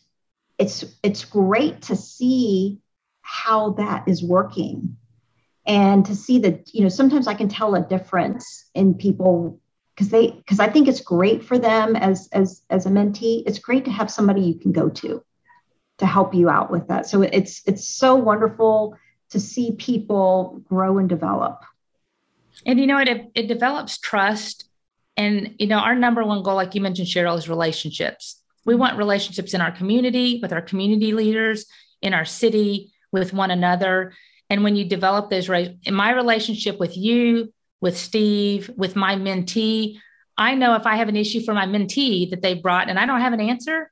it's 0.59 0.85
it's 1.03 1.25
great 1.25 1.83
to 1.83 1.97
see 1.97 2.81
how 3.23 3.71
that 3.71 4.07
is 4.09 4.23
working 4.23 4.97
and 5.67 6.05
to 6.05 6.15
see 6.15 6.39
that 6.41 6.75
you 6.75 6.83
know 6.83 6.89
sometimes 6.89 7.27
i 7.27 7.35
can 7.35 7.49
tell 7.49 7.75
a 7.75 7.87
difference 7.87 8.69
in 8.75 8.93
people 8.93 9.59
because 9.95 10.11
they 10.11 10.31
because 10.31 10.61
i 10.61 10.69
think 10.69 10.89
it's 10.89 11.01
great 11.01 11.43
for 11.43 11.59
them 11.59 11.97
as 11.97 12.29
as 12.33 12.63
as 12.71 12.87
a 12.87 12.91
mentee. 12.91 13.43
It's 13.47 13.59
great 13.59 13.85
to 13.85 13.91
have 13.91 14.11
somebody 14.11 14.43
you 14.43 14.55
can 14.55 14.73
go 14.73 14.89
to 14.89 15.23
to 16.01 16.07
help 16.07 16.35
you 16.35 16.49
out 16.49 16.71
with 16.71 16.89
that. 16.89 17.07
So 17.07 17.23
it's 17.23 17.63
it's 17.67 17.87
so 17.87 18.15
wonderful 18.17 18.97
to 19.31 19.39
see 19.39 19.73
people 19.73 20.63
grow 20.65 20.99
and 20.99 21.09
develop. 21.09 21.63
And 22.67 22.81
you 22.81 22.87
know 22.87 22.99
it 22.99 23.31
it 23.35 23.47
develops 23.47 23.99
trust 23.99 24.70
and 25.21 25.55
you 25.59 25.67
know 25.67 25.79
our 25.79 25.95
number 25.95 26.25
one 26.25 26.43
goal 26.43 26.57
like 26.57 26.75
you 26.75 26.81
mentioned 26.81 27.09
cheryl 27.09 27.39
is 27.39 27.49
relationships 27.49 28.43
we 28.65 28.75
want 28.75 28.99
relationships 28.99 29.55
in 29.55 29.61
our 29.61 29.73
community 29.73 30.39
with 30.43 30.53
our 30.53 30.63
community 30.63 31.13
leaders 31.13 31.67
in 32.03 32.13
our 32.15 32.25
city 32.25 32.93
with 33.13 33.33
one 33.33 33.51
another 33.51 34.13
and 34.51 34.65
when 34.65 34.75
you 34.75 34.85
develop 34.85 35.31
those, 35.31 35.49
in 35.49 35.95
my 35.95 36.11
relationship 36.11 36.79
with 36.81 36.97
you, 36.97 37.55
with 37.81 37.97
Steve, 37.97 38.69
with 38.77 38.97
my 38.97 39.15
mentee, 39.15 39.99
I 40.37 40.57
know 40.57 40.75
if 40.75 40.87
I 40.87 40.97
have 40.97 41.09
an 41.09 41.17
issue 41.17 41.41
for 41.43 41.55
my 41.55 41.67
mentee 41.67 42.29
that 42.31 42.43
they 42.43 42.55
brought 42.55 42.91
and 42.91 42.99
I 42.99 43.07
don't 43.07 43.21
have 43.21 43.33
an 43.33 43.41
answer, 43.41 43.91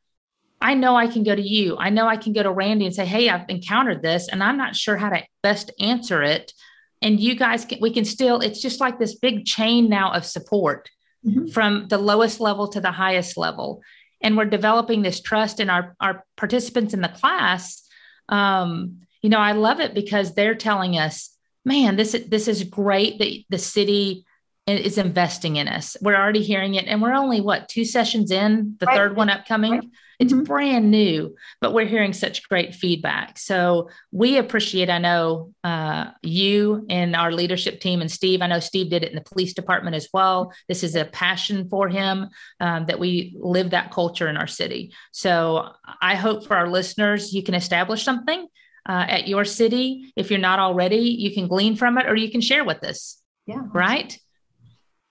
I 0.61 0.75
know 0.75 0.97
I 0.97 1.07
can 1.07 1.23
go 1.23 1.35
to 1.35 1.41
you. 1.41 1.77
I 1.79 1.91
know 1.91 2.09
I 2.09 2.17
can 2.17 2.33
go 2.33 2.43
to 2.43 2.51
Randy 2.51 2.85
and 2.85 2.95
say, 2.95 3.07
Hey, 3.07 3.29
I've 3.29 3.49
encountered 3.49 4.03
this 4.03 4.29
and 4.29 4.43
I'm 4.43 4.57
not 4.57 4.75
sure 4.75 4.97
how 4.97 5.11
to 5.11 5.23
best 5.43 5.71
answer 5.79 6.23
it. 6.23 6.53
And 7.01 7.21
you 7.21 7.37
guys, 7.37 7.65
can, 7.65 7.79
we 7.81 7.93
can 7.93 8.05
still, 8.05 8.41
it's 8.41 8.61
just 8.61 8.81
like 8.81 8.99
this 8.99 9.15
big 9.15 9.45
chain 9.45 9.89
now 9.89 10.13
of 10.13 10.27
support 10.27 10.91
mm-hmm. 11.25 11.49
from 11.49 11.89
the 11.89 11.99
lowest 11.99 12.41
level 12.41 12.69
to 12.69 12.81
the 12.81 12.93
highest 12.93 13.37
level. 13.37 13.83
And 14.21 14.37
we're 14.37 14.47
developing 14.47 15.03
this 15.03 15.21
trust 15.21 15.61
in 15.61 15.71
our, 15.71 15.95
our 16.01 16.25
participants 16.37 16.95
in 16.95 17.01
the 17.01 17.09
class. 17.09 17.87
Um, 18.29 19.03
you 19.23 19.31
know, 19.31 19.39
I 19.39 19.53
love 19.53 19.81
it 19.81 19.95
because 19.95 20.35
they're 20.35 20.55
telling 20.55 20.99
us, 20.99 21.37
man, 21.65 21.97
this 21.97 22.17
this 22.29 22.49
is 22.49 22.65
great 22.65 23.19
that 23.19 23.45
the 23.49 23.59
city 23.59 24.25
is 24.69 24.99
investing 24.99 25.57
in 25.57 25.69
us. 25.69 25.97
We're 26.01 26.17
already 26.17 26.43
hearing 26.43 26.75
it, 26.75 26.87
and 26.87 27.01
we're 27.01 27.15
only 27.15 27.41
what 27.41 27.69
two 27.69 27.85
sessions 27.85 28.31
in, 28.31 28.77
the 28.79 28.87
right. 28.87 28.97
third 28.97 29.17
one 29.17 29.31
upcoming. 29.31 29.73
Right. 29.73 29.89
It's 30.19 30.33
mm-hmm. 30.33 30.43
brand 30.43 30.91
new, 30.91 31.37
but 31.61 31.73
we're 31.73 31.87
hearing 31.87 32.13
such 32.13 32.49
great 32.49 32.75
feedback. 32.75 33.39
So 33.39 33.89
we 34.11 34.37
appreciate, 34.37 34.91
I 34.91 34.99
know, 34.99 35.55
uh, 35.63 36.11
you 36.23 36.85
and 36.91 37.15
our 37.15 37.31
leadership 37.31 37.81
team, 37.81 38.01
and 38.01 38.11
Steve. 38.11 38.43
I 38.43 38.49
know 38.49 38.59
Steve 38.59 38.91
did 38.91 39.05
it 39.05 39.11
in 39.11 39.15
the 39.15 39.23
police 39.23 39.55
department 39.55 39.95
as 39.95 40.09
well. 40.13 40.53
This 40.67 40.83
is 40.83 40.97
a 40.97 41.05
passion 41.05 41.69
for 41.69 41.89
him 41.89 42.29
um, 42.59 42.87
that 42.87 42.99
we 42.99 43.37
live 43.39 43.71
that 43.71 43.93
culture 43.93 44.29
in 44.29 44.37
our 44.37 44.49
city. 44.49 44.93
So 45.13 45.69
I 46.03 46.17
hope 46.17 46.47
for 46.47 46.57
our 46.57 46.69
listeners, 46.69 47.33
you 47.33 47.45
can 47.45 47.55
establish 47.55 48.03
something 48.03 48.47
uh, 48.89 49.07
at 49.09 49.29
your 49.29 49.45
city. 49.45 50.13
If 50.17 50.31
you're 50.31 50.41
not 50.41 50.59
already, 50.59 51.11
you 51.11 51.33
can 51.33 51.47
glean 51.47 51.77
from 51.77 51.97
it 51.97 52.07
or 52.07 52.17
you 52.17 52.31
can 52.31 52.41
share 52.41 52.65
with 52.65 52.83
us. 52.83 53.23
Yeah. 53.47 53.61
Right. 53.73 54.19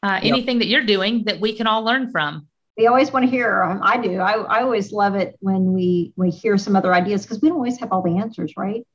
Uh, 0.03 0.19
yep. 0.21 0.33
Anything 0.33 0.59
that 0.59 0.67
you're 0.67 0.85
doing 0.85 1.23
that 1.25 1.39
we 1.39 1.53
can 1.53 1.67
all 1.67 1.83
learn 1.83 2.11
from. 2.11 2.47
We 2.77 2.85
always 2.85 3.11
want 3.11 3.25
to 3.25 3.31
hear. 3.31 3.63
Um, 3.63 3.79
I 3.81 3.97
do. 3.97 4.19
I, 4.19 4.33
I 4.33 4.61
always 4.61 4.91
love 4.91 5.15
it 5.15 5.35
when 5.39 5.73
we 5.73 6.13
we 6.15 6.29
hear 6.29 6.57
some 6.57 6.75
other 6.75 6.93
ideas 6.93 7.23
because 7.23 7.41
we 7.41 7.49
don't 7.49 7.57
always 7.57 7.79
have 7.79 7.91
all 7.91 8.03
the 8.03 8.17
answers, 8.17 8.53
right? 8.55 8.85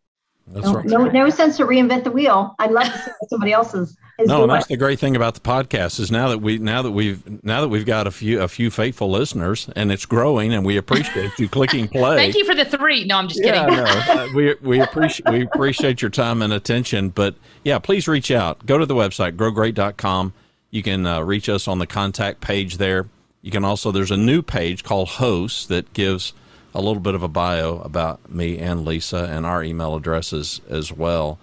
That's 0.47 0.67
no, 0.67 0.75
right. 0.75 0.87
No, 0.87 1.05
no 1.05 1.31
sense 1.31 1.57
to 1.59 1.65
reinvent 1.65 2.05
the 2.05 2.11
wheel. 2.11 2.55
I'd 2.59 2.73
love 2.73 2.87
to 2.87 2.99
see 2.99 3.11
somebody 3.29 3.53
else's. 3.53 3.97
no, 4.19 4.43
and 4.43 4.53
that's 4.53 4.67
the 4.67 4.77
great 4.77 4.99
thing 4.99 5.17
about 5.17 5.35
the 5.35 5.41
podcast 5.41 5.99
is 6.01 6.11
now 6.11 6.29
that 6.29 6.39
we 6.39 6.59
now 6.59 6.83
that 6.83 6.91
we've 6.91 7.43
now 7.45 7.61
that 7.61 7.69
we've 7.69 7.87
got 7.87 8.07
a 8.07 8.11
few 8.11 8.41
a 8.41 8.49
few 8.49 8.71
faithful 8.71 9.11
listeners 9.11 9.69
and 9.77 9.91
it's 9.93 10.05
growing 10.05 10.53
and 10.53 10.65
we 10.65 10.77
appreciate 10.77 11.39
you 11.39 11.49
clicking 11.49 11.89
play. 11.89 12.17
Thank 12.17 12.37
you 12.37 12.45
for 12.45 12.55
the 12.55 12.65
three. 12.65 13.05
No, 13.05 13.17
I'm 13.17 13.29
just 13.29 13.43
yeah, 13.43 13.65
kidding. 13.65 13.85
no, 13.85 13.85
uh, 13.85 14.29
we 14.35 14.55
we 14.61 14.81
appreciate 14.81 15.31
we 15.31 15.43
appreciate 15.43 16.03
your 16.03 16.11
time 16.11 16.43
and 16.43 16.53
attention. 16.53 17.11
But 17.11 17.35
yeah, 17.65 17.79
please 17.79 18.07
reach 18.09 18.31
out. 18.31 18.67
Go 18.67 18.79
to 18.79 18.87
the 18.87 18.95
website 18.95 19.37
growgreat.com. 19.37 20.35
You 20.73 20.83
can 20.83 21.07
uh, 21.07 21.21
reach 21.21 21.51
us 21.51 21.69
on 21.69 21.79
the 21.79 21.87
contact 21.87 22.41
page 22.41 22.79
there. 22.79 23.07
You 23.43 23.51
can 23.51 23.63
also 23.63 23.93
there's 23.93 24.11
a 24.11 24.17
new 24.17 24.41
page 24.41 24.83
called 24.83 25.09
Hosts 25.09 25.67
that 25.67 25.93
gives 25.93 26.33
a 26.75 26.81
little 26.81 27.01
bit 27.01 27.15
of 27.15 27.23
a 27.23 27.29
bio 27.29 27.79
about 27.81 28.33
me 28.33 28.59
and 28.59 28.85
Lisa 28.85 29.29
and 29.31 29.45
our 29.45 29.63
email 29.63 29.95
addresses 29.95 30.63
as 30.71 30.91
well. 30.91 31.39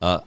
Uh, 0.00 0.20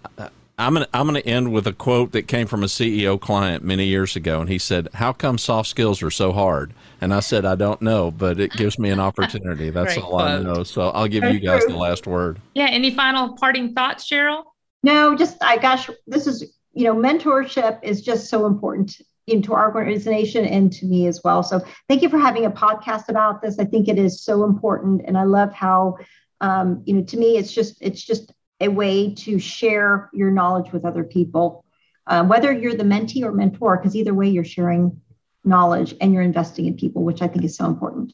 I'm 0.59 0.73
gonna 0.73 0.87
I'm 0.93 1.07
gonna 1.07 1.19
end 1.19 1.51
with 1.51 1.65
a 1.65 1.73
quote 1.73 2.11
that 2.11 2.27
came 2.27 2.45
from 2.45 2.63
a 2.63 2.67
CEO 2.67 3.19
client 3.19 3.63
many 3.63 3.85
years 3.85 4.15
ago, 4.15 4.39
and 4.39 4.49
he 4.49 4.59
said, 4.59 4.87
"How 4.93 5.13
come 5.13 5.39
soft 5.39 5.69
skills 5.69 6.03
are 6.03 6.11
so 6.11 6.31
hard?" 6.31 6.73
And 7.01 7.13
I 7.13 7.21
said, 7.21 7.43
"I 7.43 7.55
don't 7.55 7.81
know, 7.81 8.11
but 8.11 8.39
it 8.39 8.51
gives 8.51 8.77
me 8.77 8.91
an 8.91 8.99
opportunity. 8.99 9.69
That's 9.71 9.97
all 9.97 10.09
quote. 10.09 10.21
I 10.21 10.39
know." 10.39 10.63
So 10.63 10.89
I'll 10.89 11.07
give 11.07 11.23
you 11.23 11.39
guys 11.39 11.65
the 11.65 11.75
last 11.75 12.05
word. 12.05 12.39
Yeah. 12.53 12.67
Any 12.69 12.91
final 12.91 13.35
parting 13.37 13.73
thoughts, 13.73 14.07
Cheryl? 14.07 14.43
No, 14.83 15.15
just 15.15 15.37
I 15.41 15.57
gosh, 15.57 15.89
this 16.05 16.27
is 16.27 16.56
you 16.77 16.83
know 16.83 16.95
mentorship 16.95 17.79
is 17.81 18.01
just 18.01 18.29
so 18.29 18.45
important 18.45 19.01
into 19.25 19.53
our 19.53 19.73
organization 19.75 20.45
and 20.45 20.71
to 20.71 20.85
me 20.85 21.07
as 21.07 21.21
well. 21.23 21.43
So 21.43 21.59
thank 21.89 22.01
you 22.01 22.07
for 22.07 22.19
having 22.19 22.45
a 22.45 22.51
podcast 22.51 23.09
about 23.09 23.41
this. 23.41 23.59
I 23.59 23.65
think 23.65 23.87
it 23.87 23.97
is 23.97 24.21
so 24.21 24.43
important, 24.43 25.01
and 25.05 25.17
I 25.17 25.23
love 25.23 25.51
how 25.51 25.97
um, 26.39 26.83
you 26.85 26.93
know 26.93 27.03
to 27.03 27.17
me 27.17 27.37
it's 27.37 27.51
just 27.51 27.79
it's 27.81 28.03
just 28.03 28.31
a 28.61 28.67
way 28.67 29.13
to 29.15 29.39
share 29.39 30.09
your 30.13 30.29
knowledge 30.29 30.71
with 30.71 30.85
other 30.85 31.03
people, 31.03 31.65
uh, 32.05 32.23
whether 32.23 32.51
you're 32.51 32.75
the 32.75 32.83
mentee 32.83 33.23
or 33.23 33.31
mentor, 33.31 33.77
because 33.77 33.95
either 33.95 34.13
way 34.13 34.29
you're 34.29 34.43
sharing 34.43 35.01
knowledge 35.43 35.95
and 35.99 36.13
you're 36.13 36.23
investing 36.23 36.65
in 36.65 36.75
people, 36.75 37.03
which 37.03 37.23
I 37.23 37.27
think 37.27 37.43
is 37.43 37.55
so 37.55 37.65
important. 37.65 38.13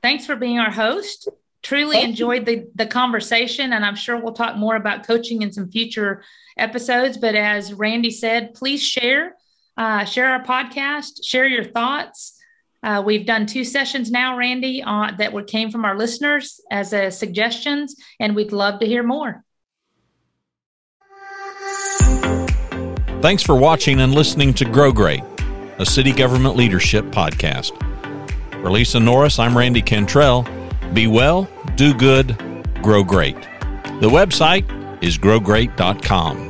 Thanks 0.00 0.26
for 0.26 0.36
being 0.36 0.58
our 0.58 0.70
host. 0.70 1.28
Truly 1.62 1.96
Thank 1.96 2.08
enjoyed 2.10 2.46
the, 2.46 2.66
the 2.74 2.86
conversation, 2.86 3.72
and 3.72 3.84
I'm 3.84 3.96
sure 3.96 4.18
we'll 4.18 4.32
talk 4.32 4.56
more 4.56 4.76
about 4.76 5.06
coaching 5.06 5.42
in 5.42 5.52
some 5.52 5.70
future 5.70 6.22
episodes. 6.56 7.18
But 7.18 7.34
as 7.34 7.74
Randy 7.74 8.10
said, 8.10 8.54
please 8.54 8.82
share 8.82 9.36
uh, 9.76 10.04
share 10.04 10.30
our 10.30 10.44
podcast, 10.44 11.24
share 11.24 11.46
your 11.46 11.64
thoughts. 11.64 12.36
Uh, 12.82 13.02
we've 13.04 13.24
done 13.26 13.46
two 13.46 13.64
sessions 13.64 14.10
now, 14.10 14.36
Randy, 14.36 14.82
uh, 14.82 15.12
that 15.16 15.32
were, 15.32 15.42
came 15.42 15.70
from 15.70 15.84
our 15.84 15.96
listeners 15.96 16.60
as 16.70 16.92
uh, 16.92 17.10
suggestions, 17.10 17.96
and 18.18 18.36
we'd 18.36 18.52
love 18.52 18.80
to 18.80 18.86
hear 18.86 19.02
more. 19.02 19.42
Thanks 23.22 23.42
for 23.42 23.54
watching 23.54 24.00
and 24.00 24.14
listening 24.14 24.54
to 24.54 24.64
Grow 24.64 24.92
Great, 24.92 25.22
a 25.78 25.84
city 25.86 26.12
government 26.12 26.56
leadership 26.56 27.04
podcast. 27.06 27.72
For 28.62 28.70
Lisa 28.70 29.00
Norris, 29.00 29.38
I'm 29.38 29.56
Randy 29.56 29.82
Cantrell. 29.82 30.46
Be 30.92 31.06
well, 31.06 31.48
do 31.76 31.94
good, 31.94 32.36
grow 32.82 33.04
great. 33.04 33.36
The 34.00 34.08
website 34.08 34.64
is 35.02 35.18
growgreat.com. 35.18 36.49